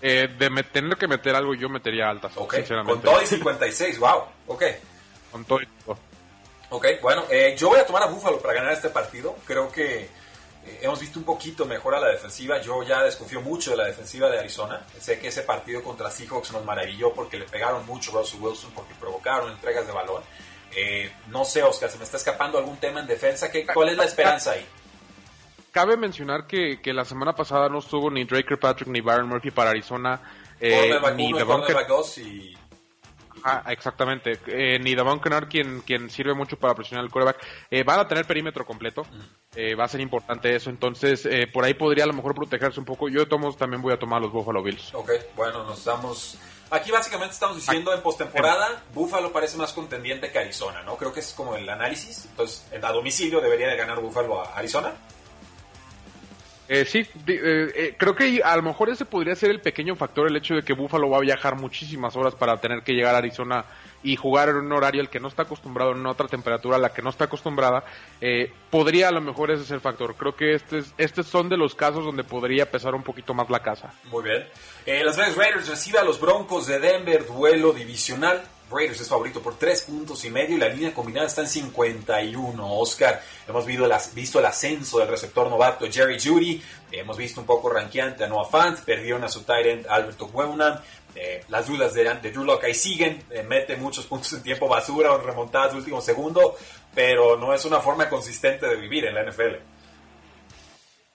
Eh, 0.02 0.28
de 0.38 0.62
tener 0.64 0.96
que 0.96 1.06
meter 1.06 1.34
algo, 1.34 1.54
yo 1.54 1.68
metería 1.68 2.08
altas. 2.08 2.32
Con 2.32 3.02
todo 3.02 3.22
y 3.22 3.26
56, 3.26 3.98
wow. 3.98 4.24
Ok. 4.46 4.64
Con 5.30 5.44
todo 5.44 5.60
y 5.60 5.68
Ok, 6.72 6.86
bueno, 7.02 7.24
eh, 7.28 7.56
yo 7.58 7.68
voy 7.68 7.80
a 7.80 7.86
tomar 7.86 8.04
a 8.04 8.06
Buffalo 8.06 8.38
para 8.38 8.54
ganar 8.54 8.72
este 8.72 8.90
partido. 8.90 9.36
Creo 9.44 9.70
que 9.72 10.08
eh, 10.66 10.80
hemos 10.82 11.00
visto 11.00 11.18
un 11.18 11.24
poquito 11.24 11.66
mejor 11.66 11.94
a 11.94 12.00
la 12.00 12.08
defensiva. 12.08 12.60
Yo 12.60 12.82
ya 12.82 13.02
desconfío 13.02 13.40
mucho 13.40 13.72
de 13.72 13.76
la 13.76 13.84
defensiva 13.84 14.28
de 14.28 14.38
Arizona. 14.38 14.84
Sé 14.98 15.18
que 15.18 15.28
ese 15.28 15.42
partido 15.42 15.82
contra 15.82 16.10
Seahawks 16.10 16.52
nos 16.52 16.64
maravilló 16.64 17.12
porque 17.12 17.38
le 17.38 17.46
pegaron 17.46 17.84
mucho 17.86 18.10
a 18.10 18.20
Russell 18.20 18.40
Wilson, 18.40 18.70
porque 18.74 18.94
provocaron 18.94 19.52
entregas 19.52 19.86
de 19.86 19.92
balón. 19.92 20.22
no 21.28 21.44
sé, 21.44 21.62
Oscar, 21.62 21.90
se 21.90 21.98
me 21.98 22.04
está 22.04 22.16
escapando 22.16 22.58
algún 22.58 22.76
tema 22.76 23.00
en 23.00 23.06
defensa. 23.06 23.50
¿Qué, 23.50 23.66
¿Cuál 23.66 23.90
es 23.90 23.96
la 23.96 24.04
esperanza 24.04 24.52
ahí? 24.52 24.66
cabe 25.70 25.96
mencionar 25.96 26.46
que, 26.46 26.80
la 26.92 27.04
semana 27.04 27.34
pasada 27.34 27.68
no 27.68 27.78
estuvo 27.78 28.10
ni 28.10 28.24
Drake 28.24 28.56
Patrick 28.56 28.88
ni 28.88 29.00
Byron 29.00 29.28
Murphy 29.28 29.50
para 29.50 29.70
Arizona. 29.70 30.20
Eh, 30.60 30.98
ni 31.16 31.32
Devon 31.32 31.62
y... 32.18 32.56
Ah, 33.44 33.64
exactamente. 33.68 34.38
Eh, 34.46 34.78
ni 34.78 34.94
Devon 34.94 35.20
Kennard, 35.20 35.48
quien, 35.48 35.80
quien 35.80 36.10
sirve 36.10 36.34
mucho 36.34 36.58
para 36.58 36.74
presionar 36.74 37.04
el 37.04 37.10
quarterback. 37.10 37.44
Eh, 37.70 37.82
van 37.82 38.00
a 38.00 38.08
tener 38.08 38.26
perímetro 38.26 38.64
completo. 38.64 39.06
Eh, 39.54 39.74
va 39.74 39.84
a 39.84 39.88
ser 39.88 40.00
importante 40.00 40.54
eso. 40.54 40.70
Entonces, 40.70 41.28
por 41.52 41.64
ahí 41.64 41.74
podría 41.74 42.04
a 42.04 42.06
lo 42.06 42.12
mejor 42.12 42.34
protegerse 42.34 42.80
un 42.80 42.86
poco. 42.86 43.08
Yo 43.08 43.24
de 43.24 43.56
también 43.56 43.82
voy 43.82 43.92
a 43.92 43.98
tomar 43.98 44.20
los 44.20 44.32
Buffalo 44.32 44.62
Bills. 44.62 44.94
Ok, 44.94 45.10
bueno, 45.36 45.64
nos 45.64 45.78
estamos... 45.78 46.38
Aquí 46.72 46.92
básicamente 46.92 47.34
estamos 47.34 47.56
diciendo 47.56 47.92
en 47.92 48.00
postemporada, 48.00 48.84
Buffalo 48.94 49.32
parece 49.32 49.56
más 49.56 49.72
contendiente 49.72 50.30
que 50.30 50.38
Arizona, 50.38 50.82
¿no? 50.82 50.96
Creo 50.96 51.12
que 51.12 51.18
es 51.18 51.32
como 51.32 51.56
el 51.56 51.68
análisis. 51.68 52.26
Entonces, 52.26 52.64
a 52.80 52.92
domicilio 52.92 53.40
debería 53.40 53.66
de 53.66 53.76
ganar 53.76 53.98
Buffalo 54.00 54.40
a 54.40 54.56
Arizona. 54.56 54.92
Eh, 56.72 56.84
sí, 56.84 57.00
eh, 57.00 57.72
eh, 57.74 57.94
creo 57.98 58.14
que 58.14 58.42
a 58.44 58.54
lo 58.54 58.62
mejor 58.62 58.90
ese 58.90 59.04
podría 59.04 59.34
ser 59.34 59.50
el 59.50 59.60
pequeño 59.60 59.96
factor, 59.96 60.28
el 60.28 60.36
hecho 60.36 60.54
de 60.54 60.62
que 60.62 60.72
Buffalo 60.72 61.10
va 61.10 61.16
a 61.16 61.20
viajar 61.20 61.56
muchísimas 61.56 62.14
horas 62.14 62.36
para 62.36 62.58
tener 62.58 62.84
que 62.84 62.92
llegar 62.92 63.12
a 63.16 63.18
Arizona 63.18 63.64
y 64.04 64.14
jugar 64.14 64.50
en 64.50 64.58
un 64.58 64.72
horario 64.72 65.00
al 65.00 65.10
que 65.10 65.18
no 65.18 65.26
está 65.26 65.42
acostumbrado, 65.42 65.96
en 65.96 66.06
otra 66.06 66.28
temperatura 66.28 66.76
a 66.76 66.78
la 66.78 66.92
que 66.92 67.02
no 67.02 67.10
está 67.10 67.24
acostumbrada, 67.24 67.82
podría 68.70 69.08
a 69.08 69.10
lo 69.10 69.20
mejor 69.20 69.50
ese 69.50 69.64
ser 69.64 69.74
el 69.74 69.80
factor. 69.80 70.14
Creo 70.14 70.36
que 70.36 70.54
este 70.54 70.84
estos 70.96 71.26
son 71.26 71.48
de 71.48 71.56
los 71.56 71.74
casos 71.74 72.04
donde 72.04 72.22
podría 72.22 72.70
pesar 72.70 72.94
un 72.94 73.02
poquito 73.02 73.34
más 73.34 73.50
la 73.50 73.58
casa. 73.58 73.92
Muy 74.04 74.22
bien. 74.22 74.46
Las 75.04 75.16
Vegas 75.16 75.36
Raiders 75.36 75.68
recibe 75.68 75.98
a 75.98 76.04
los 76.04 76.20
Broncos 76.20 76.68
de 76.68 76.78
Denver, 76.78 77.26
duelo 77.26 77.72
divisional. 77.72 78.44
Raiders 78.70 79.00
es 79.00 79.08
favorito 79.08 79.42
por 79.42 79.58
3 79.58 79.82
puntos 79.82 80.24
y 80.24 80.30
medio 80.30 80.56
y 80.56 80.60
la 80.60 80.68
línea 80.68 80.94
combinada 80.94 81.26
está 81.26 81.42
en 81.42 81.48
51. 81.48 82.78
Oscar, 82.78 83.22
hemos 83.48 83.66
visto 83.66 84.38
el, 84.38 84.46
ascenso 84.46 84.98
del 84.98 85.08
receptor 85.08 85.48
novato 85.48 85.86
Jerry 85.90 86.18
Judy, 86.20 86.62
hemos 86.92 87.16
visto 87.16 87.40
un 87.40 87.46
poco 87.46 87.68
ranqueante 87.68 88.24
a 88.24 88.28
Noah 88.28 88.48
Fant, 88.48 88.80
perdieron 88.80 89.24
a 89.24 89.28
su 89.28 89.42
tight 89.42 89.86
Alberto 89.88 90.28
Buena. 90.28 90.82
Eh, 91.14 91.44
las 91.48 91.66
dudas 91.66 91.92
de, 91.92 92.04
de 92.04 92.30
Drew 92.30 92.44
Locke 92.44 92.66
ahí 92.66 92.74
siguen, 92.74 93.24
eh, 93.30 93.42
mete 93.42 93.76
muchos 93.76 94.06
puntos 94.06 94.32
en 94.32 94.42
tiempo 94.42 94.68
basura 94.68 95.12
o 95.12 95.18
remontadas 95.18 95.74
último 95.74 96.00
segundo, 96.00 96.56
pero 96.94 97.36
no 97.36 97.52
es 97.52 97.64
una 97.64 97.80
forma 97.80 98.08
consistente 98.08 98.66
de 98.66 98.76
vivir 98.76 99.06
en 99.06 99.14
la 99.14 99.24
NFL. 99.24 99.79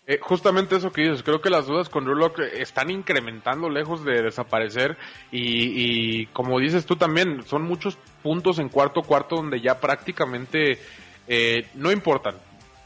Eh, 0.08 0.20
justamente 0.22 0.76
eso 0.76 0.92
que 0.92 1.02
dices, 1.02 1.24
creo 1.24 1.42
que 1.42 1.50
las 1.50 1.66
dudas 1.66 1.90
con 1.90 2.06
Rulock 2.06 2.38
están 2.40 2.92
incrementando 2.92 3.70
lejos 3.70 4.06
de 4.06 4.22
desaparecer 4.22 4.98
y, 5.32 6.28
como 6.28 6.60
dices 6.60 6.86
tú 6.86 6.96
también, 6.96 7.44
son 7.48 7.64
muchos 7.64 7.98
puntos 8.22 8.60
en 8.60 8.70
cuarto 8.70 9.02
cuarto 9.02 9.38
donde 9.38 9.62
ya 9.62 9.80
prácticamente 9.80 10.80
eh, 11.28 11.68
no 11.74 11.92
importan. 11.92 12.36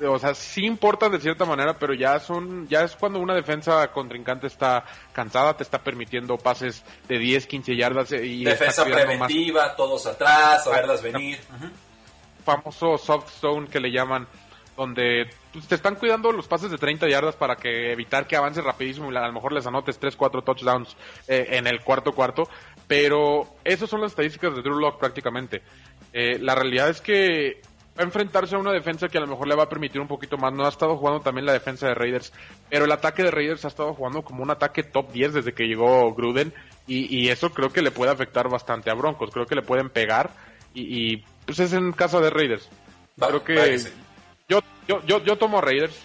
O 0.02 0.18
sea, 0.18 0.34
sí 0.34 0.66
importan 0.66 1.12
de 1.12 1.20
cierta 1.20 1.44
manera, 1.44 1.78
pero 1.78 1.94
ya 1.94 2.22
son, 2.22 2.70
ya 2.70 2.84
es 2.84 2.96
cuando 2.96 3.20
una 3.20 3.36
defensa 3.36 3.92
contrincante 3.92 4.48
está 4.48 4.86
cansada, 5.12 5.58
te 5.58 5.64
está 5.64 5.80
permitiendo 5.80 6.38
pases 6.38 6.86
de 7.10 7.20
10, 7.20 7.48
15 7.48 7.76
yardas 7.76 8.12
eh, 8.14 8.26
y 8.26 8.46
defensa 8.46 8.86
preventiva, 8.86 9.76
todos 9.76 10.06
atrás, 10.06 10.66
a 10.66 10.70
verlas 10.70 11.02
venir. 11.02 11.38
Famoso 12.46 12.98
soft 12.98 13.30
zone 13.42 13.68
que 13.68 13.82
le 13.82 13.92
llaman 13.92 14.26
donde 14.78 15.30
pues, 15.52 15.68
te 15.68 15.76
están 15.76 15.96
cuidando 15.96 16.32
los 16.32 16.48
pases 16.48 16.72
de 16.72 16.78
30 16.78 17.08
yardas 17.08 17.36
para 17.36 17.56
que 17.56 17.92
evitar 17.92 18.28
que 18.28 18.36
avance 18.36 18.62
rapidísimo 18.62 19.12
y 19.12 19.16
a 19.16 19.28
lo 19.28 19.34
mejor 19.34 19.54
les 19.54 19.66
anotes 19.66 19.98
3, 19.98 20.16
4 20.16 20.42
touchdowns 20.44 20.96
eh, 21.28 21.48
en 21.52 21.68
el 21.68 21.82
cuarto 21.82 22.12
cuarto, 22.12 22.44
pero 22.88 23.48
esas 23.64 23.90
son 23.90 24.02
las 24.02 24.12
estadísticas 24.12 24.56
de 24.56 24.62
Drew 24.62 24.80
Lock 24.80 25.00
prácticamente. 25.00 25.62
Eh, 26.14 26.40
la 26.40 26.56
realidad 26.56 26.90
es 26.90 27.02
que 27.02 27.62
va 27.98 28.04
a 28.04 28.06
enfrentarse 28.06 28.56
a 28.56 28.60
una 28.60 28.72
defensa 28.72 29.08
que 29.10 29.18
a 29.18 29.22
lo 29.22 29.28
mejor 29.28 29.48
le 29.48 29.56
va 29.56 29.64
a 29.64 29.70
permitir 29.70 30.00
un 30.00 30.08
poquito 30.08 30.38
más. 30.38 30.54
No 30.54 30.66
ha 30.66 30.70
estado 30.70 30.98
jugando 30.98 31.22
también 31.22 31.46
la 31.46 31.54
defensa 31.54 31.88
de 31.88 31.96
Raiders, 31.96 32.32
pero 32.70 32.86
el 32.86 32.92
ataque 32.92 33.24
de 33.24 33.32
Raiders 33.32 33.66
ha 33.66 33.70
estado 33.70 33.94
jugando 33.94 34.22
como 34.24 34.44
un 34.44 34.52
ataque 34.52 34.84
top 34.84 35.12
10 35.12 35.34
desde 35.34 35.54
que 35.54 35.66
llegó 35.68 36.14
Gruden 36.14 36.54
y, 36.88 37.30
eso 37.30 37.52
creo 37.52 37.72
que 37.72 37.84
le 37.84 37.92
puede 37.92 38.12
afectar 38.12 38.50
bastante 38.50 38.90
a 38.90 38.96
Broncos. 38.96 39.30
Creo 39.32 39.46
que 39.46 39.54
le 39.54 39.62
pueden 39.62 39.90
pegar 39.90 40.32
y, 40.74 41.18
pues 41.46 41.60
es 41.60 41.74
en 41.74 41.92
casa 41.92 42.20
de 42.20 42.30
Raiders. 42.30 42.68
creo 43.18 43.44
que 43.44 43.80
yo, 44.50 44.62
yo, 44.88 45.02
yo, 45.06 45.24
yo 45.24 45.38
tomo 45.38 45.62
Raiders, 45.62 45.96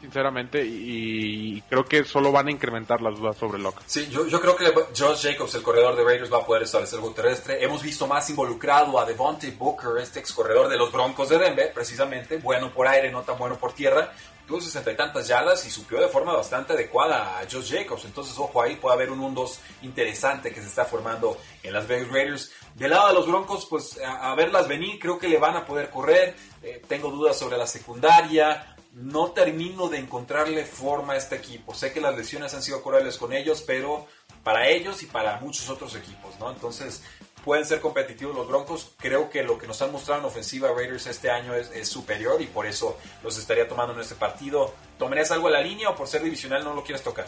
sinceramente, 0.00 0.64
y, 0.64 1.60
creo 1.68 1.84
que 1.84 2.04
solo 2.04 2.32
van 2.32 2.48
a 2.48 2.50
incrementar 2.50 3.00
las 3.00 3.18
dudas 3.18 3.36
sobre 3.36 3.58
Locke. 3.58 3.82
Sí, 3.86 4.08
yo, 4.10 4.26
yo 4.26 4.40
creo 4.40 4.56
que 4.56 4.72
Josh 4.96 5.22
Jacobs, 5.22 5.54
el 5.54 5.62
corredor 5.62 5.96
de 5.96 6.04
Raiders, 6.04 6.32
va 6.32 6.38
a 6.38 6.46
poder 6.46 6.62
establecer 6.62 7.00
el 7.02 7.14
terrestre. 7.14 7.62
Hemos 7.62 7.82
visto 7.82 8.06
más 8.06 8.28
involucrado 8.30 8.98
a 8.98 9.04
Devontae 9.04 9.52
Booker, 9.52 9.98
este 10.00 10.20
ex 10.20 10.32
corredor 10.32 10.68
de 10.68 10.76
los 10.76 10.92
Broncos 10.92 11.28
de 11.28 11.38
Denver, 11.38 11.72
precisamente, 11.72 12.38
bueno 12.38 12.72
por 12.72 12.86
aire, 12.86 13.10
no 13.10 13.22
tan 13.22 13.38
bueno 13.38 13.56
por 13.56 13.72
tierra. 13.72 14.12
Tuvo 14.46 14.60
sesenta 14.60 14.92
y 14.92 14.96
tantas 14.96 15.26
yardas 15.26 15.66
y 15.66 15.70
supió 15.70 16.00
de 16.00 16.06
forma 16.06 16.32
bastante 16.32 16.74
adecuada 16.74 17.40
a 17.40 17.50
Josh 17.50 17.72
Jacobs. 17.72 18.04
Entonces, 18.04 18.38
ojo 18.38 18.62
ahí, 18.62 18.76
puede 18.76 18.94
haber 18.94 19.10
un 19.10 19.34
1-2 19.34 19.58
interesante 19.82 20.52
que 20.52 20.60
se 20.60 20.68
está 20.68 20.84
formando 20.84 21.36
en 21.64 21.72
las 21.72 21.88
Vegas 21.88 22.08
Raiders. 22.08 22.52
Del 22.76 22.90
lado 22.90 23.08
de 23.08 23.14
los 23.14 23.26
Broncos, 23.26 23.66
pues 23.68 23.98
a, 24.06 24.32
verlas 24.36 24.68
venir, 24.68 25.00
creo 25.00 25.18
que 25.18 25.28
le 25.28 25.38
van 25.38 25.56
a 25.56 25.64
poder 25.64 25.90
correr. 25.90 26.36
Eh, 26.62 26.80
tengo 26.86 27.10
dudas 27.10 27.36
sobre 27.36 27.56
la 27.56 27.66
secundaria. 27.66 28.75
No 28.96 29.32
termino 29.32 29.90
de 29.90 29.98
encontrarle 29.98 30.64
forma 30.64 31.12
a 31.12 31.16
este 31.16 31.36
equipo. 31.36 31.74
Sé 31.74 31.92
que 31.92 32.00
las 32.00 32.16
lesiones 32.16 32.54
han 32.54 32.62
sido 32.62 32.82
crueles 32.82 33.18
con 33.18 33.34
ellos, 33.34 33.62
pero 33.66 34.06
para 34.42 34.68
ellos 34.68 35.02
y 35.02 35.06
para 35.06 35.38
muchos 35.38 35.68
otros 35.68 35.94
equipos, 35.96 36.38
¿no? 36.40 36.50
Entonces, 36.50 37.02
pueden 37.44 37.66
ser 37.66 37.82
competitivos 37.82 38.34
los 38.34 38.48
Broncos. 38.48 38.94
Creo 38.96 39.28
que 39.28 39.42
lo 39.42 39.58
que 39.58 39.66
nos 39.66 39.82
han 39.82 39.92
mostrado 39.92 40.20
en 40.22 40.26
ofensiva 40.28 40.70
Raiders 40.74 41.06
este 41.08 41.30
año 41.30 41.54
es, 41.54 41.86
superior 41.86 42.40
y 42.40 42.46
por 42.46 42.64
eso 42.64 42.96
los 43.22 43.36
estaría 43.36 43.68
tomando 43.68 43.92
en 43.92 44.00
este 44.00 44.14
partido. 44.14 44.72
¿Tomarías 44.98 45.30
algo 45.30 45.48
a 45.48 45.50
la 45.50 45.60
línea 45.60 45.90
o 45.90 45.94
por 45.94 46.08
ser 46.08 46.22
divisional 46.22 46.64
no 46.64 46.72
lo 46.72 46.82
quieres 46.82 47.04
tocar? 47.04 47.26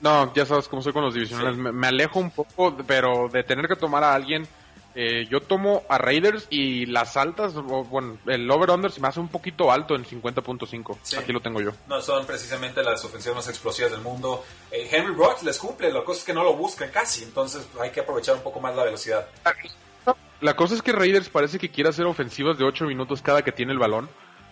No, 0.00 0.32
ya 0.32 0.46
sabes 0.46 0.68
cómo 0.68 0.80
soy 0.80 0.92
con 0.92 1.02
los 1.02 1.12
divisionales. 1.12 1.56
me, 1.56 1.88
alejo 1.88 2.20
un 2.20 2.30
poco, 2.30 2.76
pero 2.86 3.28
de 3.28 3.42
tener 3.42 3.66
que 3.66 3.74
tomar 3.74 4.04
a 4.04 4.14
alguien 4.14 4.46
eh, 5.02 5.26
yo 5.30 5.40
tomo 5.40 5.82
a 5.88 5.96
Raiders 5.96 6.46
y 6.50 6.84
las 6.84 7.16
altas, 7.16 7.54
bueno, 7.54 8.18
el 8.26 8.50
over-under 8.50 8.92
se 8.92 9.00
me 9.00 9.08
hace 9.08 9.18
un 9.18 9.28
poquito 9.28 9.72
alto 9.72 9.94
en 9.94 10.04
50.5. 10.04 11.18
Aquí 11.18 11.32
lo 11.32 11.40
tengo 11.40 11.58
yo. 11.62 11.70
No 11.88 12.02
son 12.02 12.26
precisamente 12.26 12.82
las 12.82 13.02
ofensivas 13.02 13.36
más 13.36 13.48
explosivas 13.48 13.92
del 13.92 14.02
mundo. 14.02 14.44
Eh, 14.70 14.86
Henry 14.92 15.14
Brooks 15.14 15.42
les 15.42 15.58
cumple, 15.58 15.90
la 15.90 16.04
cosa 16.04 16.18
es 16.18 16.26
que 16.26 16.34
no 16.34 16.44
lo 16.44 16.54
buscan 16.54 16.90
casi, 16.90 17.22
entonces 17.22 17.66
hay 17.80 17.88
que 17.92 18.00
aprovechar 18.00 18.36
un 18.36 18.42
poco 18.42 18.60
más 18.60 18.76
la 18.76 18.84
velocidad. 18.84 19.26
La 20.42 20.54
cosa 20.54 20.74
es 20.74 20.82
que 20.82 20.92
Raiders 20.92 21.30
parece 21.30 21.58
que 21.58 21.70
quiere 21.70 21.88
hacer 21.88 22.04
ofensivas 22.04 22.58
de 22.58 22.64
8 22.64 22.84
minutos 22.84 23.22
cada 23.22 23.40
que 23.40 23.52
tiene 23.52 23.72
el 23.72 23.78
balón. 23.78 24.06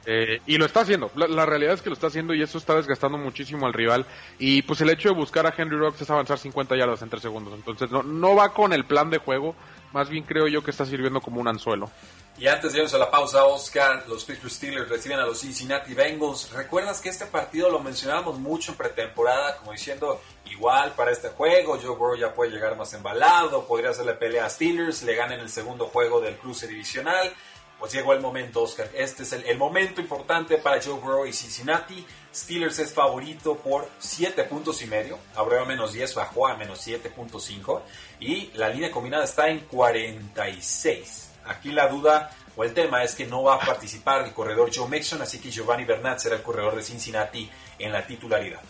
Eh, 0.07 0.41
y 0.47 0.57
lo 0.57 0.65
está 0.65 0.81
haciendo. 0.81 1.11
La, 1.15 1.45
realidad 1.45 1.75
es 1.75 1.83
que 1.83 1.91
lo 1.91 1.95
está 1.95 2.07
haciendo 2.07 2.33
y 2.33 2.41
eso 2.41 2.57
está 2.57 2.75
desgastando 2.75 3.19
muchísimo 3.19 3.67
al 3.67 3.75
rival. 3.75 4.07
Y 4.39 4.63
pues 4.63 4.81
el 4.81 4.89
hecho 4.89 5.11
de 5.11 5.15
buscar 5.15 5.47
a 5.47 5.53
Henry 5.55 5.77
Rocks 5.77 6.01
es 6.01 6.09
avanzar 6.09 6.39
50 6.39 6.75
yardas 6.77 7.03
en 7.03 7.11
3 7.11 7.21
segundos. 7.21 7.53
Entonces 7.53 7.91
no, 7.91 8.03
no 8.03 8.35
va 8.35 8.55
con 8.55 8.73
el 8.73 8.87
plan 8.87 9.11
de 9.11 9.19
juego. 9.19 9.55
Más 9.93 10.09
bien 10.09 10.25
creo 10.25 10.47
yo 10.49 10.63
que 10.63 10.71
está 10.71 10.85
sirviendo 10.85 11.21
como 11.21 11.41
un 11.41 11.49
anzuelo. 11.49 11.91
Y 12.39 12.47
antes 12.47 12.73
de 12.73 12.79
irnos 12.79 12.95
a 12.95 12.99
la 12.99 13.11
pausa, 13.11 13.45
Oscar, 13.47 14.05
los 14.07 14.25
Pittsburgh 14.25 14.53
Steelers 14.53 14.89
reciben 14.89 15.19
a 15.19 15.27
los 15.27 15.41
Cincinnati 15.41 15.93
Bengals. 15.93 16.53
¿Recuerdas 16.53 17.01
que 17.01 17.09
este 17.09 17.27
partido 17.27 17.69
lo 17.69 17.81
mencionábamos 17.81 18.39
mucho 18.39 18.71
en 18.71 18.79
pretemporada, 18.79 19.57
como 19.57 19.73
diciendo, 19.73 20.21
igual 20.45 20.93
para 20.93 21.11
este 21.11 21.31
juego, 21.31 21.77
Joe 21.83 21.97
Burrow 21.97 22.17
ya 22.17 22.33
puede 22.33 22.53
llegar 22.53 22.77
más 22.77 22.95
embalado, 22.95 23.67
podría 23.67 23.91
hacerle 23.91 24.13
pelea 24.13 24.47
a 24.47 24.51
Steelers, 24.51 25.03
le 25.03 25.17
ganen 25.17 25.41
el 25.41 25.49
segundo 25.49 25.89
juego 25.89 26.21
del 26.21 26.37
cruce 26.37 26.69
divisional. 26.69 27.35
Pues 27.81 27.93
llegó 27.93 28.13
el 28.13 28.21
momento, 28.21 28.63
Oscar. 28.63 28.89
Este 28.95 29.23
es 29.23 29.33
el, 29.33 29.57
momento 29.57 30.01
importante 30.01 30.59
para 30.59 30.83
Joe 30.83 30.95
Burrow 30.95 31.27
y 31.27 31.33
Cincinnati. 31.33 32.05
Steelers 32.39 32.79
es 32.79 32.93
favorito 32.93 33.57
por 33.57 33.89
7 33.99 34.45
puntos 34.45 34.81
y 34.83 34.87
medio. 34.87 35.19
Abrió 35.35 35.63
a 35.63 35.65
menos 35.65 35.93
10, 35.93 36.15
bajó 36.15 36.47
a 36.47 36.57
menos 36.57 36.87
7.5. 36.87 37.83
Y 38.21 38.51
la 38.55 38.69
línea 38.69 38.91
combinada 38.91 39.25
está 39.25 39.49
en 39.49 39.61
46. 39.61 41.31
Aquí 41.45 41.73
la 41.73 41.89
duda 41.89 42.31
o 42.57 42.65
el 42.65 42.75
tema 42.75 43.03
es 43.03 43.15
que 43.15 43.27
no 43.27 43.43
va 43.43 43.55
a 43.55 43.61
participar 43.61 44.25
el 44.25 44.33
corredor 44.33 44.71
Joe 44.75 44.89
Mixon, 44.89 45.23
así 45.23 45.41
que 45.41 45.51
Giovanni 45.51 45.85
Bernat 45.85 46.19
será 46.19 46.37
el 46.37 46.43
corredor 46.43 46.77
de 46.77 46.83
Cincinnati 46.83 47.49
en 47.79 47.93
la 47.93 48.07
titularidad. 48.07 48.61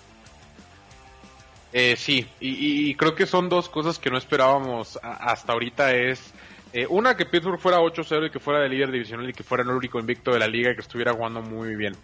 Eh, 1.72 1.96
sí, 1.96 2.26
y, 2.40 2.94
creo 2.94 3.14
que 3.14 3.26
son 3.26 3.48
dos 3.48 3.68
cosas 3.68 3.98
que 3.98 4.10
no 4.10 4.16
esperábamos 4.16 4.98
hasta 5.02 5.52
ahorita. 5.52 5.94
Es 5.94 6.32
eh, 6.72 6.86
una, 6.88 7.16
que 7.16 7.26
Pittsburgh 7.26 7.60
fuera 7.60 7.78
8-0 7.78 8.28
y 8.28 8.30
que 8.30 8.40
fuera 8.40 8.60
de 8.60 8.68
líder 8.68 8.90
divisional 8.90 9.28
y 9.28 9.32
que 9.32 9.42
fuera 9.42 9.62
el 9.62 9.70
único 9.70 9.98
invicto 9.98 10.32
de 10.32 10.38
la 10.38 10.46
liga 10.46 10.70
y 10.70 10.74
que 10.74 10.80
estuviera 10.80 11.12
jugando 11.12 11.42
muy 11.42 11.74
bien. 11.74 11.94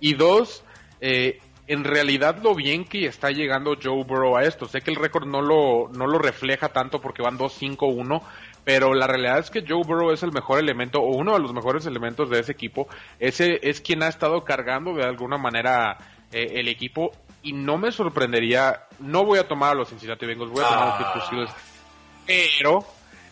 Y 0.00 0.14
dos, 0.14 0.64
eh, 1.00 1.38
en 1.66 1.84
realidad 1.84 2.38
lo 2.42 2.56
bien 2.56 2.84
que 2.84 3.06
está 3.06 3.30
llegando 3.30 3.76
Joe 3.80 4.02
Burrow 4.02 4.36
a 4.36 4.42
esto. 4.42 4.66
Sé 4.66 4.80
que 4.80 4.90
el 4.90 4.96
récord 4.96 5.26
no 5.26 5.40
lo, 5.40 5.88
no 5.88 6.08
lo 6.08 6.18
refleja 6.18 6.70
tanto 6.70 7.00
porque 7.00 7.22
van 7.22 7.38
2-5-1, 7.38 8.22
pero 8.64 8.92
la 8.92 9.06
realidad 9.06 9.38
es 9.38 9.50
que 9.50 9.64
Joe 9.66 9.84
Burrow 9.84 10.10
es 10.10 10.24
el 10.24 10.32
mejor 10.32 10.58
elemento 10.58 11.00
o 11.00 11.16
uno 11.16 11.34
de 11.34 11.38
los 11.38 11.52
mejores 11.52 11.86
elementos 11.86 12.28
de 12.28 12.40
ese 12.40 12.50
equipo. 12.50 12.88
Ese 13.20 13.60
es 13.62 13.80
quien 13.80 14.02
ha 14.02 14.08
estado 14.08 14.42
cargando 14.42 14.94
de 14.94 15.04
alguna 15.04 15.38
manera 15.38 15.96
eh, 16.32 16.54
el 16.54 16.66
equipo 16.66 17.12
y 17.42 17.52
no 17.52 17.78
me 17.78 17.92
sorprendería, 17.92 18.86
no 18.98 19.24
voy 19.24 19.38
a 19.38 19.46
tomar 19.46 19.70
a 19.70 19.74
los 19.74 19.88
Cincinnati 19.90 20.26
Bengals, 20.26 20.50
voy 20.50 20.64
a 20.64 20.68
tomar 20.68 21.02
a 21.02 21.34
los 21.34 21.50
ah. 21.50 21.56
Pero 22.26 22.84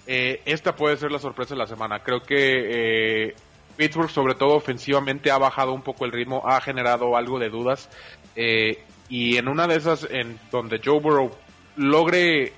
eh, 0.07 0.43
esta 0.47 0.75
puede 0.75 0.97
ser 0.97 1.11
la 1.11 1.19
sorpresa 1.19 1.55
de 1.55 1.59
la 1.59 1.67
semana. 1.67 2.05
Creo 2.05 2.21
que 2.21 3.27
eh, 3.29 3.35
Pittsburgh, 3.79 4.11
sobre 4.11 4.35
todo 4.35 4.57
ofensivamente, 4.57 5.31
ha 5.31 5.39
bajado 5.39 5.73
un 5.73 5.83
poco 5.83 6.05
el 6.05 6.13
ritmo, 6.13 6.43
ha 6.45 6.61
generado 6.61 7.17
algo 7.17 7.39
de 7.39 7.49
dudas. 7.49 7.89
Eh, 8.37 8.85
y 9.09 9.37
en 9.37 9.49
una 9.49 9.67
de 9.67 9.77
esas, 9.77 10.07
en 10.11 10.39
donde 10.51 10.81
Joe 10.85 11.01
Burrow 11.01 11.31
logre 11.77 12.53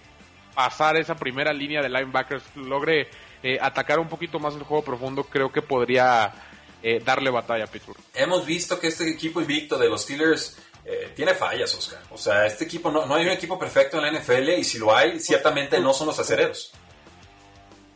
pasar 0.55 0.97
esa 0.97 1.15
primera 1.15 1.53
línea 1.53 1.83
de 1.83 1.91
linebackers, 1.91 2.43
logre 2.57 3.09
atacar 3.61 3.99
un 3.99 4.09
poquito 4.09 4.39
más 4.39 4.55
el 4.55 4.65
juego 4.65 4.83
profundo, 4.83 5.25
creo 5.25 5.53
que 5.53 5.63
podría 5.63 6.33
darle 7.05 7.31
batalla 7.31 7.65
a 7.65 7.67
Pittsburgh. 7.67 8.01
Hemos 8.13 8.45
visto 8.45 8.79
que 8.79 8.89
este 8.89 9.09
equipo 9.09 9.41
invicto 9.41 9.79
de 9.79 9.89
los 9.89 10.03
Steelers 10.03 10.59
tiene 11.15 11.35
fallas, 11.35 11.75
Oscar. 11.75 12.01
O 12.11 12.19
sea, 12.19 12.45
este 12.47 12.65
equipo 12.65 12.91
no, 12.91 13.07
no, 13.07 13.15
hay 13.15 13.25
un 13.25 13.33
equipo 13.33 13.59
perfecto 13.59 13.97
en 13.99 14.13
la 14.13 14.21
NFL 14.21 14.51
y 14.59 14.65
si 14.65 14.79
lo 14.79 14.95
hay, 14.95 15.21
ciertamente 15.21 15.79
no 15.81 15.95
son 15.95 16.09
los 16.09 16.19
acereros 16.19 16.73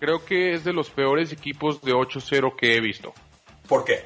creo 0.04 0.22
que 0.22 0.52
es 0.52 0.64
de 0.64 0.74
los 0.74 0.90
peores 0.90 1.32
equipos 1.32 1.80
de 1.80 1.92
8-0 1.92 2.54
que 2.56 2.76
he 2.76 2.80
visto. 2.80 3.14
¿Por 3.66 3.86
qué? 3.86 4.04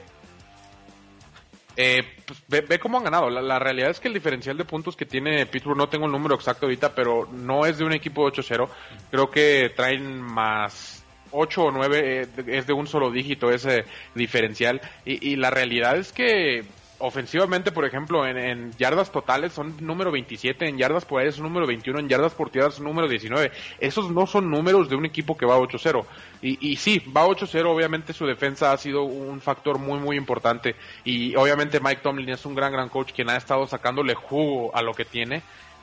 Eh, 1.76 2.04
pues, 2.24 2.40
ve, 2.68 2.78
cómo 2.78 2.98
han 2.98 3.04
ganado. 3.04 3.28
La, 3.28 3.58
realidad 3.58 3.90
es 3.90 3.98
que 3.98 4.06
el 4.06 4.14
diferencial 4.14 4.56
de 4.56 4.64
puntos 4.64 4.96
que 4.96 5.06
tiene 5.06 5.44
Pittsburgh, 5.46 5.76
no 5.76 5.88
tengo 5.88 6.06
el 6.06 6.12
número 6.12 6.36
exacto 6.36 6.66
ahorita, 6.66 6.94
pero 6.94 7.28
no 7.32 7.66
es 7.66 7.78
de 7.78 7.84
un 7.84 7.92
equipo 7.92 8.30
de 8.30 8.36
8-0. 8.36 8.68
Creo 9.10 9.28
que 9.28 9.72
traen 9.74 10.20
más 10.20 11.04
8 11.32 11.62
o 11.64 11.70
9, 11.72 12.22
eh, 12.22 12.28
es 12.46 12.66
de 12.68 12.72
un 12.72 12.86
solo 12.86 13.10
dígito 13.10 13.50
ese 13.50 13.84
diferencial. 14.14 14.80
Y, 15.04 15.32
y 15.32 15.34
la 15.34 15.50
realidad 15.50 15.96
es 15.96 16.12
que 16.12 16.64
ofensivamente, 16.98 17.72
por 17.72 17.84
ejemplo, 17.84 18.26
en, 18.26 18.72
yardas 18.76 19.10
totales 19.12 19.52
son 19.52 19.76
número 19.80 20.10
27, 20.10 20.68
en 20.68 20.78
yardas 20.78 21.04
por 21.04 21.20
aire 21.20 21.32
son 21.32 21.44
número 21.44 21.66
21, 21.66 21.98
en 22.00 22.08
yardas 22.08 22.34
por 22.34 22.50
tierra 22.50 22.70
son 22.70 22.84
número 22.84 23.08
19. 23.08 23.50
Esos 23.78 24.10
no 24.10 24.26
son 24.26 24.50
números 24.50 24.88
de 24.88 24.96
un 24.96 25.06
equipo 25.06 25.36
que 25.36 25.46
va 25.46 25.58
8-0. 25.58 26.04
Y, 26.42 26.70
y 26.70 26.76
sí, 26.76 27.02
va 27.16 27.26
8-0, 27.26 27.66
obviamente 27.66 28.12
su 28.12 28.26
defensa 28.26 28.72
ha 28.72 28.76
sido 28.78 29.04
un 29.04 29.40
factor 29.40 29.78
muy, 29.78 29.98
muy 29.98 30.16
importante. 30.16 30.76
Y 31.04 31.34
obviamente 31.36 31.80
Mike 31.80 32.02
Tomlin 32.02 32.30
es 32.30 32.44
un 32.46 32.54
gran, 32.54 32.72
gran 32.72 32.88
coach 32.88 33.12
quien 33.12 33.30
ha 33.30 33.36
estado 33.36 33.66
sacándole 33.66 34.14
jugo 34.14 34.74
a 34.74 34.82
lo 34.82 34.92
que 34.92 35.04
tiene. 35.04 35.42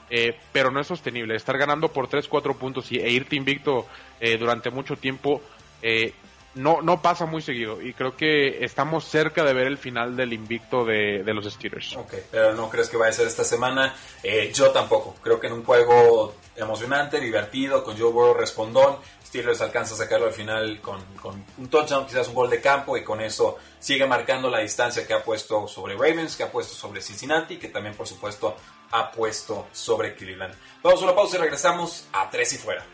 Eh, 0.10 0.38
pero 0.52 0.70
no 0.70 0.80
es 0.80 0.88
sostenible. 0.88 1.36
Estar 1.36 1.58
ganando 1.58 1.92
por 1.92 2.08
3, 2.08 2.28
4 2.28 2.56
puntos 2.58 2.92
y, 2.92 2.98
e 2.98 3.10
irte 3.10 3.36
invicto 3.36 3.88
eh, 4.20 4.38
durante 4.38 4.70
mucho 4.70 4.98
tiempo 4.98 5.42
eh, 5.82 6.14
no, 6.56 6.82
no 6.82 7.02
pasa 7.02 7.26
muy 7.26 7.42
seguido 7.42 7.82
y 7.82 7.94
creo 7.94 8.16
que 8.16 8.64
estamos 8.64 9.06
cerca 9.06 9.44
de 9.44 9.54
ver 9.54 9.68
el 9.68 9.78
final 9.78 10.16
del 10.16 10.34
invicto 10.34 10.86
de, 10.86 11.24
los 11.26 11.46
Steelers. 11.46 11.96
Ok, 11.98 12.14
pero 12.32 12.54
no 12.54 12.70
crees 12.70 12.90
que 12.90 12.98
vaya 12.98 13.10
a 13.10 13.14
ser 13.14 13.28
esta 13.28 13.44
semana. 13.44 13.94
Eh, 14.24 14.52
yo 14.54 14.72
tampoco. 14.72 15.16
Creo 15.22 15.40
que 15.40 15.48
en 15.48 15.54
un 15.54 15.64
juego 15.64 16.36
emocionante, 16.56 17.20
divertido, 17.20 17.84
con 17.84 17.98
Joe 17.98 18.12
Burrow 18.12 18.34
respondón, 18.34 18.98
Steelers 19.26 19.60
alcanza 19.62 19.96
a 19.96 19.98
sacarlo 19.98 20.28
al 20.28 20.34
final 20.34 20.80
con, 20.80 21.04
con, 21.22 21.44
un 21.58 21.68
touchdown, 21.68 22.06
quizás 22.06 22.30
un 22.30 22.36
gol 22.36 22.50
de 22.50 22.62
campo 22.62 22.96
y 22.96 23.04
con 23.04 23.20
eso 23.20 23.58
sigue 23.80 24.08
marcando 24.08 24.50
la 24.50 24.60
distancia 24.60 25.06
que 25.06 25.14
ha 25.14 25.24
puesto 25.24 25.68
sobre 25.68 25.96
Ravens, 25.96 26.38
que 26.38 26.44
ha 26.44 26.52
puesto 26.52 26.74
sobre 26.74 27.02
Cincinnati, 27.02 27.58
que 27.58 27.68
también 27.68 27.96
por 27.96 28.08
supuesto 28.08 28.56
ha 28.92 29.12
puesto 29.12 29.68
sobre 29.74 30.16
Cleveland. 30.16 30.56
Vamos 30.82 31.02
a 31.02 31.04
una 31.04 31.16
pausa 31.16 31.36
y 31.36 31.40
regresamos 31.42 32.08
a 32.14 32.30
tres 32.30 32.54
y 32.54 32.58
fuera. 32.58 32.86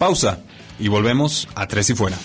Pausa 0.00 0.38
y 0.78 0.88
volvemos 0.88 1.46
a 1.54 1.68
Tres 1.68 1.90
y 1.90 1.94
Fuera. 1.94 2.16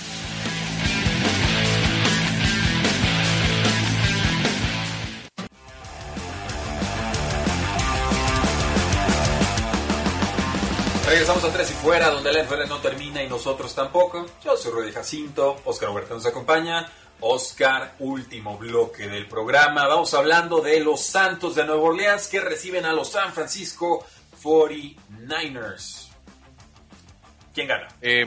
Regresamos 11.05 11.43
a 11.43 11.51
Tres 11.51 11.71
y 11.71 11.73
Fuera, 11.73 12.11
donde 12.11 12.31
la 12.31 12.43
NFL 12.43 12.69
no 12.69 12.77
termina 12.77 13.21
y 13.21 13.27
nosotros 13.27 13.75
tampoco. 13.75 14.25
Yo 14.41 14.55
soy 14.55 14.71
Rudy 14.71 14.93
Jacinto, 14.93 15.57
Oscar 15.65 15.89
Huerta 15.89 16.13
nos 16.13 16.25
acompaña. 16.25 16.89
Oscar, 17.19 17.95
último 17.99 18.57
bloque 18.57 19.09
del 19.09 19.27
programa. 19.27 19.85
Vamos 19.85 20.13
hablando 20.13 20.61
de 20.61 20.79
los 20.79 21.01
Santos 21.01 21.55
de 21.55 21.65
Nueva 21.65 21.83
Orleans 21.83 22.29
que 22.29 22.39
reciben 22.39 22.85
a 22.85 22.93
los 22.93 23.09
San 23.09 23.33
Francisco 23.33 24.05
49ers. 24.41 26.04
¿Quién 27.55 27.69
gana? 27.69 27.87
Eh, 28.01 28.25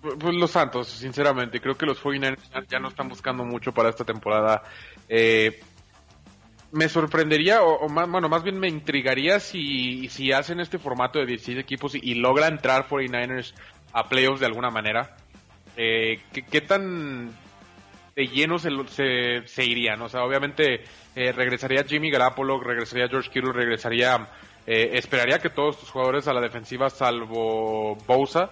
pues, 0.00 0.34
los 0.34 0.50
Santos, 0.52 0.88
sinceramente. 0.88 1.60
Creo 1.60 1.76
que 1.76 1.84
los 1.84 2.02
49ers 2.02 2.66
ya 2.68 2.78
no 2.78 2.88
están 2.88 3.08
buscando 3.08 3.44
mucho 3.44 3.72
para 3.72 3.90
esta 3.90 4.04
temporada. 4.04 4.62
Eh, 5.08 5.60
me 6.70 6.88
sorprendería, 6.88 7.62
o, 7.62 7.88
más, 7.88 8.08
bueno, 8.08 8.28
más 8.28 8.44
bien 8.44 8.58
me 8.58 8.68
intrigaría 8.68 9.40
si, 9.40 10.08
si 10.08 10.32
hacen 10.32 10.60
este 10.60 10.78
formato 10.78 11.18
de 11.18 11.26
16 11.26 11.58
equipos 11.58 11.94
y, 11.94 12.14
logra 12.14 12.46
entrar 12.46 12.88
49ers 12.88 13.52
a 13.92 14.08
playoffs 14.08 14.40
de 14.40 14.46
alguna 14.46 14.70
manera. 14.70 15.16
Eh, 15.76 16.20
¿qué, 16.32 16.60
tan 16.60 17.30
de 18.14 18.26
lleno 18.28 18.58
se, 18.58 18.70
se, 19.46 19.64
irían? 19.64 20.00
O 20.02 20.08
sea, 20.08 20.22
obviamente 20.22 20.84
eh, 21.14 21.32
regresaría 21.32 21.84
Jimmy 21.84 22.10
Garapolo, 22.10 22.60
regresaría 22.60 23.08
George 23.08 23.30
Kittle, 23.30 23.52
regresaría 23.52 24.28
eh, 24.66 24.90
esperaría 24.94 25.38
que 25.38 25.50
todos 25.50 25.78
tus 25.78 25.90
jugadores 25.90 26.28
a 26.28 26.32
la 26.32 26.40
defensiva, 26.40 26.90
salvo 26.90 27.96
Bosa, 28.06 28.50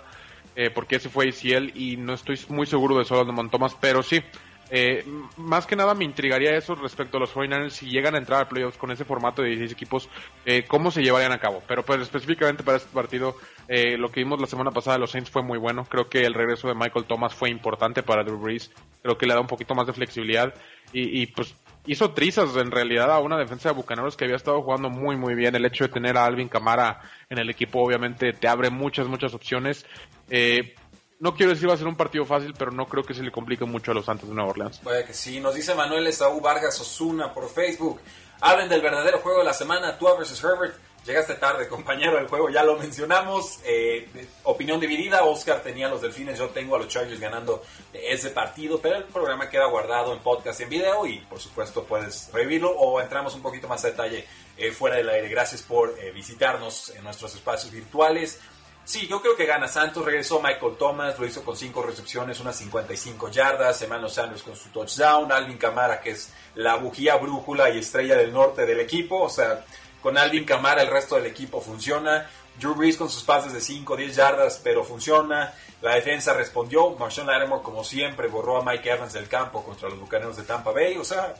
eh, 0.56 0.70
porque 0.70 0.96
ese 0.96 1.08
fue 1.08 1.28
ACL 1.28 1.72
y 1.74 1.96
no 1.96 2.14
estoy 2.14 2.38
muy 2.48 2.66
seguro 2.66 2.98
de 2.98 3.04
Solomon 3.04 3.50
Thomas, 3.50 3.76
pero 3.80 4.02
sí, 4.02 4.22
Eh, 4.70 5.04
más 5.36 5.66
que 5.66 5.76
nada 5.76 5.94
me 5.94 6.04
intrigaría 6.04 6.56
eso 6.56 6.74
respecto 6.74 7.18
a 7.18 7.20
los 7.20 7.34
49ers 7.34 7.70
si 7.70 7.86
llegan 7.86 8.14
a 8.14 8.18
entrar 8.18 8.40
a 8.40 8.48
playoffs 8.48 8.78
con 8.78 8.90
ese 8.90 9.04
formato 9.04 9.42
de 9.42 9.48
16 9.48 9.72
equipos, 9.72 10.08
eh, 10.46 10.64
cómo 10.66 10.90
se 10.90 11.02
llevarían 11.02 11.32
a 11.32 11.38
cabo. 11.38 11.62
Pero 11.68 11.84
pues 11.84 12.00
específicamente 12.00 12.62
para 12.62 12.78
este 12.78 12.90
partido, 12.92 13.36
eh, 13.68 13.96
lo 13.98 14.10
que 14.10 14.20
vimos 14.20 14.40
la 14.40 14.46
semana 14.46 14.70
pasada 14.70 14.96
de 14.96 15.00
los 15.00 15.10
Saints 15.10 15.30
fue 15.30 15.42
muy 15.42 15.58
bueno. 15.58 15.84
Creo 15.84 16.08
que 16.08 16.24
el 16.24 16.34
regreso 16.34 16.68
de 16.68 16.74
Michael 16.74 17.04
Thomas 17.04 17.34
fue 17.34 17.50
importante 17.50 18.02
para 18.02 18.24
Drew 18.24 18.38
Brees. 18.38 18.72
Creo 19.02 19.18
que 19.18 19.26
le 19.26 19.34
da 19.34 19.40
un 19.40 19.46
poquito 19.46 19.74
más 19.74 19.86
de 19.86 19.92
flexibilidad 19.92 20.54
y 20.92 21.26
pues 21.26 21.54
hizo 21.86 22.12
trizas 22.12 22.56
en 22.56 22.70
realidad 22.70 23.10
a 23.10 23.20
una 23.20 23.38
defensa 23.38 23.68
de 23.68 23.74
Bucaneros 23.74 24.16
que 24.16 24.24
había 24.24 24.36
estado 24.36 24.62
jugando 24.62 24.90
muy 24.90 25.16
muy 25.16 25.34
bien. 25.34 25.54
El 25.54 25.64
hecho 25.64 25.84
de 25.84 25.92
tener 25.92 26.16
a 26.16 26.24
Alvin 26.24 26.48
Camara 26.48 27.00
en 27.28 27.38
el 27.38 27.50
equipo 27.50 27.82
obviamente 27.82 28.32
te 28.32 28.48
abre 28.48 28.70
muchas 28.70 29.06
muchas 29.06 29.34
opciones. 29.34 29.86
Eh, 30.30 30.74
no 31.20 31.34
quiero 31.34 31.52
decir 31.52 31.68
va 31.68 31.74
a 31.74 31.78
ser 31.78 31.86
un 31.86 31.96
partido 31.96 32.24
fácil, 32.24 32.54
pero 32.58 32.70
no 32.70 32.86
creo 32.86 33.02
que 33.02 33.14
se 33.14 33.22
le 33.22 33.30
complique 33.30 33.64
mucho 33.64 33.92
a 33.92 33.94
los 33.94 34.04
Santos 34.04 34.28
de 34.28 34.34
Nueva 34.34 34.50
Orleans. 34.50 34.80
Vaya 34.82 35.06
que 35.06 35.14
sí, 35.14 35.40
nos 35.40 35.54
dice 35.54 35.74
Manuel 35.74 36.06
Esaú 36.06 36.40
Vargas 36.40 36.80
Osuna 36.80 37.32
por 37.32 37.48
Facebook. 37.48 38.00
Hablen 38.40 38.68
del 38.68 38.82
verdadero 38.82 39.20
juego 39.20 39.38
de 39.38 39.44
la 39.44 39.54
semana, 39.54 39.96
Tua 39.96 40.16
versus 40.16 40.42
Herbert. 40.42 40.76
Llegaste 41.04 41.34
tarde, 41.34 41.68
compañero 41.68 42.16
del 42.16 42.28
juego, 42.28 42.48
ya 42.48 42.64
lo 42.64 42.78
mencionamos. 42.78 43.58
Eh, 43.64 44.08
opinión 44.44 44.80
dividida, 44.80 45.22
Oscar 45.24 45.60
tenía 45.62 45.86
a 45.86 45.90
los 45.90 46.00
Delfines, 46.00 46.38
yo 46.38 46.48
tengo 46.48 46.76
a 46.76 46.78
los 46.78 46.88
Chargers 46.88 47.20
ganando 47.20 47.62
ese 47.92 48.30
partido, 48.30 48.80
pero 48.80 48.96
el 48.96 49.04
programa 49.04 49.50
queda 49.50 49.66
guardado 49.66 50.14
en 50.14 50.20
podcast 50.20 50.60
y 50.60 50.62
en 50.62 50.68
video 50.70 51.06
y 51.06 51.18
por 51.18 51.38
supuesto 51.38 51.84
puedes 51.84 52.30
revivirlo 52.32 52.70
o 52.70 53.02
entramos 53.02 53.34
un 53.34 53.42
poquito 53.42 53.68
más 53.68 53.84
a 53.84 53.88
detalle 53.88 54.24
eh, 54.56 54.70
fuera 54.70 54.96
del 54.96 55.10
aire. 55.10 55.28
Gracias 55.28 55.60
por 55.60 55.94
eh, 56.00 56.10
visitarnos 56.10 56.88
en 56.96 57.04
nuestros 57.04 57.34
espacios 57.34 57.70
virtuales. 57.70 58.40
Sí, 58.86 59.06
yo 59.06 59.20
creo 59.20 59.36
que 59.36 59.44
gana 59.44 59.68
Santos. 59.68 60.04
Regresó 60.04 60.40
Michael 60.40 60.76
Thomas, 60.78 61.18
lo 61.18 61.26
hizo 61.26 61.42
con 61.42 61.56
5 61.56 61.82
recepciones, 61.82 62.40
unas 62.40 62.56
55 62.56 63.30
yardas. 63.30 63.80
Emmanuel 63.82 64.10
Sanders 64.10 64.42
con 64.42 64.56
su 64.56 64.68
touchdown. 64.70 65.32
Alvin 65.32 65.56
Camara, 65.56 66.00
que 66.00 66.10
es 66.10 66.32
la 66.54 66.76
bujía 66.76 67.16
brújula 67.16 67.70
y 67.70 67.78
estrella 67.78 68.16
del 68.16 68.32
norte 68.32 68.66
del 68.66 68.80
equipo. 68.80 69.22
O 69.22 69.30
sea, 69.30 69.64
con 70.04 70.18
Alvin 70.18 70.44
Camara 70.44 70.82
el 70.82 70.88
resto 70.88 71.14
del 71.14 71.24
equipo 71.24 71.62
funciona. 71.62 72.28
Drew 72.60 72.74
Brees 72.74 72.98
con 72.98 73.08
sus 73.08 73.22
pases 73.22 73.54
de 73.54 73.60
5, 73.62 73.96
10 73.96 74.14
yardas, 74.14 74.60
pero 74.62 74.84
funciona. 74.84 75.54
La 75.80 75.94
defensa 75.94 76.34
respondió. 76.34 76.90
Marshawn 76.90 77.26
Lattimore, 77.26 77.62
como 77.62 77.82
siempre, 77.82 78.28
borró 78.28 78.58
a 78.58 78.62
Mike 78.62 78.86
Evans 78.86 79.14
del 79.14 79.28
campo 79.28 79.64
contra 79.64 79.88
los 79.88 79.98
Bucaneros 79.98 80.36
de 80.36 80.42
Tampa 80.42 80.72
Bay. 80.72 80.98
O 80.98 81.04
sea, 81.04 81.32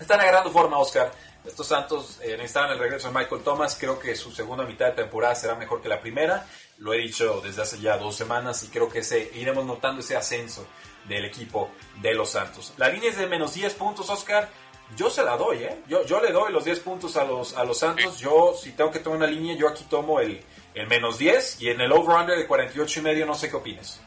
están 0.00 0.20
agarrando 0.20 0.50
forma, 0.50 0.78
Oscar. 0.78 1.12
Estos 1.44 1.68
Santos 1.68 2.18
eh, 2.22 2.30
necesitaban 2.36 2.72
el 2.72 2.80
regreso 2.80 3.06
de 3.06 3.14
Michael 3.14 3.44
Thomas. 3.44 3.76
Creo 3.78 4.00
que 4.00 4.16
su 4.16 4.32
segunda 4.32 4.64
mitad 4.64 4.86
de 4.86 4.92
temporada 4.94 5.36
será 5.36 5.54
mejor 5.54 5.80
que 5.80 5.88
la 5.88 6.00
primera. 6.00 6.44
Lo 6.78 6.92
he 6.92 6.98
dicho 6.98 7.40
desde 7.40 7.62
hace 7.62 7.78
ya 7.78 7.98
dos 7.98 8.16
semanas 8.16 8.64
y 8.64 8.66
creo 8.66 8.88
que 8.88 9.00
iremos 9.34 9.64
notando 9.64 10.00
ese 10.00 10.16
ascenso 10.16 10.66
del 11.08 11.24
equipo 11.24 11.70
de 12.00 12.14
los 12.14 12.30
Santos. 12.30 12.72
La 12.78 12.88
línea 12.88 13.10
es 13.10 13.16
de 13.16 13.28
menos 13.28 13.54
10 13.54 13.74
puntos, 13.74 14.10
Oscar. 14.10 14.50
Yo 14.96 15.08
se 15.08 15.24
la 15.24 15.36
doy, 15.36 15.58
¿eh? 15.58 15.78
Yo, 15.88 16.04
yo 16.04 16.20
le 16.20 16.32
doy 16.32 16.52
los 16.52 16.64
10 16.64 16.80
puntos 16.80 17.16
a 17.16 17.24
los, 17.24 17.56
a 17.56 17.64
los 17.64 17.78
Santos. 17.78 18.18
Yo, 18.18 18.54
si 18.60 18.72
tengo 18.72 18.90
que 18.90 18.98
tomar 18.98 19.18
una 19.18 19.26
línea, 19.26 19.56
yo 19.56 19.68
aquí 19.68 19.84
tomo 19.88 20.20
el, 20.20 20.40
el 20.74 20.86
menos 20.86 21.18
10 21.18 21.62
y 21.62 21.68
en 21.68 21.80
el 21.80 21.92
over-under 21.92 22.36
de 22.36 22.46
48 22.46 23.00
y 23.00 23.02
medio, 23.02 23.26
no 23.26 23.34
sé 23.34 23.48
qué 23.48 23.56
opinas. 23.56 24.00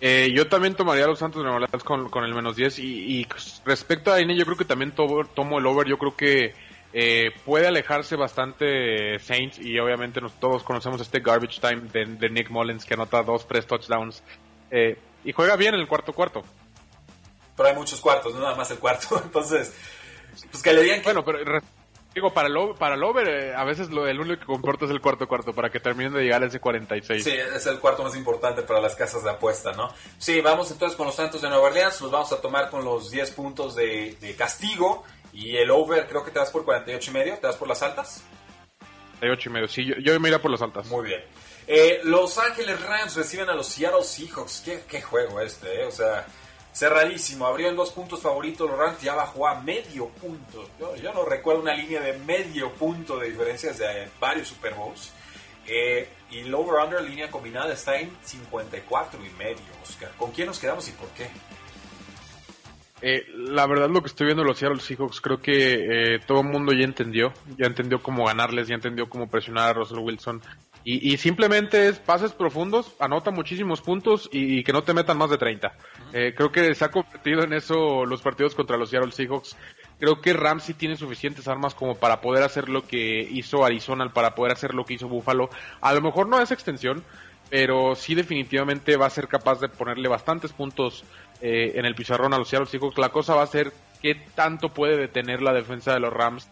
Eh, 0.00 0.30
yo 0.32 0.48
también 0.48 0.74
tomaría 0.74 1.04
a 1.04 1.08
los 1.08 1.18
Santos 1.18 1.42
de 1.44 1.78
con, 1.80 2.08
con 2.08 2.24
el 2.24 2.34
menos 2.34 2.56
10 2.56 2.78
y, 2.78 3.20
y 3.20 3.26
respecto 3.64 4.12
a 4.12 4.18
línea, 4.18 4.36
yo 4.36 4.44
creo 4.44 4.56
que 4.56 4.64
también 4.64 4.92
tomo, 4.92 5.24
tomo 5.24 5.58
el 5.58 5.66
over. 5.66 5.86
Yo 5.88 5.98
creo 5.98 6.16
que 6.16 6.54
eh, 6.92 7.32
puede 7.44 7.66
alejarse 7.66 8.16
bastante 8.16 9.18
Saints 9.18 9.58
y 9.58 9.78
obviamente 9.78 10.20
nos, 10.20 10.32
todos 10.40 10.62
conocemos 10.62 11.00
este 11.00 11.20
garbage 11.20 11.60
time 11.60 11.82
de, 11.92 12.06
de 12.06 12.30
Nick 12.30 12.50
Mullins 12.50 12.84
que 12.84 12.94
anota 12.94 13.22
dos, 13.22 13.46
tres 13.46 13.66
touchdowns 13.66 14.22
eh, 14.70 14.96
y 15.24 15.32
juega 15.32 15.56
bien 15.56 15.74
en 15.74 15.80
el 15.80 15.88
cuarto 15.88 16.12
cuarto. 16.12 16.42
Pero 17.58 17.68
hay 17.68 17.74
muchos 17.74 18.00
cuartos, 18.00 18.32
no 18.34 18.40
nada 18.40 18.54
más 18.54 18.70
el 18.70 18.78
cuarto. 18.78 19.20
Entonces, 19.24 19.74
pues 20.50 20.62
que 20.62 20.72
le 20.72 20.82
digan 20.82 21.00
que... 21.00 21.04
Bueno, 21.04 21.24
pero 21.24 21.60
digo, 22.14 22.32
para 22.32 22.48
el, 22.48 22.54
para 22.78 22.94
el 22.94 23.02
over 23.02 23.28
eh, 23.28 23.54
a 23.54 23.64
veces 23.64 23.90
lo, 23.90 24.06
el 24.06 24.20
único 24.20 24.40
que 24.40 24.46
comporta 24.46 24.84
es 24.84 24.92
el 24.92 25.00
cuarto 25.00 25.28
cuarto 25.28 25.52
para 25.52 25.68
que 25.68 25.80
terminen 25.80 26.14
de 26.14 26.22
llegar 26.22 26.42
a 26.42 26.46
ese 26.46 26.60
46. 26.60 27.22
Sí, 27.22 27.32
es 27.32 27.66
el 27.66 27.80
cuarto 27.80 28.04
más 28.04 28.16
importante 28.16 28.62
para 28.62 28.80
las 28.80 28.94
casas 28.94 29.24
de 29.24 29.30
apuesta, 29.30 29.72
¿no? 29.72 29.92
Sí, 30.18 30.40
vamos 30.40 30.70
entonces 30.70 30.96
con 30.96 31.06
los 31.06 31.16
Santos 31.16 31.42
de 31.42 31.48
Nueva 31.48 31.64
Orleans, 31.66 32.00
los 32.00 32.12
vamos 32.12 32.32
a 32.32 32.40
tomar 32.40 32.70
con 32.70 32.84
los 32.84 33.10
10 33.10 33.32
puntos 33.32 33.74
de, 33.74 34.16
de 34.20 34.36
castigo 34.36 35.04
y 35.32 35.56
el 35.56 35.70
over 35.70 36.06
creo 36.06 36.24
que 36.24 36.30
te 36.30 36.38
das 36.38 36.50
por 36.50 36.64
48 36.64 37.10
y 37.10 37.14
medio, 37.14 37.34
¿te 37.34 37.48
das 37.48 37.56
por 37.56 37.66
las 37.66 37.82
altas? 37.82 38.22
48 39.18 39.48
y 39.48 39.52
medio, 39.52 39.68
sí, 39.68 39.84
yo, 39.84 39.94
yo 39.96 40.18
me 40.20 40.28
iría 40.28 40.40
por 40.40 40.52
las 40.52 40.62
altas. 40.62 40.86
Muy 40.86 41.06
bien. 41.06 41.22
Eh, 41.70 42.00
los 42.04 42.38
Ángeles 42.38 42.80
Rams 42.80 43.14
reciben 43.14 43.50
a 43.50 43.54
los 43.54 43.66
Seattle 43.66 44.02
Seahawks. 44.02 44.62
Qué, 44.64 44.84
qué 44.88 45.02
juego 45.02 45.38
este, 45.42 45.82
eh? 45.82 45.84
O 45.84 45.90
sea, 45.90 46.26
cerradísimo. 46.72 47.46
Abrió 47.46 47.68
en 47.68 47.76
dos 47.76 47.90
puntos 47.90 48.20
favoritos. 48.20 48.68
Los 48.68 48.78
Rams 48.78 49.00
ya 49.00 49.14
bajó 49.14 49.46
a 49.46 49.60
medio 49.60 50.08
punto. 50.08 50.68
Yo, 50.78 50.96
yo 50.96 51.12
no 51.12 51.24
recuerdo 51.24 51.62
una 51.62 51.74
línea 51.74 52.00
de 52.00 52.18
medio 52.18 52.72
punto 52.72 53.18
de 53.18 53.30
diferencias 53.30 53.78
de 53.78 54.04
eh, 54.04 54.08
varios 54.20 54.48
Super 54.48 54.74
Bowls. 54.74 55.12
Eh, 55.66 56.08
y 56.30 56.40
el 56.40 56.54
over-under 56.54 57.02
línea 57.02 57.30
combinada 57.30 57.72
está 57.72 57.98
en 57.98 58.10
54 58.22 59.20
y 59.24 59.30
medio, 59.38 59.62
Oscar. 59.82 60.10
¿Con 60.16 60.32
quién 60.32 60.46
nos 60.46 60.58
quedamos 60.58 60.88
y 60.88 60.92
por 60.92 61.08
qué? 61.08 61.28
Eh, 63.00 63.26
la 63.32 63.66
verdad 63.66 63.88
lo 63.88 64.00
que 64.00 64.08
estoy 64.08 64.26
viendo 64.26 64.42
los 64.42 64.58
Seattle 64.58 64.80
Seahawks 64.80 65.20
creo 65.20 65.40
que 65.40 66.14
eh, 66.14 66.18
todo 66.26 66.40
el 66.40 66.48
mundo 66.48 66.72
ya 66.72 66.84
entendió, 66.84 67.32
ya 67.56 67.66
entendió 67.66 68.02
cómo 68.02 68.26
ganarles, 68.26 68.66
ya 68.66 68.74
entendió 68.74 69.08
cómo 69.08 69.30
presionar 69.30 69.70
a 69.70 69.72
Russell 69.74 69.98
Wilson 69.98 70.42
y, 70.84 71.12
y 71.12 71.16
simplemente 71.16 71.88
es 71.88 71.98
pases 71.98 72.32
profundos, 72.32 72.94
anota 72.98 73.30
muchísimos 73.30 73.80
puntos 73.80 74.28
y, 74.32 74.58
y 74.58 74.64
que 74.64 74.72
no 74.72 74.82
te 74.82 74.94
metan 74.94 75.18
más 75.18 75.30
de 75.30 75.38
30. 75.38 75.72
Eh, 76.12 76.34
creo 76.36 76.50
que 76.50 76.74
se 76.74 76.84
ha 76.84 76.90
convertido 76.90 77.42
en 77.42 77.52
eso 77.52 78.06
los 78.06 78.22
partidos 78.22 78.54
contra 78.54 78.76
los 78.76 78.90
Seattle 78.90 79.12
Seahawks. 79.12 79.56
Creo 79.98 80.20
que 80.20 80.32
Ramsey 80.32 80.74
tiene 80.74 80.96
suficientes 80.96 81.48
armas 81.48 81.74
como 81.74 81.96
para 81.96 82.20
poder 82.20 82.44
hacer 82.44 82.68
lo 82.68 82.86
que 82.86 83.20
hizo 83.20 83.64
Arizona, 83.64 84.08
para 84.12 84.34
poder 84.34 84.52
hacer 84.52 84.74
lo 84.74 84.84
que 84.84 84.94
hizo 84.94 85.08
Buffalo. 85.08 85.50
A 85.80 85.92
lo 85.92 86.00
mejor 86.00 86.28
no 86.28 86.40
es 86.40 86.50
extensión, 86.50 87.04
pero 87.50 87.94
sí 87.94 88.14
definitivamente 88.14 88.96
va 88.96 89.06
a 89.06 89.10
ser 89.10 89.28
capaz 89.28 89.60
de 89.60 89.68
ponerle 89.68 90.08
bastantes 90.08 90.52
puntos 90.52 91.04
eh, 91.40 91.72
en 91.74 91.84
el 91.84 91.94
pizarrón 91.94 92.32
a 92.32 92.38
los 92.38 92.48
Seattle 92.48 92.68
Seahawks. 92.68 92.98
La 92.98 93.10
cosa 93.10 93.34
va 93.34 93.42
a 93.42 93.46
ser 93.46 93.72
qué 94.00 94.14
tanto 94.34 94.68
puede 94.68 94.96
detener 94.96 95.42
la 95.42 95.52
defensa 95.52 95.92
de 95.92 96.00
los 96.00 96.12
Rams 96.12 96.48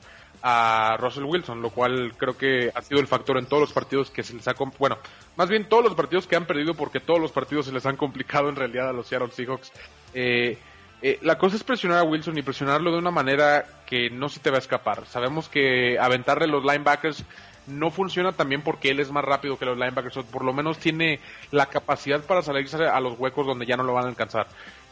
a 0.49 0.97
Russell 0.97 1.25
Wilson, 1.25 1.61
lo 1.61 1.71
cual 1.71 2.13
creo 2.17 2.39
que 2.39 2.71
ha 2.73 2.81
sido 2.81 3.01
el 3.01 3.09
factor 3.09 3.37
en 3.37 3.47
todos 3.47 3.63
los 3.63 3.73
partidos 3.73 4.13
que 4.13 4.23
se 4.23 4.33
les 4.33 4.47
ha... 4.47 4.55
Bueno, 4.79 4.97
más 5.35 5.49
bien 5.49 5.69
todos 5.69 5.83
los 5.83 5.97
partidos 5.97 6.29
que 6.29 6.37
han 6.37 6.47
perdido 6.47 6.75
porque 6.75 7.01
todos 7.01 7.19
los 7.19 7.33
partidos 7.33 7.67
se 7.67 7.73
les 7.73 7.85
han 7.85 7.97
complicado 7.97 8.49
en 8.49 8.55
realidad 8.55 8.89
a 8.89 8.93
los 8.93 9.09
Seattle 9.09 9.33
Seahawks. 9.33 9.73
Eh, 10.15 10.57
eh, 11.03 11.19
la 11.23 11.37
cosa 11.37 11.57
es 11.57 11.65
presionar 11.65 11.99
a 11.99 12.05
Wilson 12.05 12.39
y 12.39 12.43
presionarlo 12.43 12.93
de 12.93 12.99
una 12.99 13.11
manera 13.11 13.65
que 13.87 14.09
no 14.09 14.29
se 14.29 14.39
te 14.39 14.51
va 14.51 14.57
a 14.57 14.61
escapar. 14.61 15.05
Sabemos 15.07 15.49
que 15.49 15.99
aventarle 15.99 16.47
los 16.47 16.63
linebackers 16.63 17.25
no 17.67 17.91
funciona 17.91 18.31
también 18.31 18.63
porque 18.63 18.91
él 18.91 19.01
es 19.01 19.11
más 19.11 19.25
rápido 19.25 19.59
que 19.59 19.65
los 19.65 19.77
linebackers, 19.77 20.19
o 20.19 20.25
por 20.25 20.45
lo 20.45 20.53
menos 20.53 20.79
tiene 20.79 21.19
la 21.51 21.67
capacidad 21.67 22.21
para 22.21 22.43
salirse 22.43 22.77
a 22.87 23.01
los 23.01 23.19
huecos 23.19 23.47
donde 23.49 23.67
ya 23.67 23.77
no 23.77 23.83
lo 23.83 23.95
van 23.95 24.05
a 24.05 24.09
alcanzar. 24.11 24.47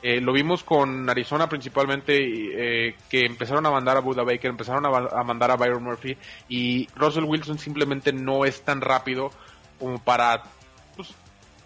Eh, 0.06 0.20
lo 0.20 0.34
vimos 0.34 0.62
con 0.62 1.08
Arizona 1.08 1.48
principalmente, 1.48 2.18
eh, 2.18 2.94
que 3.08 3.24
empezaron 3.24 3.64
a 3.64 3.70
mandar 3.70 3.96
a 3.96 4.00
Buda 4.00 4.22
Baker, 4.22 4.50
empezaron 4.50 4.84
a, 4.84 5.24
mandar 5.24 5.50
a 5.50 5.56
Byron 5.56 5.82
Murphy, 5.82 6.14
y 6.46 6.86
Russell 6.94 7.24
Wilson 7.24 7.58
simplemente 7.58 8.12
no 8.12 8.44
es 8.44 8.60
tan 8.60 8.82
rápido 8.82 9.30
como 9.78 9.98
para 9.98 10.42
pues, 10.94 11.14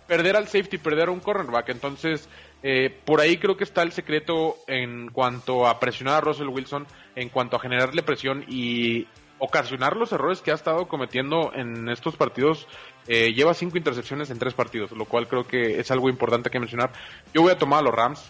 perder 0.06 0.36
al 0.36 0.46
safety, 0.46 0.78
perder 0.78 1.08
a 1.08 1.10
un 1.10 1.18
cornerback. 1.18 1.70
Entonces, 1.70 2.28
eh, 2.62 2.96
por 3.04 3.20
ahí 3.20 3.38
creo 3.38 3.56
que 3.56 3.64
está 3.64 3.82
el 3.82 3.90
secreto 3.90 4.58
en 4.68 5.08
cuanto 5.10 5.66
a 5.66 5.80
presionar 5.80 6.14
a 6.14 6.20
Russell 6.20 6.46
Wilson, 6.46 6.86
en 7.16 7.30
cuanto 7.30 7.56
a 7.56 7.60
generarle 7.60 8.04
presión 8.04 8.44
y 8.46 9.08
ocasionar 9.40 9.96
los 9.96 10.12
errores 10.12 10.42
que 10.42 10.52
ha 10.52 10.54
estado 10.54 10.86
cometiendo 10.86 11.52
en 11.54 11.88
estos 11.88 12.14
partidos. 12.14 12.68
Eh, 13.10 13.32
lleva 13.32 13.54
cinco 13.54 13.78
intercepciones 13.78 14.28
en 14.28 14.38
tres 14.38 14.52
partidos, 14.52 14.92
lo 14.92 15.06
cual 15.06 15.26
creo 15.26 15.42
que 15.42 15.80
es 15.80 15.90
algo 15.90 16.10
importante 16.10 16.50
que 16.50 16.60
mencionar. 16.60 16.92
Yo 17.32 17.40
voy 17.40 17.52
a 17.52 17.58
tomar 17.58 17.80
a 17.80 17.82
los 17.82 17.94
Rams. 17.94 18.20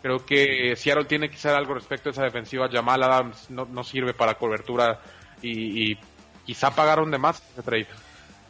Creo 0.00 0.24
que 0.24 0.76
Seattle 0.76 1.06
tiene 1.06 1.28
que 1.28 1.34
hacer 1.34 1.56
algo 1.56 1.74
respecto 1.74 2.08
a 2.08 2.12
esa 2.12 2.22
defensiva. 2.22 2.68
Jamal 2.70 3.02
Adams 3.02 3.50
no, 3.50 3.82
sirve 3.82 4.14
para 4.14 4.34
cobertura 4.34 5.00
y, 5.42 5.90
y, 5.90 5.98
quizá 6.46 6.70
pagaron 6.70 7.10
de 7.10 7.18
más 7.18 7.42
ese 7.52 7.62
trade. 7.62 7.88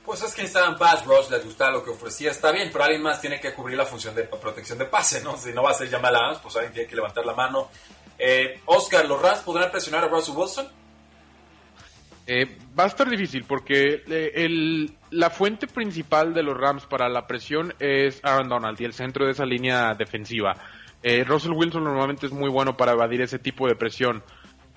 Pues 0.05 0.23
es 0.23 0.35
que 0.35 0.43
estaban 0.43 0.77
pass 0.77 1.07
rush, 1.07 1.31
les 1.31 1.45
gustaba 1.45 1.71
lo 1.71 1.85
que 1.85 1.91
ofrecía, 1.91 2.31
está 2.31 2.51
bien, 2.53 2.71
pero 2.73 2.85
alguien 2.85 3.03
más 3.03 3.21
tiene 3.21 3.41
que 3.41 3.53
cubrir 3.53 3.77
la 3.77 3.85
función 3.85 4.15
de 4.15 4.25
protección 4.25 4.79
de 4.79 4.85
pase, 4.85 5.23
¿no? 5.23 5.37
Si 5.37 5.53
no 5.53 5.63
va 5.63 5.71
a 5.71 5.75
ser 5.75 5.91
Jamal 5.91 6.15
Adams, 6.15 6.39
pues 6.43 6.55
alguien 6.57 6.73
tiene 6.73 6.89
que 6.89 6.97
levantar 6.97 7.25
la 7.27 7.35
mano. 7.35 7.71
Eh, 8.19 8.61
Oscar, 8.67 9.07
¿los 9.07 9.21
Rams 9.21 9.41
podrán 9.41 9.71
presionar 9.71 10.05
a 10.05 10.09
Russell 10.09 10.35
Wilson? 10.37 10.69
Eh, 12.31 12.59
va 12.79 12.85
a 12.85 12.89
estar 12.89 13.09
difícil 13.09 13.45
porque 13.45 14.03
eh, 14.07 14.87
la 15.13 15.31
fuente 15.31 15.67
principal 15.67 16.35
de 16.35 16.43
los 16.43 16.59
Rams 16.59 16.85
para 16.85 17.09
la 17.09 17.27
presión 17.27 17.73
es 17.79 18.21
Aaron 18.23 18.51
Donald 18.51 18.79
y 18.79 18.85
el 18.85 18.93
centro 18.93 19.25
de 19.25 19.33
esa 19.33 19.47
línea 19.47 19.95
defensiva. 19.95 20.55
Eh, 21.03 21.25
Russell 21.25 21.53
Wilson 21.53 21.85
normalmente 21.85 22.27
es 22.27 22.33
muy 22.33 22.51
bueno 22.51 22.77
para 22.77 22.93
evadir 22.93 23.23
ese 23.23 23.39
tipo 23.39 23.67
de 23.67 23.77
presión. 23.77 24.23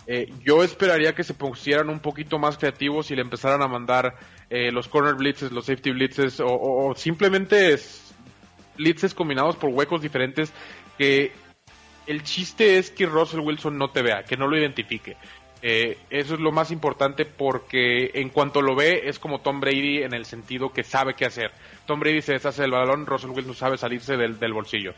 Eh, 0.08 0.32
yo 0.46 0.64
esperaría 0.64 1.14
que 1.14 1.26
se 1.26 1.34
pusieran 1.34 1.90
un 1.90 2.00
poquito 2.00 2.40
más 2.40 2.58
creativos 2.58 3.12
y 3.12 3.16
le 3.16 3.22
empezaran 3.22 3.62
a 3.62 3.68
mandar 3.68 4.16
los 4.50 4.90
corner 4.90 5.16
blitzes, 5.16 5.52
los 5.52 5.66
safety 5.66 5.92
blitzes 5.92 6.42
o, 6.42 6.46
o, 6.46 6.90
o 6.90 6.96
simplemente 6.96 7.78
blitzes 8.78 9.14
combinados 9.14 9.56
por 9.56 9.70
huecos 9.70 10.02
diferentes 10.02 10.52
que 10.98 11.32
el 12.08 12.24
chiste 12.24 12.78
es 12.78 12.92
que 12.92 13.06
Russell 13.06 13.40
Wilson 13.40 13.78
no 13.78 13.92
te 13.92 14.02
vea, 14.02 14.24
que 14.24 14.36
no 14.36 14.48
lo 14.48 14.58
identifique. 14.58 15.18
Eh, 15.64 16.00
eso 16.10 16.34
es 16.34 16.40
lo 16.40 16.52
más 16.52 16.72
importante 16.72 17.26
porque 17.26 18.12
en 18.16 18.30
cuanto 18.30 18.62
lo 18.62 18.76
ve 18.76 19.04
es 19.06 19.20
como 19.20 19.42
Tom 19.42 19.60
Brady 19.60 20.02
en 20.02 20.14
el 20.14 20.26
sentido 20.26 20.72
que 20.72 20.84
sabe 20.84 21.14
qué 21.14 21.26
hacer. 21.26 21.52
Tom 21.86 22.00
Brady 22.00 22.22
se 22.22 22.34
deshace 22.34 22.64
del 22.64 22.72
balón, 22.72 23.06
Russell 23.06 23.30
Wilson 23.30 23.56
sabe 23.56 23.78
salirse 23.78 24.18
del, 24.18 24.54
bolsillo. 24.54 24.94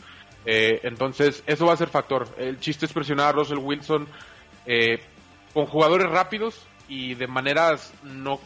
Eh, 0.46 0.80
entonces 0.84 1.44
eso 1.48 1.66
va 1.66 1.74
a 1.74 1.78
ser 1.78 1.90
factor. 1.90 2.28
El 2.38 2.60
chiste 2.60 2.86
es 2.86 2.94
presionar 2.94 3.28
a 3.28 3.32
Russell 3.34 3.58
Wilson 3.58 4.08
eh, 4.66 5.02
con 5.54 5.66
jugadores 5.66 6.10
rápidos 6.10 6.66
y 6.88 7.16
de 7.16 7.28
maneras 7.28 7.94
no 8.04 8.40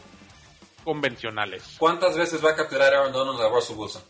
convencionales. 0.82 1.76
¿Cuántas 1.78 2.16
veces 2.16 2.44
va 2.44 2.50
a 2.50 2.56
capturar 2.56 2.94
Aaron 2.94 3.12
Donald 3.12 3.40
a 3.40 3.48
Russell 3.48 3.76
Wilson? 3.76 4.02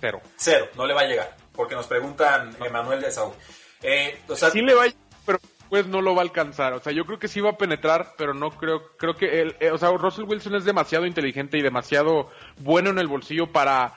Cero. 0.00 0.20
Cero, 0.36 0.68
no 0.76 0.86
le 0.86 0.94
va 0.94 1.02
a 1.02 1.06
llegar. 1.06 1.36
Porque 1.54 1.74
nos 1.74 1.86
preguntan 1.86 2.56
Emanuel 2.64 3.00
de 3.00 3.10
Saúl. 3.10 3.34
Eh, 3.82 4.20
sí 4.52 4.60
le 4.60 4.74
va 4.74 4.84
a 4.84 4.86
llegar, 4.86 5.01
pero 5.72 5.84
pues 5.84 5.90
no 5.90 6.02
lo 6.02 6.14
va 6.14 6.20
a 6.20 6.24
alcanzar. 6.24 6.74
O 6.74 6.80
sea, 6.80 6.92
yo 6.92 7.06
creo 7.06 7.18
que 7.18 7.28
sí 7.28 7.40
va 7.40 7.50
a 7.50 7.56
penetrar, 7.56 8.12
pero 8.18 8.34
no 8.34 8.50
creo, 8.50 8.94
creo 8.98 9.16
que 9.16 9.40
él, 9.40 9.56
eh, 9.58 9.70
o 9.70 9.78
sea, 9.78 9.90
Russell 9.92 10.24
Wilson 10.24 10.54
es 10.56 10.66
demasiado 10.66 11.06
inteligente 11.06 11.56
y 11.56 11.62
demasiado 11.62 12.30
bueno 12.58 12.90
en 12.90 12.98
el 12.98 13.08
bolsillo 13.08 13.50
para 13.50 13.94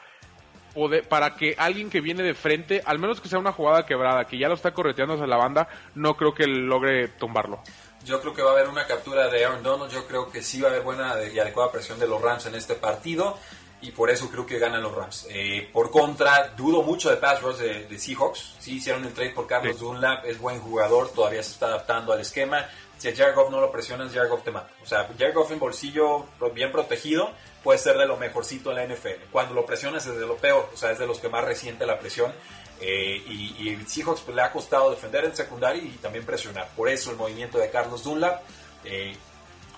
poder, 0.73 1.05
para 1.05 1.35
que 1.35 1.53
alguien 1.57 1.89
que 1.89 1.99
viene 1.99 2.23
de 2.23 2.33
frente, 2.33 2.81
al 2.85 2.97
menos 2.97 3.19
que 3.19 3.27
sea 3.27 3.39
una 3.39 3.51
jugada 3.51 3.85
quebrada, 3.85 4.25
que 4.25 4.37
ya 4.37 4.47
lo 4.47 4.53
está 4.53 4.73
correteando 4.73 5.15
hacia 5.15 5.27
la 5.27 5.35
banda, 5.35 5.67
no 5.95 6.15
creo 6.15 6.33
que 6.33 6.47
logre 6.47 7.09
tumbarlo. 7.09 7.61
Yo 8.05 8.21
creo 8.21 8.33
que 8.33 8.41
va 8.41 8.51
a 8.51 8.53
haber 8.53 8.69
una 8.69 8.87
captura 8.87 9.27
de 9.27 9.43
Aaron 9.43 9.61
Donald. 9.61 9.91
Yo 9.91 10.07
creo 10.07 10.31
que 10.31 10.41
sí 10.41 10.61
va 10.61 10.69
a 10.69 10.71
haber 10.71 10.83
buena 10.83 11.15
y 11.29 11.37
adecuada 11.39 11.73
presión 11.73 11.99
de 11.99 12.07
los 12.07 12.21
Rams 12.21 12.45
en 12.45 12.55
este 12.55 12.75
partido. 12.75 13.37
Y 13.85 13.91
por 13.91 14.09
eso 14.09 14.31
creo 14.31 14.47
que 14.47 14.57
ganan 14.57 14.81
los 14.81 14.95
Rams. 14.95 15.27
Eh, 15.29 15.69
por 15.71 15.91
contra, 15.91 16.49
dudo 16.57 16.81
mucho 16.81 17.11
de 17.11 17.17
pass 17.17 17.39
rush 17.43 17.57
de, 17.57 17.99
Seahawks. 17.99 18.55
Sí 18.57 18.77
hicieron 18.77 19.05
el 19.05 19.13
trade 19.13 19.29
por 19.29 19.45
Carlos 19.45 19.79
Dunlap. 19.79 20.25
Es 20.25 20.39
buen 20.39 20.59
jugador. 20.59 21.11
Todavía 21.11 21.43
se 21.43 21.51
está 21.51 21.67
adaptando 21.67 22.11
al 22.11 22.19
esquema. 22.19 22.67
Si 22.97 23.09
a 23.09 23.15
Jared 23.15 23.35
Goff 23.35 23.51
no 23.51 23.61
lo 23.61 23.71
presionas, 23.71 24.11
Jared 24.11 24.31
Goff 24.31 24.43
te 24.43 24.49
mata. 24.49 24.71
O 24.81 24.87
sea, 24.87 25.07
Jared 25.19 25.35
Goff 25.35 25.51
en 25.51 25.59
bolsillo 25.59 26.25
bien 26.51 26.71
protegido 26.71 27.29
puede 27.63 27.77
ser 27.77 27.95
de 27.97 28.07
lo 28.07 28.17
mejorcito 28.17 28.71
en 28.71 28.77
la 28.77 28.95
NFL. 28.95 29.29
Cuando 29.31 29.53
lo 29.53 29.67
presionas 29.67 30.03
es 30.07 30.17
de 30.17 30.25
lo 30.25 30.37
peor. 30.37 30.67
O 30.73 30.77
sea, 30.77 30.89
es 30.89 30.97
de 30.97 31.05
los 31.05 31.19
que 31.19 31.29
más 31.29 31.43
resiente 31.43 31.85
la 31.85 31.99
presión. 31.99 32.33
Eh, 32.81 33.23
y, 33.27 33.69
y, 33.69 33.85
Seahawks 33.85 34.21
pues, 34.21 34.35
le 34.35 34.41
ha 34.41 34.51
costado 34.51 34.89
defender 34.89 35.25
en 35.25 35.35
secundaria 35.35 35.83
y 35.83 35.89
también 36.01 36.25
presionar. 36.25 36.69
Por 36.75 36.89
eso 36.89 37.11
el 37.11 37.17
movimiento 37.17 37.59
de 37.59 37.69
Carlos 37.69 38.03
Dunlap. 38.03 38.41
Eh, 38.83 39.15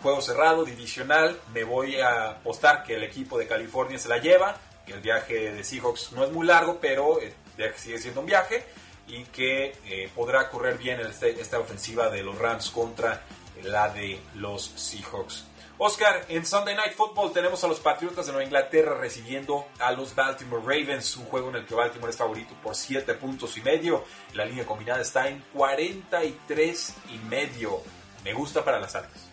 juego 0.08 0.22
cerrado, 0.22 0.64
divisional. 0.64 1.38
Me 1.54 1.66
voy 1.66 2.00
a 2.00 2.30
apostar 2.30 2.84
que 2.84 2.96
el 2.96 3.04
equipo 3.04 3.38
de 3.38 3.46
California 3.46 4.00
se 4.00 4.08
la 4.08 4.20
lleva. 4.20 4.56
Que 4.86 4.94
el 4.94 5.02
viaje 5.02 5.52
de 5.52 5.64
Seahawks 5.66 6.14
no 6.14 6.24
es 6.24 6.32
muy 6.32 6.48
largo, 6.48 6.78
pero 6.80 7.20
el 7.20 7.34
viaje 7.58 7.78
sigue 7.78 8.00
siendo 8.00 8.22
un 8.22 8.26
viaje. 8.26 8.64
Y 9.06 9.26
que 9.26 9.76
eh, 9.86 10.10
podrá 10.16 10.50
correr 10.50 10.78
bien 10.78 11.02
este, 11.02 11.42
esta 11.42 11.60
ofensiva 11.60 12.10
de 12.10 12.24
los 12.24 12.38
Rams 12.38 12.70
contra 12.70 13.22
la 13.64 13.90
de 13.90 14.22
los 14.36 14.72
Seahawks. 14.78 15.44
Oscar, 15.78 16.26
en 16.30 16.46
Sunday 16.46 16.76
Night 16.76 16.94
Football 16.94 17.34
tenemos 17.34 17.62
a 17.66 17.68
los 17.68 17.82
Patriotas 17.82 18.28
de 18.28 18.32
Nueva 18.32 18.46
Inglaterra 18.46 18.98
recibiendo 18.98 19.68
a 19.78 19.92
los 19.92 20.16
Baltimore 20.16 20.64
Ravens, 20.64 21.18
un 21.18 21.26
juego 21.26 21.50
en 21.50 21.58
el 21.58 21.66
que 21.66 21.76
Baltimore 21.76 22.12
es 22.12 22.18
favorito 22.18 22.56
por 22.64 22.78
7 22.78 23.14
puntos 23.16 23.58
y 23.58 23.62
medio. 23.62 24.06
La 24.34 24.46
línea 24.46 24.66
combinada 24.66 25.02
está 25.02 25.28
en 25.28 25.44
43 25.54 26.94
y 27.14 27.18
medio. 27.28 27.82
Me 28.24 28.34
gusta 28.34 28.64
para 28.64 28.80
las 28.80 28.96
altas. 28.96 29.27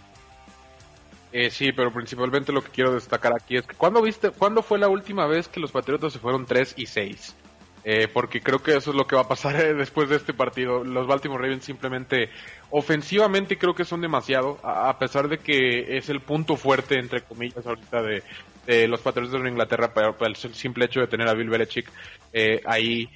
Eh, 1.36 1.50
sí, 1.50 1.72
pero 1.72 1.92
principalmente 1.92 2.52
lo 2.52 2.62
que 2.62 2.70
quiero 2.70 2.94
destacar 2.94 3.32
aquí 3.34 3.56
es 3.56 3.66
que 3.66 3.74
¿cuándo, 3.74 4.00
viste, 4.00 4.30
¿cuándo 4.30 4.62
fue 4.62 4.78
la 4.78 4.86
última 4.86 5.26
vez 5.26 5.48
que 5.48 5.58
los 5.58 5.72
Patriotas 5.72 6.12
se 6.12 6.20
fueron 6.20 6.46
3 6.46 6.74
y 6.76 6.86
6? 6.86 7.34
Eh, 7.82 8.06
porque 8.06 8.40
creo 8.40 8.60
que 8.60 8.76
eso 8.76 8.92
es 8.92 8.96
lo 8.96 9.08
que 9.08 9.16
va 9.16 9.22
a 9.22 9.28
pasar 9.28 9.56
eh, 9.56 9.74
después 9.74 10.08
de 10.08 10.14
este 10.14 10.32
partido. 10.32 10.84
Los 10.84 11.08
Baltimore 11.08 11.42
Ravens 11.42 11.64
simplemente, 11.64 12.30
ofensivamente 12.70 13.58
creo 13.58 13.74
que 13.74 13.84
son 13.84 14.00
demasiado, 14.00 14.60
a, 14.62 14.96
pesar 15.00 15.28
de 15.28 15.38
que 15.38 15.96
es 15.96 16.08
el 16.08 16.20
punto 16.20 16.54
fuerte, 16.54 17.00
entre 17.00 17.22
comillas, 17.22 17.66
ahorita 17.66 18.00
de, 18.00 18.86
los 18.86 19.00
Patriotas 19.00 19.42
de 19.42 19.48
Inglaterra, 19.48 19.92
pero, 19.92 20.16
el 20.20 20.36
simple 20.36 20.84
hecho 20.84 21.00
de 21.00 21.08
tener 21.08 21.26
a 21.26 21.34
Bill 21.34 21.50
Belichick 21.50 21.90
eh, 22.32 22.60
ahí 22.64 23.10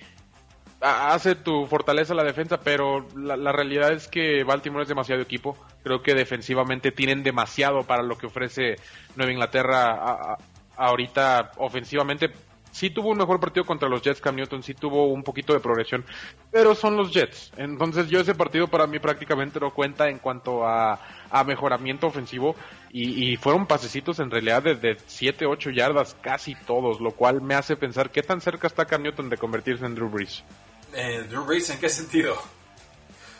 hace 0.80 1.34
tu 1.34 1.66
fortaleza 1.66 2.14
la 2.14 2.24
defensa, 2.24 2.60
pero 2.60 3.06
la, 3.16 3.52
realidad 3.52 3.92
es 3.92 4.08
que 4.08 4.44
Baltimore 4.44 4.82
es 4.82 4.88
demasiado 4.88 5.22
equipo. 5.22 5.56
Creo 5.82 6.02
que 6.02 6.14
defensivamente 6.14 6.92
tienen 6.92 7.22
demasiado 7.22 7.82
para 7.82 8.02
lo 8.02 8.16
que 8.16 8.26
ofrece 8.26 8.76
Nueva 9.16 9.32
Inglaterra 9.32 10.36
ahorita 10.76 11.52
ofensivamente 11.56 12.30
sí 12.70 12.90
tuvo 12.90 13.10
un 13.10 13.18
mejor 13.18 13.40
partido 13.40 13.66
contra 13.66 13.88
los 13.88 14.02
Jets, 14.02 14.20
Cam 14.20 14.36
Newton 14.36 14.62
sí 14.62 14.74
tuvo 14.74 15.06
un 15.08 15.22
poquito 15.22 15.52
de 15.52 15.60
progresión, 15.60 16.04
pero 16.50 16.74
son 16.74 16.96
los 16.96 17.12
Jets. 17.12 17.52
Entonces 17.56 18.08
yo 18.08 18.20
ese 18.20 18.34
partido 18.34 18.68
para 18.68 18.86
mí 18.86 18.98
prácticamente 18.98 19.58
no 19.58 19.72
cuenta 19.72 20.08
en 20.08 20.18
cuanto 20.18 20.64
a, 20.64 21.00
mejoramiento 21.44 22.06
ofensivo 22.06 22.54
y, 22.90 23.36
fueron 23.36 23.66
pasecitos 23.66 24.18
en 24.18 24.30
realidad 24.30 24.62
de, 24.62 24.96
7, 25.06 25.46
8 25.46 25.70
yardas 25.70 26.16
casi 26.20 26.54
todos, 26.54 27.00
lo 27.00 27.10
cual 27.10 27.42
me 27.42 27.54
hace 27.54 27.76
pensar 27.76 28.10
qué 28.10 28.22
tan 28.22 28.40
cerca 28.40 28.66
está 28.66 28.84
Cam 28.84 29.02
Newton 29.02 29.28
de 29.28 29.36
convertirse 29.36 29.84
en 29.84 29.94
Drew 29.94 30.08
Brees. 30.08 30.44
Eh, 30.92 31.24
¿Drew 31.28 31.44
Brees 31.44 31.70
en 31.70 31.78
qué 31.78 31.88
sentido? 31.88 32.36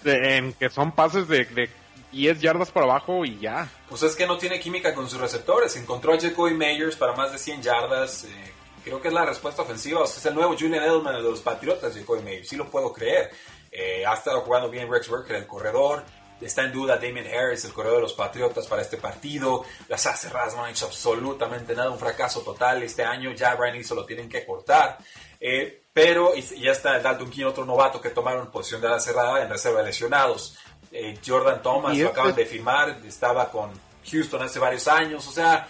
en 0.04 0.52
que 0.54 0.70
son 0.70 0.92
pases 0.92 1.26
de, 1.28 1.44
de 1.44 1.68
10 2.12 2.40
yardas 2.40 2.70
para 2.70 2.86
abajo 2.86 3.24
y 3.24 3.38
ya. 3.38 3.68
Pues 3.88 4.02
es 4.02 4.16
que 4.16 4.26
no 4.26 4.38
tiene 4.38 4.60
química 4.60 4.94
con 4.94 5.08
sus 5.08 5.20
receptores. 5.20 5.76
Encontró 5.76 6.14
a 6.14 6.20
Jacoby 6.20 6.54
Meyers 6.54 6.96
para 6.96 7.14
más 7.14 7.32
de 7.32 7.38
100 7.38 7.62
yardas. 7.62 8.24
Eh, 8.24 8.52
creo 8.84 9.00
que 9.00 9.08
es 9.08 9.14
la 9.14 9.24
respuesta 9.24 9.62
ofensiva. 9.62 10.04
es 10.04 10.24
el 10.24 10.34
nuevo 10.34 10.54
Julian 10.58 10.82
Edelman 10.84 11.16
de 11.16 11.22
los 11.22 11.40
Patriotas, 11.40 11.94
Jacoby 11.94 12.22
Meyers. 12.22 12.48
Sí 12.48 12.56
lo 12.56 12.70
puedo 12.70 12.92
creer. 12.92 13.30
Eh, 13.70 14.04
ha 14.06 14.14
estado 14.14 14.40
jugando 14.40 14.70
bien 14.70 14.90
Rex 14.90 15.08
Burkhead, 15.08 15.36
el 15.38 15.46
corredor. 15.46 16.04
Está 16.40 16.62
en 16.62 16.72
duda 16.72 16.96
Damien 16.96 17.26
Harris, 17.26 17.64
el 17.64 17.72
corredor 17.72 17.96
de 17.96 18.02
los 18.02 18.14
Patriotas, 18.14 18.66
para 18.68 18.80
este 18.82 18.96
partido. 18.96 19.64
Las 19.88 20.02
cerradas 20.02 20.54
no 20.54 20.64
han 20.64 20.70
hecho 20.70 20.86
absolutamente 20.86 21.74
nada. 21.74 21.90
Un 21.90 21.98
fracaso 21.98 22.42
total 22.42 22.82
este 22.82 23.04
año. 23.04 23.32
Ya 23.32 23.54
Brian 23.56 23.74
Eason 23.74 23.96
lo 23.96 24.06
tienen 24.06 24.28
que 24.28 24.46
cortar. 24.46 24.98
Eh, 25.40 25.82
pero 25.98 26.32
y, 26.36 26.42
ya 26.60 26.70
está 26.70 26.96
el 26.96 27.02
Dalton 27.02 27.28
King, 27.28 27.46
otro 27.46 27.64
novato 27.64 28.00
que 28.00 28.10
tomaron 28.10 28.52
posición 28.52 28.80
de 28.80 28.88
la 28.88 29.00
cerrada 29.00 29.42
en 29.42 29.50
reserva 29.50 29.80
de 29.80 29.86
lesionados. 29.86 30.56
Eh, 30.92 31.18
Jordan 31.26 31.60
Thomas 31.60 31.98
lo 31.98 32.08
acaban 32.08 32.30
este 32.30 32.44
de 32.44 32.48
firmar, 32.48 33.00
estaba 33.04 33.50
con 33.50 33.70
Houston 34.08 34.42
hace 34.42 34.60
varios 34.60 34.86
años. 34.86 35.26
O 35.26 35.32
sea, 35.32 35.66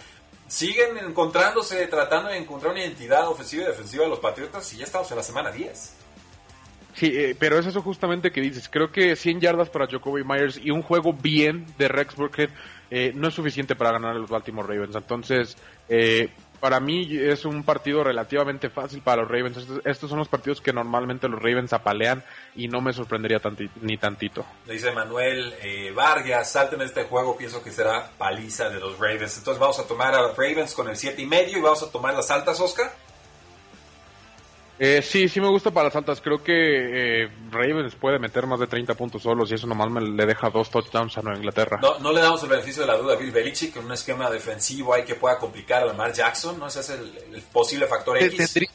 siguen 0.47 0.99
encontrándose, 0.99 1.87
tratando 1.87 2.29
de 2.29 2.37
encontrar 2.37 2.73
una 2.73 2.81
identidad 2.81 3.27
ofensiva 3.27 3.63
y 3.63 3.67
defensiva 3.67 4.03
de 4.03 4.09
los 4.11 4.19
Patriotas 4.19 4.71
y 4.73 4.77
ya 4.77 4.83
estamos 4.83 5.09
en 5.09 5.17
la 5.17 5.23
semana 5.23 5.51
10. 5.51 5.95
Sí, 6.93 7.07
eh, 7.07 7.35
pero 7.37 7.57
es 7.57 7.65
eso 7.65 7.81
justamente 7.81 8.31
que 8.31 8.41
dices. 8.41 8.69
Creo 8.69 8.91
que 8.91 9.15
100 9.15 9.41
yardas 9.41 9.69
para 9.69 9.87
Jacoby 9.87 10.23
Myers 10.23 10.59
y 10.63 10.69
un 10.69 10.83
juego 10.83 11.11
bien 11.11 11.65
de 11.79 11.87
Rex 11.87 12.15
Burkhead 12.15 12.49
eh, 12.91 13.13
no 13.15 13.29
es 13.29 13.33
suficiente 13.33 13.75
para 13.75 13.93
ganar 13.93 14.11
a 14.11 14.19
los 14.19 14.29
Baltimore 14.29 14.67
Ravens. 14.67 14.95
Entonces, 14.95 15.57
eh, 15.87 16.29
para 16.59 16.79
mí 16.79 17.07
es 17.11 17.45
un 17.45 17.63
partido 17.63 18.03
relativamente 18.03 18.69
fácil 18.69 19.01
para 19.01 19.21
los 19.21 19.31
Ravens. 19.31 19.57
Estos, 19.85 20.09
son 20.09 20.19
los 20.19 20.27
partidos 20.27 20.61
que 20.61 20.73
normalmente 20.73 21.27
los 21.27 21.41
Ravens 21.41 21.73
apalean 21.73 22.23
y 22.55 22.67
no 22.67 22.81
me 22.81 22.93
sorprendería 22.93 23.41
ni 23.81 23.97
tantito. 23.97 24.45
dice 24.65 24.91
Manuel 24.91 25.53
eh, 25.61 25.91
Vargas, 25.91 26.51
salto 26.51 26.75
en 26.75 26.81
este 26.83 27.03
juego, 27.03 27.37
pienso 27.37 27.63
que 27.63 27.71
será 27.71 28.11
paliza 28.17 28.69
de 28.69 28.79
los 28.79 28.97
Ravens. 28.99 29.37
Entonces 29.37 29.59
vamos 29.59 29.79
a 29.79 29.87
tomar 29.87 30.13
a 30.15 30.21
los 30.21 30.37
Ravens 30.37 30.73
con 30.73 30.89
el 30.89 30.95
7 30.95 31.21
y 31.21 31.25
medio 31.25 31.57
y 31.57 31.61
vamos 31.61 31.83
a 31.83 31.91
tomar 31.91 32.13
las 32.13 32.29
altas, 32.31 32.59
Oscar. 32.59 32.91
Eh, 34.79 35.01
sí, 35.01 35.27
sí 35.27 35.41
me 35.41 35.49
gusta 35.49 35.71
para 35.71 35.85
las 35.87 35.95
altas. 35.97 36.21
Creo 36.21 36.41
que 36.41 37.23
eh, 37.23 37.29
Ravens 37.51 37.95
puede 37.95 38.17
meter 38.17 38.47
más 38.47 38.61
de 38.61 38.67
30 38.67 38.93
puntos 38.93 39.21
solos 39.21 39.51
y 39.51 39.55
eso 39.55 39.67
nomás 39.67 39.91
me 39.91 39.99
le 39.99 40.25
deja 40.25 40.49
dos 40.49 40.69
touchdowns 40.69 41.17
a 41.17 41.21
Nueva 41.21 41.37
Inglaterra. 41.37 41.79
No, 41.81 41.99
no 41.99 42.13
le 42.13 42.21
damos 42.21 42.41
el 42.43 42.49
beneficio 42.49 42.83
de 42.83 42.87
la 42.87 42.97
duda 42.97 43.15
a 43.15 43.17
Bill 43.17 43.31
Belichick 43.31 43.75
en 43.75 43.85
un 43.85 43.91
esquema 43.91 44.29
defensivo 44.29 44.93
hay 44.93 45.03
que 45.03 45.15
pueda 45.15 45.37
complicar 45.37 45.83
a 45.83 45.87
Lamar 45.87 46.13
Jackson. 46.13 46.57
¿no? 46.57 46.67
Ese 46.67 46.79
es 46.79 46.89
el, 46.91 47.41
posible 47.51 47.87
factor 47.87 48.17
X. 48.23 48.69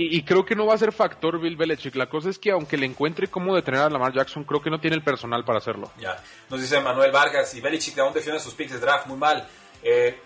Y, 0.00 0.22
creo 0.22 0.46
que 0.46 0.54
no 0.54 0.64
va 0.64 0.74
a 0.74 0.78
ser 0.78 0.92
factor 0.92 1.40
Bill 1.40 1.56
Belichick. 1.56 1.96
La 1.96 2.08
cosa 2.08 2.30
es 2.30 2.38
que 2.38 2.52
aunque 2.52 2.76
le 2.76 2.86
encuentre 2.86 3.26
cómo 3.26 3.56
detener 3.56 3.80
a 3.80 3.90
Lamar 3.90 4.12
Jackson, 4.12 4.44
creo 4.44 4.62
que 4.62 4.70
no 4.70 4.78
tiene 4.78 4.94
el 4.94 5.02
personal 5.02 5.44
para 5.44 5.58
hacerlo. 5.58 5.90
Ya, 5.98 6.22
nos 6.48 6.60
dice 6.60 6.80
Manuel 6.80 7.10
Vargas 7.10 7.52
y 7.56 7.60
Belichick 7.60 7.98
aún 7.98 8.14
defiende 8.14 8.38
sus 8.38 8.54
picks 8.54 8.74
de 8.74 8.78
draft 8.78 9.08
muy 9.08 9.18
mal. 9.18 9.48
Eh, 9.82 10.20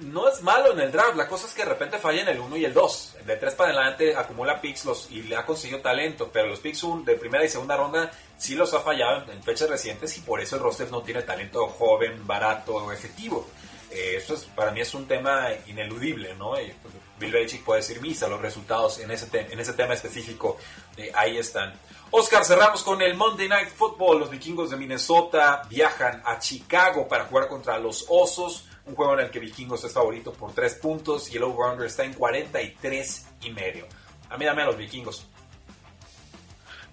no 0.00 0.28
es 0.28 0.42
malo 0.42 0.72
en 0.72 0.80
el 0.80 0.92
draft, 0.92 1.16
la 1.16 1.26
cosa 1.26 1.46
es 1.46 1.54
que 1.54 1.62
de 1.62 1.70
repente 1.70 1.98
falla 1.98 2.22
en 2.22 2.28
el 2.28 2.40
1 2.40 2.56
y 2.56 2.64
el 2.64 2.74
2. 2.74 3.16
De 3.26 3.36
3 3.36 3.54
para 3.54 3.70
adelante 3.70 4.16
acumula 4.16 4.60
picks 4.60 4.84
los, 4.84 5.10
y 5.10 5.22
le 5.22 5.36
ha 5.36 5.44
conseguido 5.44 5.80
talento, 5.80 6.30
pero 6.32 6.48
los 6.48 6.60
picks 6.60 6.82
de 7.04 7.14
primera 7.14 7.44
y 7.44 7.48
segunda 7.48 7.76
ronda 7.76 8.10
sí 8.36 8.54
los 8.54 8.72
ha 8.74 8.80
fallado 8.80 9.30
en, 9.30 9.42
fechas 9.42 9.68
recientes 9.68 10.16
y 10.16 10.20
por 10.20 10.40
eso 10.40 10.56
el 10.56 10.62
roster 10.62 10.90
no 10.90 11.02
tiene 11.02 11.22
talento 11.22 11.66
joven, 11.66 12.26
barato 12.26 12.76
o 12.76 12.92
efectivo. 12.92 13.48
Eh, 13.90 14.14
eso 14.16 14.34
es, 14.34 14.44
para 14.44 14.70
mí 14.70 14.80
es 14.80 14.94
un 14.94 15.06
tema 15.06 15.48
ineludible, 15.66 16.34
¿no? 16.34 16.50
Pues, 16.50 16.94
Bill 17.18 17.32
Belichick 17.32 17.64
puede 17.64 17.80
decir 17.80 18.00
misa, 18.00 18.28
los 18.28 18.40
resultados 18.40 19.00
en 19.00 19.10
ese, 19.10 19.28
en 19.32 19.58
ese 19.58 19.72
tema 19.72 19.94
específico 19.94 20.58
eh, 20.96 21.10
ahí 21.14 21.38
están. 21.38 21.74
Oscar, 22.10 22.44
cerramos 22.44 22.82
con 22.82 23.02
el 23.02 23.14
Monday 23.14 23.48
Night 23.48 23.70
Football. 23.70 24.20
Los 24.20 24.30
vikingos 24.30 24.70
de 24.70 24.76
Minnesota 24.76 25.62
viajan 25.68 26.22
a 26.24 26.38
Chicago 26.38 27.08
para 27.08 27.24
jugar 27.24 27.48
contra 27.48 27.78
los 27.78 28.06
Osos 28.08 28.67
un 28.88 28.94
juego 28.94 29.14
en 29.14 29.20
el 29.20 29.30
que 29.30 29.38
Vikingos 29.38 29.84
es 29.84 29.92
favorito 29.92 30.32
por 30.32 30.52
3 30.52 30.74
puntos 30.76 31.32
y 31.32 31.36
el 31.36 31.42
over-under 31.44 31.86
está 31.86 32.04
en 32.04 32.14
43 32.14 33.26
y 33.42 33.50
medio. 33.50 33.86
A 34.30 34.36
mí 34.36 34.44
dame 34.44 34.62
a 34.62 34.66
los 34.66 34.76
Vikingos. 34.76 35.26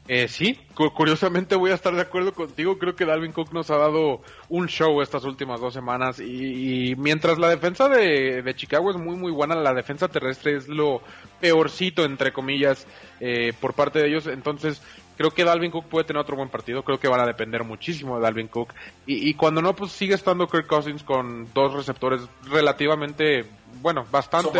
Eh, 0.07 0.27
sí, 0.27 0.59
curiosamente 0.75 1.55
voy 1.55 1.71
a 1.71 1.73
estar 1.73 1.95
de 1.95 2.01
acuerdo 2.01 2.31
contigo. 2.31 2.77
Creo 2.77 2.95
que 2.95 3.05
Dalvin 3.05 3.31
Cook 3.31 3.51
nos 3.53 3.71
ha 3.71 3.77
dado 3.77 4.21
un 4.49 4.67
show 4.67 5.01
estas 5.01 5.23
últimas 5.23 5.59
dos 5.59 5.73
semanas. 5.73 6.19
Y, 6.19 6.93
mientras 6.95 7.39
la 7.39 7.49
defensa 7.49 7.89
de, 7.89 8.53
Chicago 8.55 8.91
es 8.91 8.97
muy, 8.97 9.15
muy 9.15 9.31
buena, 9.31 9.55
la 9.55 9.73
defensa 9.73 10.07
terrestre 10.07 10.57
es 10.57 10.67
lo 10.67 11.01
peorcito, 11.41 12.05
entre 12.05 12.31
comillas, 12.31 12.85
eh, 13.19 13.53
por 13.59 13.73
parte 13.73 13.97
de 13.97 14.09
ellos. 14.09 14.27
Entonces, 14.27 14.79
creo 15.17 15.31
que 15.31 15.43
Dalvin 15.43 15.71
Cook 15.71 15.85
puede 15.85 16.05
tener 16.05 16.21
otro 16.21 16.35
buen 16.35 16.49
partido. 16.49 16.83
Creo 16.83 16.99
que 16.99 17.07
van 17.07 17.21
a 17.21 17.25
depender 17.25 17.63
muchísimo 17.63 18.15
de 18.15 18.23
Dalvin 18.23 18.47
Cook. 18.47 18.73
Y, 19.05 19.33
cuando 19.35 19.61
no, 19.61 19.75
pues 19.75 19.91
sigue 19.91 20.15
estando 20.15 20.47
Kirk 20.47 20.67
Cousins 20.67 21.03
con 21.03 21.51
dos 21.53 21.73
receptores 21.73 22.21
relativamente, 22.49 23.45
bueno, 23.81 24.05
bastante 24.11 24.59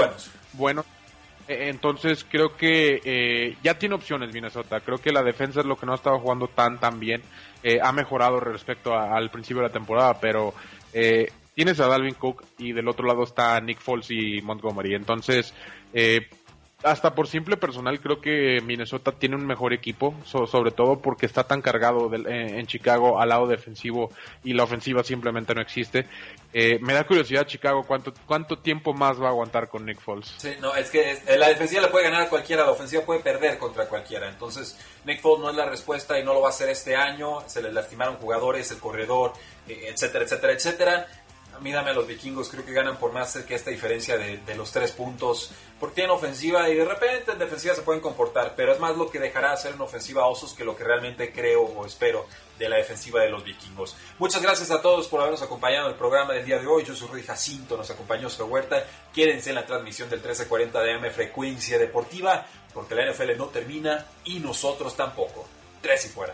buenos 0.53 0.85
eh, 1.47 1.69
entonces 1.69 2.25
creo 2.27 2.55
que 2.55 3.01
eh, 3.03 3.57
ya 3.63 3.77
tiene 3.77 3.95
opciones 3.95 4.33
Minnesota. 4.33 4.79
Creo 4.79 4.97
que 4.97 5.11
la 5.11 5.23
defensa 5.23 5.59
es 5.59 5.65
lo 5.65 5.75
que 5.75 5.85
no 5.85 5.91
ha 5.91 5.95
estado 5.95 6.19
jugando 6.19 6.47
tan 6.47 6.79
tan 6.79 6.99
bien. 6.99 7.21
Eh, 7.63 7.79
ha 7.81 7.91
mejorado 7.91 8.39
respecto 8.39 8.93
al 8.93 9.29
principio 9.31 9.61
de 9.61 9.67
la 9.67 9.73
temporada, 9.73 10.19
pero 10.19 10.53
tienes 11.53 11.79
a 11.79 11.87
Dalvin 11.87 12.15
Cook 12.15 12.43
y 12.57 12.71
del 12.71 12.87
otro 12.87 13.05
lado 13.05 13.23
está 13.23 13.59
Nick 13.59 13.79
Foles 13.79 14.09
y 14.11 14.41
Montgomery. 14.41 14.95
Entonces 14.95 15.53
hasta 16.83 17.15
por 17.15 17.27
simple 17.27 17.57
personal 17.57 17.99
creo 17.99 18.21
que 18.21 18.61
Minnesota 18.61 19.11
tiene 19.11 19.35
un 19.35 19.45
mejor 19.45 19.73
equipo, 19.73 20.13
sobre 20.25 20.71
todo 20.71 20.99
porque 20.99 21.25
está 21.25 21.45
tan 21.45 21.61
cargado 21.61 22.13
eh, 22.13 22.59
en 22.59 22.67
Chicago 22.67 23.19
al 23.19 23.29
lado 23.29 23.47
defensivo 23.47 24.11
y 24.43 24.53
la 24.53 24.63
ofensiva 24.63 25.03
simplemente 25.03 25.55
no 25.55 25.61
existe. 25.61 26.07
Eh, 26.53 26.77
me 26.81 26.93
da 26.93 27.05
curiosidad 27.05 27.47
Chicago 27.47 27.83
cuánto 27.87 28.13
cuánto 28.25 28.59
tiempo 28.59 28.93
más 28.93 29.19
va 29.21 29.27
a 29.27 29.29
aguantar 29.29 29.67
con 29.67 29.85
Nick 29.85 29.99
Foles. 29.99 30.33
Sí, 30.37 30.51
no, 30.61 30.75
es 30.75 30.89
que 30.89 31.17
la 31.37 31.49
defensiva 31.49 31.81
le 31.81 31.87
puede 31.87 32.05
ganar 32.05 32.23
a 32.23 32.29
cualquiera, 32.29 32.63
la 32.63 32.71
ofensiva 32.71 33.03
puede 33.03 33.21
perder 33.21 33.57
contra 33.57 33.87
cualquiera. 33.87 34.29
Entonces 34.29 34.77
Nick 35.05 35.21
Foles 35.21 35.43
no 35.43 35.49
es 35.49 35.55
la 35.55 35.65
respuesta 35.65 36.19
y 36.19 36.23
no 36.23 36.33
lo 36.33 36.41
va 36.41 36.47
a 36.47 36.51
hacer 36.51 36.69
este 36.69 36.95
año. 36.95 37.41
Se 37.47 37.61
le 37.61 37.71
lastimaron 37.71 38.15
jugadores, 38.17 38.69
el 38.71 38.79
corredor, 38.79 39.33
eh, 39.67 39.87
etcétera, 39.89 40.25
etcétera, 40.25 40.53
etcétera 40.53 41.07
a 41.55 41.59
mí 41.59 41.71
dame 41.71 41.91
a 41.91 41.93
los 41.93 42.05
vikingos, 42.05 42.49
creo 42.49 42.65
que 42.65 42.73
ganan 42.73 42.97
por 42.97 43.13
más 43.13 43.37
que 43.37 43.55
esta 43.55 43.69
diferencia 43.69 44.17
de, 44.17 44.55
los 44.55 44.71
tres 44.71 44.91
puntos, 44.91 45.51
porque 45.79 45.95
tienen 45.95 46.11
ofensiva 46.11 46.69
y 46.69 46.75
de 46.75 46.85
repente 46.85 47.31
en 47.31 47.39
defensiva 47.39 47.75
se 47.75 47.81
pueden 47.81 48.01
comportar, 48.01 48.53
pero 48.55 48.73
es 48.73 48.79
más 48.79 48.95
lo 48.97 49.09
que 49.09 49.19
dejará 49.19 49.51
hacer 49.51 49.73
en 49.73 49.81
ofensiva 49.81 50.27
Osos 50.27 50.53
que 50.53 50.63
lo 50.63 50.75
que 50.75 50.83
realmente 50.83 51.31
creo 51.31 51.63
o 51.63 51.85
espero 51.85 52.25
de 52.59 52.69
la 52.69 52.77
defensiva 52.77 53.21
de 53.21 53.29
los 53.29 53.43
vikingos. 53.43 53.95
Muchas 54.19 54.41
gracias 54.41 54.71
a 54.71 54.81
todos 54.81 55.07
por 55.07 55.19
habernos 55.21 55.41
acompañado 55.41 55.87
en 55.87 55.93
el 55.93 55.97
programa 55.97 56.33
del 56.33 56.45
día 56.45 56.59
de 56.59 56.67
hoy. 56.67 56.83
Yo 56.83 56.95
soy 56.95 57.07
Rudy 57.07 57.23
Jacinto, 57.23 57.77
nos 57.77 57.89
acompañó 57.89 58.27
Oscar 58.27 58.47
Huerta. 58.47 58.85
Quédense 59.13 59.49
en 59.49 59.55
la 59.55 59.65
transmisión 59.65 60.09
del 60.09 60.19
1340 60.19 60.81
de 60.81 60.93
AM 60.93 61.11
Frecuencia 61.11 61.77
Deportiva, 61.77 62.45
porque 62.73 62.95
la 62.95 63.11
NFL 63.11 63.37
no 63.37 63.47
termina 63.47 64.05
y 64.23 64.39
nosotros 64.39 64.95
tampoco. 64.95 65.47
Tres 65.81 66.05
y 66.05 66.09
fuera. 66.09 66.33